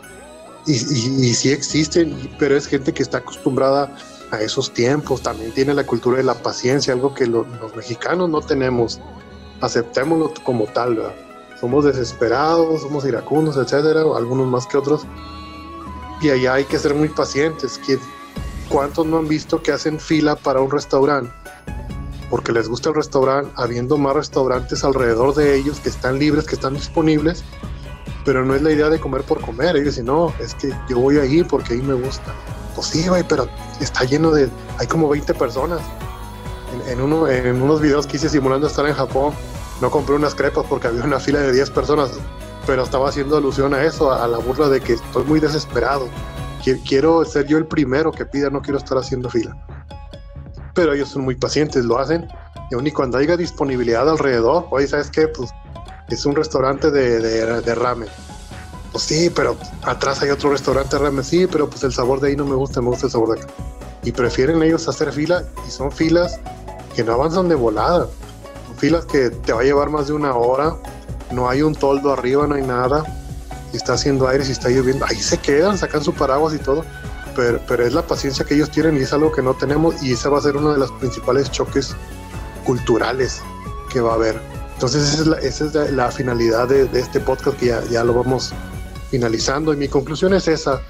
Y, 0.67 0.73
y, 0.73 1.35
sí 1.35 1.53
existen, 1.53 2.35
pero 2.41 2.57
es 2.57 2.67
gente 2.67 2.93
que 2.93 3.05
está 3.05 3.19
acostumbrada 3.19 3.97
a 4.33 4.41
esos 4.41 4.75
tiempos, 4.75 5.23
también 5.23 5.53
tiene 5.53 5.73
la 5.73 5.87
cultura 5.87 6.17
de 6.17 6.25
la 6.25 6.35
paciencia, 6.35 6.95
algo 6.95 7.15
que 7.15 7.27
los 7.27 7.47
mexicanos 7.77 8.29
no 8.29 8.41
tenemos. 8.41 9.01
Aceptémoslo 9.63 10.35
como 10.45 10.67
tal, 10.67 10.97
¿verdad? 10.97 11.15
somos 11.63 11.85
desesperados, 11.85 12.83
somos 12.83 13.05
iracundos, 13.05 13.57
etcétera, 13.57 14.01
algunos 14.17 14.49
más 14.49 14.67
que 14.67 14.77
otros. 14.77 15.07
Y 16.21 16.29
allá 16.29 16.55
hay 16.55 16.65
que 16.65 16.77
ser 16.77 16.93
muy 16.93 17.09
pacientes. 17.09 17.81
¿Cuántos 18.69 19.07
no 19.07 19.19
han 19.19 19.29
visto 19.29 19.63
que 19.63 19.71
hacen 19.71 20.01
fila 20.01 20.35
para 20.35 20.61
un 20.61 20.73
restaurante? 20.73 21.33
Porque 22.29 22.51
les 22.51 22.69
gusta 22.69 22.89
el 22.89 22.97
restaurante, 22.97 23.53
habiendo 23.55 23.97
más 23.97 24.13
restaurantes 24.15 24.83
alrededor 24.83 25.37
de 25.37 25.55
ellos 25.55 25.79
que 25.79 25.91
están 25.91 26.19
libres, 26.19 26.47
que 26.47 26.57
están 26.57 26.75
disponibles, 26.75 27.45
pero 28.25 28.45
no 28.45 28.57
es 28.57 28.63
la 28.63 28.73
idea 28.73 28.89
de 28.89 28.99
comer 28.99 29.23
por 29.23 29.41
comer. 29.41 29.77
Ellos 29.77 29.95
dicen, 29.95 30.07
no, 30.07 30.35
es 30.41 30.57
que 30.57 30.75
yo 30.89 30.99
voy 30.99 31.19
ahí 31.19 31.45
porque 31.45 31.75
ahí 31.75 31.83
me 31.83 31.95
gusta. 31.95 32.35
Pues 32.75 32.89
sí, 32.89 33.07
güey, 33.07 33.23
pero 33.29 33.47
está 33.79 34.03
lleno 34.03 34.33
de. 34.33 34.51
Hay 34.79 34.89
como 34.89 35.09
20 35.09 35.33
personas. 35.35 35.81
En, 36.89 37.01
uno, 37.01 37.29
en 37.29 37.61
unos 37.61 37.81
videos 37.81 38.07
que 38.07 38.17
hice 38.17 38.29
simulando 38.29 38.67
estar 38.67 38.87
en 38.87 38.95
Japón, 38.95 39.35
no 39.83 39.91
compré 39.91 40.15
unas 40.15 40.35
crepas 40.35 40.65
porque 40.69 40.87
había 40.87 41.03
una 41.03 41.19
fila 41.19 41.41
de 41.41 41.53
10 41.53 41.71
personas, 41.71 42.13
pero 42.67 42.85
estaba 42.85 43.09
haciendo 43.09 43.37
alusión 43.37 43.75
a 43.75 43.83
eso, 43.83 44.13
a, 44.13 44.27
la 44.29 44.39
burla 44.39 44.69
de 44.69 44.81
que 44.81 44.93
estoy 44.93 45.25
muy 45.25 45.41
desesperado. 45.41 46.09
Quiero 46.87 47.25
ser 47.25 47.47
yo 47.47 47.59
el 47.59 47.67
primero 47.67 48.13
que 48.13 48.25
pida, 48.25 48.49
no 48.49 48.63
quiero 48.63 48.79
estar 48.79 48.97
haciendo 48.97 49.29
fila. 49.29 49.57
Pero 50.75 50.93
ellos 50.93 51.09
son 51.09 51.23
muy 51.23 51.35
pacientes, 51.35 51.85
lo 51.85 51.99
hacen. 51.99 52.29
Y 52.71 52.75
aún 52.77 52.87
y 52.87 52.93
cuando 52.93 53.19
haya 53.19 53.37
disponibilidad 53.37 54.09
alrededor, 54.09 54.67
oye, 54.71 54.87
¿sabes 54.87 55.11
qué? 55.11 55.27
Pues 55.27 55.51
es 56.09 56.25
un 56.25 56.37
restaurante 56.37 56.93
de, 56.93 57.19
de, 57.21 57.75
ramen. 57.75 58.09
Pues 58.93 59.03
sí, 59.03 59.31
pero 59.35 59.57
atrás 59.83 60.23
hay 60.23 60.31
otro 60.31 60.51
restaurante 60.51 60.97
de 60.97 61.03
ramen. 61.03 61.25
Sí, 61.25 61.49
pero 61.51 61.69
pues 61.69 61.83
el 61.83 61.93
sabor 61.93 62.21
de 62.21 62.29
ahí 62.29 62.37
no 62.37 62.45
me 62.45 62.55
gusta, 62.55 62.81
me 62.81 62.89
gusta 62.89 63.07
el 63.07 63.13
sabor 63.13 63.35
de 63.35 63.43
acá. 63.43 63.53
Y 64.05 64.13
prefieren 64.13 64.63
ellos 64.63 64.87
hacer 64.87 65.13
fila 65.13 65.43
y 65.67 65.71
son 65.73 65.91
filas 65.91 66.39
que 66.95 67.05
no 67.05 67.13
avanzan 67.13 67.49
de 67.49 67.55
volada. 67.55 68.09
Filas 68.79 69.07
que 69.07 69.31
te 69.31 69.53
va 69.53 69.61
a 69.61 69.65
llevar 69.65 69.91
más 69.91 70.09
de 70.09 70.13
una 70.13 70.35
hora, 70.35 70.77
no 71.31 71.49
hay 71.49 71.63
un 71.63 71.75
toldo 71.75 72.13
arriba, 72.13 72.47
no 72.47 72.55
hay 72.55 72.63
nada, 72.63 73.05
está 73.73 73.95
haciendo 73.95 74.29
aire, 74.29 74.45
y 74.47 74.51
está 74.51 74.69
lloviendo, 74.69 75.05
ahí 75.09 75.17
se 75.17 75.39
quedan, 75.39 75.79
sacan 75.79 76.03
su 76.03 76.13
paraguas 76.13 76.55
y 76.55 76.59
todo, 76.59 76.85
pero, 77.35 77.61
pero 77.67 77.87
es 77.87 77.95
la 77.95 78.03
paciencia 78.03 78.45
que 78.45 78.55
ellos 78.55 78.71
tienen 78.71 78.97
y 78.97 79.01
es 79.01 79.13
algo 79.13 79.33
que 79.33 79.43
no 79.43 79.55
tenemos 79.55 80.03
y 80.03 80.13
esa 80.13 80.29
va 80.29 80.39
a 80.39 80.43
ser 80.43 80.57
uno 80.57 80.73
de 80.73 80.79
los 80.79 80.91
principales 80.93 81.51
choques 81.51 81.95
culturales 82.65 83.41
que 83.91 84.01
va 84.01 84.13
a 84.13 84.15
haber. 84.15 84.41
Entonces 84.75 85.15
esa 85.15 85.39
es 85.77 85.93
la, 85.93 86.11
finalidad 86.11 86.69
de, 86.69 86.89
este 86.99 87.21
podcast 87.21 87.57
que 87.59 87.67
ya, 87.67 87.83
ya, 87.85 88.03
lo 88.05 88.15
vamos 88.15 88.53
finalizando 89.11 89.73
y 89.73 89.77
mi 89.77 89.89
conclusión 89.89 90.35
es 90.35 90.49
esa, 90.49 90.81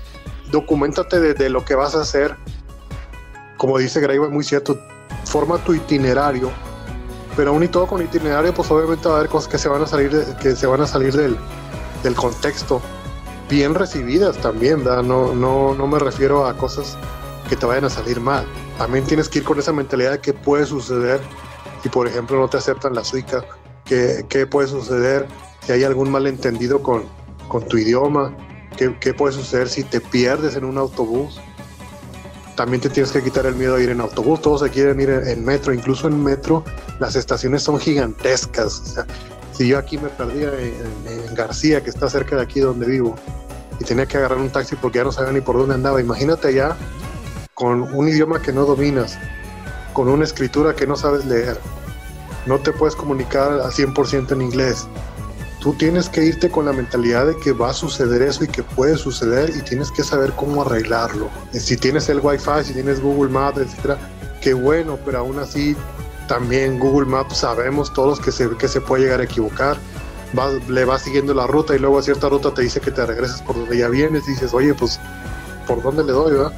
documentate 0.50 1.20
de, 1.20 1.34
de 1.34 1.50
lo 1.50 1.64
que 1.64 1.74
vas 1.74 1.94
a 1.94 2.00
hacer, 2.00 2.36
como 3.58 3.78
dice 3.78 4.00
Gray, 4.00 4.18
muy 4.18 4.44
cierto, 4.44 4.78
forma 5.24 5.58
tu 5.58 5.74
itinerario 5.74 6.50
pero 7.36 7.50
aún 7.50 7.62
y 7.62 7.68
todo 7.68 7.86
con 7.86 8.02
itinerario, 8.02 8.52
pues 8.52 8.70
obviamente 8.70 9.08
va 9.08 9.14
a 9.14 9.18
haber 9.18 9.30
cosas 9.30 9.50
que 9.50 9.58
se 9.58 9.68
van 9.68 9.82
a 9.82 9.86
salir, 9.86 10.10
que 10.40 10.54
se 10.54 10.66
van 10.66 10.80
a 10.80 10.86
salir 10.86 11.14
del, 11.14 11.36
del 12.02 12.14
contexto, 12.14 12.80
bien 13.48 13.74
recibidas 13.74 14.36
también, 14.38 14.84
¿verdad? 14.84 15.02
No, 15.02 15.34
no, 15.34 15.74
no 15.74 15.86
me 15.86 15.98
refiero 15.98 16.46
a 16.46 16.56
cosas 16.56 16.96
que 17.48 17.56
te 17.56 17.66
vayan 17.66 17.84
a 17.84 17.90
salir 17.90 18.20
mal. 18.20 18.44
También 18.78 19.04
tienes 19.04 19.28
que 19.28 19.38
ir 19.38 19.44
con 19.44 19.58
esa 19.58 19.72
mentalidad 19.72 20.12
de 20.12 20.20
qué 20.20 20.32
puede 20.32 20.66
suceder 20.66 21.20
si, 21.82 21.88
por 21.88 22.06
ejemplo, 22.06 22.38
no 22.38 22.48
te 22.48 22.58
aceptan 22.58 22.94
la 22.94 23.02
suica, 23.02 23.44
qué, 23.84 24.24
qué 24.28 24.46
puede 24.46 24.68
suceder 24.68 25.26
si 25.64 25.72
hay 25.72 25.84
algún 25.84 26.10
malentendido 26.10 26.82
con, 26.82 27.04
con 27.48 27.66
tu 27.66 27.78
idioma, 27.78 28.36
qué, 28.76 28.96
qué 29.00 29.14
puede 29.14 29.32
suceder 29.32 29.68
si 29.68 29.84
te 29.84 30.00
pierdes 30.00 30.54
en 30.56 30.64
un 30.64 30.76
autobús 30.78 31.40
también 32.56 32.80
te 32.80 32.90
tienes 32.90 33.12
que 33.12 33.22
quitar 33.22 33.46
el 33.46 33.54
miedo 33.54 33.76
a 33.76 33.80
ir 33.80 33.90
en 33.90 34.00
autobús, 34.00 34.42
todos 34.42 34.60
se 34.60 34.70
quieren 34.70 35.00
ir 35.00 35.10
en, 35.10 35.44
metro, 35.44 35.72
incluso 35.72 36.08
en 36.08 36.22
metro 36.22 36.64
las 36.98 37.16
estaciones 37.16 37.62
son 37.62 37.78
gigantescas. 37.78 38.96
Si 39.52 39.68
yo 39.68 39.78
aquí 39.78 39.98
me 39.98 40.08
perdía 40.08 40.50
en, 40.58 41.34
García, 41.34 41.82
que 41.82 41.90
está 41.90 42.10
cerca 42.10 42.36
de 42.36 42.42
aquí 42.42 42.60
donde 42.60 42.86
vivo, 42.86 43.16
y 43.80 43.84
tenía 43.84 44.06
que 44.06 44.18
agarrar 44.18 44.38
un 44.38 44.50
taxi 44.50 44.76
porque 44.76 44.98
ya 44.98 45.04
no 45.04 45.12
sabía 45.12 45.32
ni 45.32 45.40
por 45.40 45.56
dónde 45.56 45.74
andaba, 45.74 46.00
imagínate 46.00 46.48
allá 46.48 46.76
con 47.54 47.82
un 47.82 48.08
idioma 48.08 48.40
que 48.42 48.52
no 48.52 48.66
dominas, 48.66 49.18
con 49.94 50.08
una 50.08 50.24
escritura 50.24 50.74
que 50.74 50.86
no 50.86 50.96
sabes 50.96 51.24
leer, 51.24 51.58
no 52.46 52.58
te 52.58 52.72
puedes 52.72 52.94
comunicar 52.94 53.52
al 53.52 53.70
100% 53.70 54.32
en 54.32 54.42
inglés, 54.42 54.86
tú 55.62 55.72
tienes 55.74 56.08
que 56.08 56.24
irte 56.24 56.50
con 56.50 56.66
la 56.66 56.72
mentalidad 56.72 57.26
de 57.26 57.36
que 57.36 57.52
va 57.52 57.70
a 57.70 57.72
suceder 57.72 58.20
eso 58.20 58.42
y 58.42 58.48
que 58.48 58.64
puede 58.64 58.96
suceder 58.96 59.50
y 59.56 59.62
tienes 59.62 59.92
que 59.92 60.02
saber 60.02 60.32
cómo 60.32 60.62
arreglarlo. 60.62 61.30
Si 61.52 61.76
tienes 61.76 62.08
el 62.08 62.18
Wi-Fi, 62.18 62.64
si 62.64 62.72
tienes 62.74 63.00
Google 63.00 63.30
Maps, 63.30 63.58
etcétera, 63.58 63.96
qué 64.40 64.54
bueno, 64.54 64.98
pero 65.04 65.20
aún 65.20 65.38
así 65.38 65.76
también 66.26 66.80
Google 66.80 67.06
Maps 67.06 67.38
sabemos 67.38 67.92
todos 67.94 68.18
que 68.18 68.32
se, 68.32 68.50
que 68.56 68.66
se 68.66 68.80
puede 68.80 69.04
llegar 69.04 69.20
a 69.20 69.24
equivocar. 69.24 69.76
le 70.68 70.84
vas 70.84 71.02
siguiendo 71.02 71.32
la 71.32 71.46
ruta 71.46 71.76
y 71.76 71.78
luego 71.78 72.00
a 72.00 72.02
cierta 72.02 72.28
ruta 72.28 72.52
te 72.52 72.62
dice 72.62 72.80
que 72.80 72.90
te 72.90 73.06
regreses 73.06 73.40
por 73.42 73.54
donde 73.54 73.78
ya 73.78 73.88
vienes 73.88 74.26
y 74.26 74.32
dices, 74.32 74.52
oye, 74.52 74.74
pues, 74.74 74.98
¿por 75.68 75.80
dónde 75.80 76.02
le 76.02 76.10
doy, 76.10 76.32
verdad? 76.32 76.52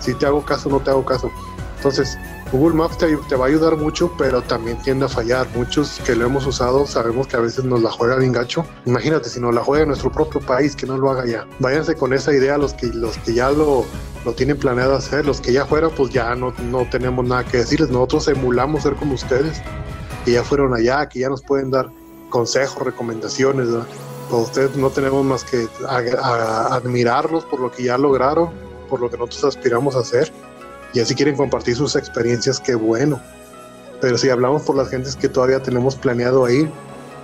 Si 0.00 0.14
te 0.14 0.26
hago 0.26 0.44
caso, 0.44 0.68
no 0.68 0.80
te 0.80 0.90
hago 0.90 1.04
caso. 1.04 1.30
Entonces, 1.76 2.18
Google 2.52 2.76
Maps 2.76 2.98
te, 2.98 3.34
va 3.34 3.46
a 3.46 3.48
ayudar 3.48 3.78
mucho, 3.78 4.12
pero 4.18 4.42
también 4.42 4.76
tiende 4.82 5.06
a 5.06 5.08
fallar. 5.08 5.48
Muchos 5.54 5.98
que 6.04 6.14
lo 6.14 6.26
hemos 6.26 6.46
usado 6.46 6.86
sabemos 6.86 7.26
que 7.26 7.36
a 7.36 7.40
veces 7.40 7.64
nos 7.64 7.82
la 7.82 7.90
juega 7.90 8.16
bien 8.16 8.32
gacho. 8.32 8.66
Imagínate 8.84 9.30
si 9.30 9.40
nos 9.40 9.54
la 9.54 9.64
juega 9.64 9.84
en 9.84 9.88
nuestro 9.88 10.12
propio 10.12 10.38
país, 10.42 10.76
que 10.76 10.84
no 10.84 10.98
lo 10.98 11.10
haga 11.10 11.24
ya. 11.24 11.46
Váyanse 11.60 11.94
con 11.94 12.12
esa 12.12 12.30
idea 12.34 12.58
los 12.58 12.74
que, 12.74 12.88
los 12.88 13.16
que 13.18 13.32
ya 13.32 13.50
lo, 13.50 13.86
lo 14.26 14.34
tienen 14.34 14.58
planeado 14.58 14.94
hacer. 14.94 15.24
Los 15.24 15.40
que 15.40 15.54
ya 15.54 15.64
fueron, 15.64 15.92
pues 15.92 16.12
ya 16.12 16.34
no, 16.34 16.52
no 16.70 16.86
tenemos 16.90 17.24
nada 17.24 17.42
que 17.42 17.56
decirles. 17.56 17.88
Nosotros 17.88 18.28
emulamos 18.28 18.82
ser 18.82 18.96
como 18.96 19.14
ustedes, 19.14 19.62
que 20.26 20.32
ya 20.32 20.44
fueron 20.44 20.74
allá, 20.74 21.08
que 21.08 21.20
ya 21.20 21.30
nos 21.30 21.40
pueden 21.42 21.70
dar 21.70 21.88
consejos, 22.28 22.84
recomendaciones. 22.84 23.68
Pues 24.28 24.42
ustedes 24.42 24.76
no 24.76 24.90
tenemos 24.90 25.24
más 25.24 25.42
que 25.42 25.68
admirarlos 25.88 27.44
por 27.44 27.60
lo 27.60 27.72
que 27.72 27.84
ya 27.84 27.96
lograron, 27.96 28.50
por 28.90 29.00
lo 29.00 29.08
que 29.08 29.16
nosotros 29.16 29.56
aspiramos 29.56 29.96
a 29.96 30.00
hacer 30.00 30.30
y 30.92 31.00
así 31.00 31.14
quieren 31.14 31.36
compartir 31.36 31.76
sus 31.76 31.96
experiencias, 31.96 32.60
qué 32.60 32.74
bueno. 32.74 33.20
Pero 34.00 34.18
si 34.18 34.28
hablamos 34.28 34.62
por 34.62 34.76
las 34.76 34.88
gentes 34.88 35.16
que 35.16 35.28
todavía 35.28 35.62
tenemos 35.62 35.96
planeado 35.96 36.48
ir 36.50 36.70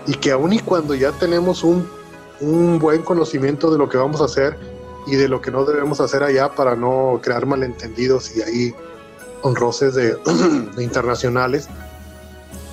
y 0.07 0.15
que 0.15 0.31
aún 0.31 0.53
y 0.53 0.61
cuando 0.61 0.95
ya 0.95 1.13
tenemos 1.13 1.65
un, 1.65 1.89
un 2.41 2.79
buen 2.79 3.03
conocimiento 3.03 3.71
de 3.71 3.79
lo 3.79 3.89
que 3.89 3.99
vamos 3.99 4.21
a 4.21 4.25
hacer 4.25 4.57
y 5.07 5.17
de 5.17 5.29
lo 5.29 5.41
que 5.41 5.51
no 5.51 5.65
debemos 5.65 6.01
hacer 6.01 6.23
allá 6.23 6.55
para 6.55 6.77
no 6.77 7.21
crear 7.23 7.47
malentendidos 7.47 8.37
y 8.37 8.43
ahí 8.43 8.75
de, 9.95 10.17
de 10.77 10.83
internacionales, 10.83 11.69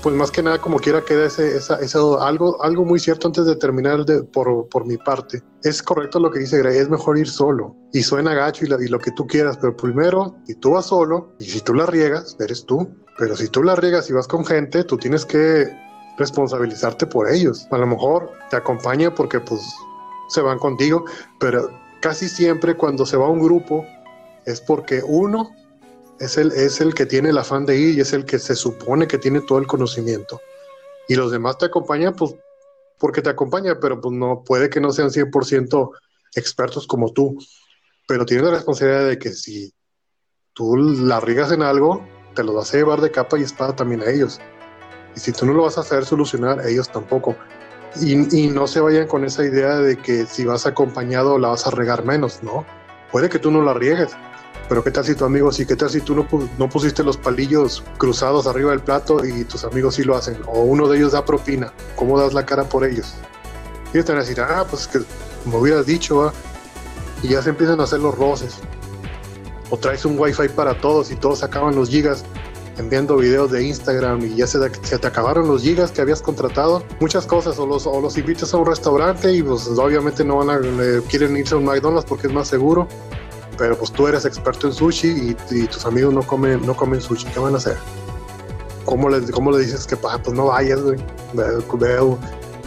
pues 0.05 0.15
más 0.15 0.29
que 0.29 0.43
nada 0.43 0.61
como 0.61 0.77
quiera 0.77 1.03
queda 1.03 1.25
ese, 1.25 1.57
esa, 1.57 1.79
algo, 2.19 2.61
algo 2.61 2.85
muy 2.85 2.99
cierto 2.99 3.25
antes 3.25 3.47
de 3.47 3.55
terminar 3.55 4.05
por, 4.31 4.69
por, 4.69 4.85
mi 4.85 4.97
parte. 4.97 5.41
Es 5.63 5.81
correcto 5.81 6.19
lo 6.19 6.29
que 6.29 6.37
dice 6.37 6.59
Grey, 6.59 6.77
es 6.77 6.87
mejor 6.91 7.17
ir 7.17 7.27
solo. 7.27 7.75
Y 7.91 8.03
suena 8.03 8.35
gacho 8.35 8.65
y, 8.65 8.83
y, 8.83 8.87
lo 8.87 8.99
que 8.99 9.09
tú 9.13 9.25
quieras, 9.25 9.57
pero 9.57 9.75
primero, 9.75 10.35
si 10.45 10.53
tú 10.59 10.73
vas 10.73 10.85
solo 10.85 11.33
y 11.39 11.45
si 11.45 11.59
tú 11.59 11.73
la 11.73 11.87
riegas, 11.87 12.37
eres 12.39 12.67
tú. 12.67 12.87
Pero 13.17 13.35
si 13.35 13.47
tú 13.47 13.63
la 13.63 13.75
riegas 13.75 14.07
y 14.07 14.13
vas 14.13 14.27
con 14.27 14.45
gente, 14.45 14.83
tú 14.83 14.95
tienes 14.95 15.25
que 15.25 15.67
responsabilizarte 16.19 17.07
por 17.07 17.27
ellos. 17.27 17.67
A 17.71 17.77
lo 17.79 17.87
mejor 17.87 18.29
te 18.51 18.57
acompaña 18.57 19.11
porque 19.11 19.39
pues 19.39 19.61
se 20.29 20.41
van 20.41 20.59
contigo, 20.59 21.03
pero 21.39 21.67
casi 22.01 22.29
siempre 22.29 22.77
cuando 22.77 23.07
se 23.07 23.17
va 23.17 23.27
un 23.27 23.39
grupo 23.39 23.83
es 24.45 24.61
porque 24.61 25.01
uno 25.03 25.49
es 26.19 26.37
el, 26.37 26.51
es 26.51 26.81
el 26.81 26.93
que 26.93 27.05
tiene 27.05 27.29
el 27.29 27.37
afán 27.37 27.65
de 27.65 27.77
ir 27.77 27.97
y 27.97 28.01
es 28.01 28.13
el 28.13 28.25
que 28.25 28.39
se 28.39 28.55
supone 28.55 29.07
que 29.07 29.17
tiene 29.17 29.41
todo 29.41 29.59
el 29.59 29.67
conocimiento. 29.67 30.41
Y 31.07 31.15
los 31.15 31.31
demás 31.31 31.57
te 31.57 31.65
acompañan, 31.65 32.15
pues, 32.15 32.35
porque 32.97 33.21
te 33.21 33.29
acompañan, 33.29 33.77
pero 33.81 33.99
pues 33.99 34.15
no, 34.15 34.43
puede 34.43 34.69
que 34.69 34.79
no 34.79 34.91
sean 34.91 35.09
100% 35.09 35.91
expertos 36.35 36.87
como 36.87 37.11
tú, 37.11 37.37
pero 38.07 38.25
tienes 38.25 38.45
la 38.45 38.53
responsabilidad 38.53 39.07
de 39.07 39.19
que 39.19 39.31
si 39.31 39.73
tú 40.53 40.75
la 40.77 41.19
riegas 41.19 41.51
en 41.51 41.61
algo, 41.61 42.05
te 42.33 42.43
lo 42.43 42.53
vas 42.53 42.73
a 42.73 42.77
llevar 42.77 43.01
de 43.01 43.11
capa 43.11 43.37
y 43.37 43.43
espada 43.43 43.75
también 43.75 44.01
a 44.01 44.09
ellos. 44.09 44.39
Y 45.15 45.19
si 45.19 45.31
tú 45.31 45.45
no 45.45 45.53
lo 45.53 45.63
vas 45.63 45.77
a 45.77 45.81
hacer 45.81 46.05
solucionar, 46.05 46.65
ellos 46.67 46.91
tampoco. 46.91 47.35
Y, 48.01 48.13
y 48.37 48.47
no 48.47 48.67
se 48.67 48.81
vayan 48.81 49.07
con 49.07 49.23
esa 49.23 49.45
idea 49.45 49.77
de 49.77 49.97
que 49.97 50.25
si 50.25 50.45
vas 50.45 50.65
acompañado 50.65 51.39
la 51.39 51.49
vas 51.49 51.65
a 51.65 51.71
regar 51.71 52.03
menos, 52.03 52.43
¿no? 52.43 52.65
Puede 53.11 53.29
que 53.29 53.39
tú 53.39 53.51
no 53.51 53.61
la 53.61 53.73
riegues, 53.73 54.11
Pero 54.67 54.83
qué 54.83 54.91
tal 54.91 55.05
si 55.05 55.15
tu 55.15 55.25
amigo 55.25 55.51
sí, 55.51 55.65
qué 55.65 55.75
tal 55.75 55.89
si 55.89 56.01
tú 56.01 56.15
no, 56.15 56.27
no 56.57 56.69
pusiste 56.69 57.03
los 57.03 57.17
palillos 57.17 57.83
cruzados 57.97 58.47
arriba 58.47 58.71
del 58.71 58.79
plato 58.79 59.23
y 59.23 59.43
tus 59.43 59.63
amigos 59.63 59.95
sí 59.95 60.03
lo 60.03 60.15
hacen, 60.15 60.37
o 60.47 60.61
uno 60.61 60.87
de 60.87 60.97
ellos 60.97 61.11
da 61.11 61.23
propina, 61.23 61.71
¿cómo 61.95 62.19
das 62.19 62.33
la 62.33 62.45
cara 62.45 62.63
por 62.63 62.83
ellos? 62.83 63.13
Y 63.93 64.01
te 64.01 64.11
van 64.11 64.17
a 64.17 64.21
decir, 64.21 64.41
ah, 64.41 64.65
pues 64.69 64.87
que 64.87 64.99
como 65.43 65.59
hubieras 65.59 65.85
dicho, 65.85 66.33
y 67.21 67.29
ya 67.29 67.41
se 67.41 67.49
empiezan 67.49 67.79
a 67.79 67.83
hacer 67.83 67.99
los 67.99 68.17
roces. 68.17 68.55
O 69.69 69.77
traes 69.77 70.05
un 70.05 70.17
wifi 70.19 70.49
para 70.49 70.79
todos 70.79 71.11
y 71.11 71.15
todos 71.15 71.43
acaban 71.43 71.75
los 71.75 71.89
gigas 71.89 72.23
enviando 72.77 73.17
videos 73.17 73.51
de 73.51 73.63
Instagram 73.63 74.25
y 74.25 74.35
ya 74.35 74.47
se, 74.47 74.59
se, 74.83 74.99
te 74.99 75.07
acabaron 75.07 75.47
los 75.47 75.61
gigas 75.61 75.91
que 75.91 76.01
habías 76.01 76.21
contratado, 76.21 76.83
muchas 76.99 77.25
cosas, 77.25 77.57
o 77.57 77.65
los, 77.65 77.87
o 77.87 78.01
los 78.01 78.17
invitas 78.17 78.53
a 78.53 78.57
un 78.57 78.65
restaurante 78.65 79.31
y 79.31 79.41
pues 79.41 79.67
obviamente 79.67 80.25
no 80.25 80.37
van 80.37 80.49
a, 80.49 80.59
quieren 81.07 81.37
irse 81.37 81.55
a 81.55 81.57
un 81.57 81.65
McDonald's 81.65 82.05
porque 82.05 82.27
es 82.27 82.33
más 82.33 82.47
seguro, 82.47 82.87
pero 83.57 83.77
pues 83.77 83.91
tú 83.91 84.07
eres 84.07 84.25
experto 84.25 84.67
en 84.67 84.73
sushi 84.73 85.35
y, 85.51 85.67
tus 85.67 85.85
amigos 85.85 86.13
no 86.13 86.21
comen, 86.21 86.65
no 86.65 86.75
comen 86.75 87.01
sushi, 87.01 87.27
¿qué 87.27 87.39
van 87.39 87.53
a 87.53 87.57
hacer? 87.57 87.77
¿Cómo 88.85 89.09
le, 89.09 89.29
cómo 89.31 89.51
le 89.51 89.59
dices 89.59 89.87
que 89.87 89.95
pues 89.97 90.33
no 90.33 90.45
vayas, 90.45 90.81
güey? 90.81 90.97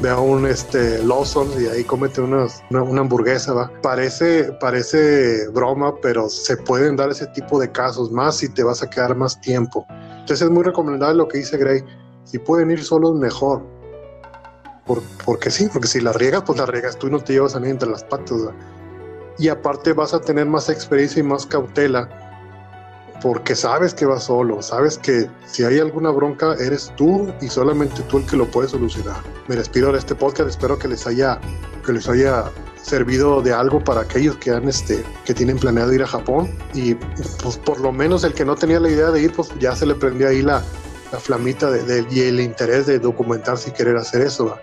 Veo, 0.00 0.22
un 0.22 0.46
este, 0.46 1.02
Lawson 1.02 1.48
y 1.60 1.66
ahí 1.66 1.82
cómete 1.82 2.20
una, 2.20 2.46
una, 2.70 3.00
hamburguesa, 3.00 3.52
¿va? 3.52 3.72
Parece, 3.82 4.52
parece 4.60 5.48
broma, 5.48 5.94
pero 6.00 6.28
se 6.28 6.56
pueden 6.56 6.94
dar 6.94 7.10
ese 7.10 7.26
tipo 7.28 7.58
de 7.58 7.72
casos 7.72 8.12
más 8.12 8.36
si 8.36 8.48
te 8.48 8.62
vas 8.62 8.80
a 8.82 8.88
quedar 8.88 9.16
más 9.16 9.40
tiempo. 9.40 9.86
Entonces 9.90 10.42
es 10.42 10.50
muy 10.50 10.62
recomendable 10.62 11.16
lo 11.16 11.26
que 11.26 11.38
dice 11.38 11.56
Gray. 11.56 11.82
Si 12.22 12.38
pueden 12.38 12.70
ir 12.70 12.84
solos, 12.84 13.16
mejor. 13.16 13.62
Por, 14.86 15.02
porque 15.24 15.50
sí, 15.50 15.68
porque 15.72 15.88
si 15.88 16.00
la 16.00 16.12
riegas, 16.12 16.42
pues 16.46 16.58
la 16.58 16.66
riegas 16.66 16.96
tú 16.96 17.08
y 17.08 17.10
no 17.10 17.18
te 17.18 17.32
llevas 17.32 17.56
a 17.56 17.60
nadie 17.60 17.72
entre 17.72 17.90
las 17.90 18.04
patas. 18.04 18.38
Y 19.38 19.48
aparte 19.48 19.92
vas 19.92 20.14
a 20.14 20.20
tener 20.20 20.46
más 20.46 20.68
experiencia 20.68 21.20
y 21.20 21.22
más 21.22 21.46
cautela 21.46 22.08
porque 23.22 23.56
sabes 23.56 23.94
que 23.94 24.06
vas 24.06 24.24
solo, 24.24 24.62
sabes 24.62 24.96
que 24.98 25.28
si 25.46 25.64
hay 25.64 25.78
alguna 25.78 26.10
bronca 26.10 26.54
eres 26.54 26.92
tú 26.96 27.32
y 27.40 27.48
solamente 27.48 28.02
tú 28.02 28.18
el 28.18 28.26
que 28.26 28.36
lo 28.36 28.46
puede 28.46 28.68
solucionar. 28.68 29.16
Me 29.48 29.56
despido 29.56 29.92
de 29.92 29.98
este 29.98 30.14
podcast, 30.14 30.48
espero 30.48 30.78
que 30.78 30.88
les 30.88 31.06
haya 31.06 31.40
que 31.84 31.92
les 31.92 32.08
haya 32.08 32.44
servido 32.82 33.42
de 33.42 33.52
algo 33.52 33.82
para 33.82 34.02
aquellos 34.02 34.36
que 34.36 34.50
han 34.50 34.68
este 34.68 35.04
que 35.24 35.34
tienen 35.34 35.58
planeado 35.58 35.92
ir 35.92 36.02
a 36.02 36.06
Japón 36.06 36.48
y 36.74 36.94
pues 36.94 37.56
por 37.56 37.80
lo 37.80 37.92
menos 37.92 38.24
el 38.24 38.34
que 38.34 38.44
no 38.44 38.54
tenía 38.54 38.78
la 38.78 38.88
idea 38.88 39.10
de 39.10 39.22
ir 39.22 39.32
pues 39.32 39.50
ya 39.58 39.74
se 39.74 39.86
le 39.86 39.94
prendió 39.94 40.28
ahí 40.28 40.42
la, 40.42 40.62
la 41.12 41.18
flamita 41.18 41.70
de, 41.70 42.06
y 42.10 42.20
el 42.20 42.40
interés 42.40 42.86
de 42.86 42.98
documentarse 42.98 43.70
y 43.70 43.72
querer 43.72 43.96
hacer 43.96 44.22
eso. 44.22 44.56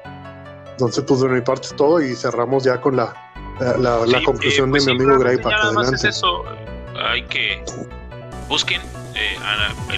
Entonces 0.72 1.04
pues 1.06 1.20
de 1.20 1.30
mi 1.30 1.42
parte 1.42 1.68
es 1.68 1.76
todo 1.76 2.00
y 2.00 2.16
cerramos 2.16 2.64
ya 2.64 2.80
con 2.80 2.96
la 2.96 3.25
la, 3.60 4.22
conclusión 4.24 4.68
de 4.68 4.72
pues 4.72 4.86
mi 4.86 4.92
amigo 4.94 5.20
Gray 5.20 5.38
para 5.38 5.62
adelante. 5.62 5.96
Es 5.96 6.04
eso. 6.04 6.44
Hay 6.98 7.24
que 7.24 7.64
busquen, 8.48 8.82
eh, 9.16 9.38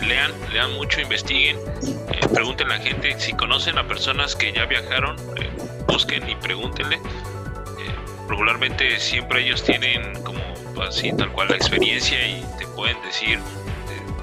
lean, 0.06 0.32
lean 0.52 0.74
mucho, 0.74 1.02
investiguen, 1.02 1.58
eh, 2.12 2.28
pregunten 2.34 2.72
a 2.72 2.78
la 2.78 2.84
gente, 2.84 3.20
si 3.20 3.34
conocen 3.34 3.78
a 3.78 3.88
personas 3.88 4.36
que 4.36 4.54
ya 4.54 4.66
viajaron, 4.66 5.18
eh, 5.38 5.50
busquen 5.88 6.28
y 6.30 6.36
pregúntenle. 6.36 7.00
regularmente 8.28 9.00
siempre 9.00 9.46
ellos 9.46 9.64
tienen 9.64 10.22
como 10.24 10.42
así 10.84 11.14
tal 11.14 11.32
cual 11.32 11.48
la 11.48 11.56
experiencia 11.56 12.28
y 12.28 12.44
te 12.60 12.68
pueden 12.68 13.02
decir 13.02 13.40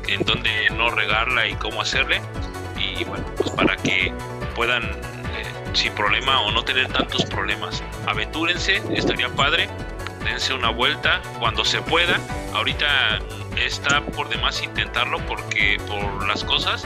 en 0.09 0.23
dónde 0.25 0.51
no 0.77 0.91
regarla 0.91 1.49
y 1.49 1.55
cómo 1.55 1.81
hacerle. 1.81 2.21
Y 2.77 3.03
bueno, 3.05 3.25
pues 3.37 3.51
para 3.51 3.77
que 3.77 4.13
puedan 4.55 4.85
sin 5.75 5.93
problema 5.93 6.41
o 6.41 6.51
no 6.51 6.65
tener 6.65 6.89
tantos 6.89 7.25
problemas. 7.25 7.83
Aventúrense, 8.07 8.83
estaría 8.95 9.29
padre 9.29 9.69
dense 10.25 10.55
una 10.55 10.71
vuelta 10.71 11.21
cuando 11.39 11.65
se 11.65 11.81
pueda. 11.83 12.19
Ahorita 12.55 13.19
está 13.57 14.01
por 14.01 14.29
demás 14.29 14.63
intentarlo 14.63 15.19
porque 15.27 15.79
por 15.87 16.27
las 16.27 16.45
cosas 16.45 16.85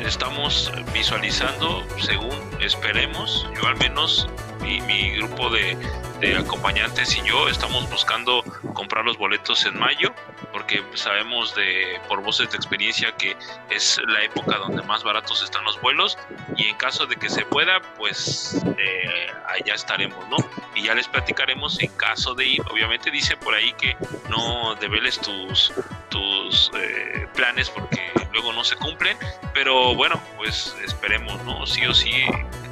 estamos 0.00 0.72
visualizando 0.92 1.86
según 2.00 2.36
esperemos, 2.60 3.48
yo 3.60 3.68
al 3.68 3.76
menos 3.76 4.28
y 4.64 4.80
mi 4.82 5.10
grupo 5.10 5.50
de, 5.50 5.76
de 6.20 6.36
acompañantes 6.36 7.16
y 7.16 7.22
yo 7.26 7.48
estamos 7.48 7.88
buscando 7.90 8.42
comprar 8.74 9.04
los 9.04 9.18
boletos 9.18 9.66
en 9.66 9.78
mayo 9.78 10.14
porque 10.52 10.82
sabemos 10.94 11.54
de 11.54 12.00
por 12.08 12.22
voces 12.22 12.50
de 12.50 12.56
experiencia 12.56 13.12
que 13.16 13.36
es 13.70 14.00
la 14.06 14.22
época 14.22 14.56
donde 14.58 14.82
más 14.82 15.02
baratos 15.02 15.42
están 15.42 15.64
los 15.64 15.80
vuelos 15.80 16.18
y 16.56 16.66
en 16.68 16.76
caso 16.76 17.06
de 17.06 17.16
que 17.16 17.28
se 17.28 17.44
pueda 17.44 17.80
pues 17.96 18.62
eh, 18.78 19.32
allá 19.48 19.74
estaremos 19.74 20.28
no 20.28 20.36
y 20.74 20.84
ya 20.84 20.94
les 20.94 21.08
platicaremos 21.08 21.80
en 21.80 21.90
caso 21.96 22.34
de 22.34 22.46
ir. 22.46 22.62
Obviamente 22.70 23.10
dice 23.10 23.36
por 23.36 23.54
ahí 23.54 23.72
que 23.74 23.96
no 24.28 24.74
develes 24.76 25.18
tus 25.20 25.72
tus 26.08 26.70
eh, 26.74 27.26
planes 27.34 27.70
porque 27.70 28.12
luego 28.32 28.52
no 28.52 28.62
se 28.64 28.76
cumplen 28.76 29.16
pero 29.54 29.94
bueno 29.94 30.22
pues 30.36 30.76
esperemos 30.84 31.42
no 31.44 31.66
sí 31.66 31.84
o 31.86 31.94
sí 31.94 32.12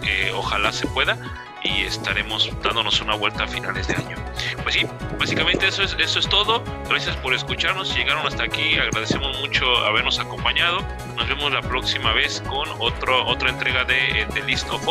eh, 0.03 0.31
ojalá 0.35 0.73
se 0.73 0.87
pueda 0.87 1.19
y 1.63 1.83
estaremos 1.83 2.51
dándonos 2.63 3.01
una 3.01 3.15
vuelta 3.15 3.45
a 3.45 3.49
finales 3.49 3.89
de 3.89 3.95
año. 3.95 4.17
Pues 4.63 4.75
sí, 4.75 4.87
básicamente 5.19 5.69
eso 5.69 5.83
es, 5.83 5.97
eso 5.99 6.19
es 6.19 6.29
todo. 6.29 6.63
Gracias 6.89 7.17
por 7.17 7.35
escucharnos. 7.35 7.95
llegaron 7.95 8.27
hasta 8.27 8.45
aquí, 8.45 8.79
agradecemos 8.79 9.39
mucho 9.41 9.65
habernos 9.85 10.19
acompañado. 10.19 10.81
Nos 11.17 11.29
vemos 11.29 11.53
la 11.53 11.63
próxima 11.63 12.13
vez 12.13 12.43
con 12.49 12.69
otro, 12.79 13.27
otra 13.27 13.51
entrega 13.51 13.85
de 13.85 14.27
The 14.35 14.43
List 14.43 14.69
of 14.71 14.87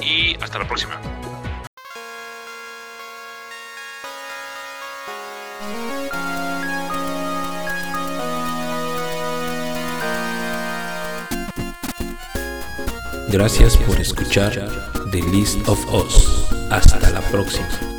y 0.00 0.36
hasta 0.42 0.58
la 0.58 0.66
próxima. 0.66 1.00
Gracias 13.34 13.76
por 13.78 14.00
escuchar 14.00 14.52
The 15.10 15.20
List 15.20 15.68
of 15.68 15.92
Us. 15.92 16.46
Hasta 16.70 17.10
la 17.10 17.20
próxima. 17.20 17.93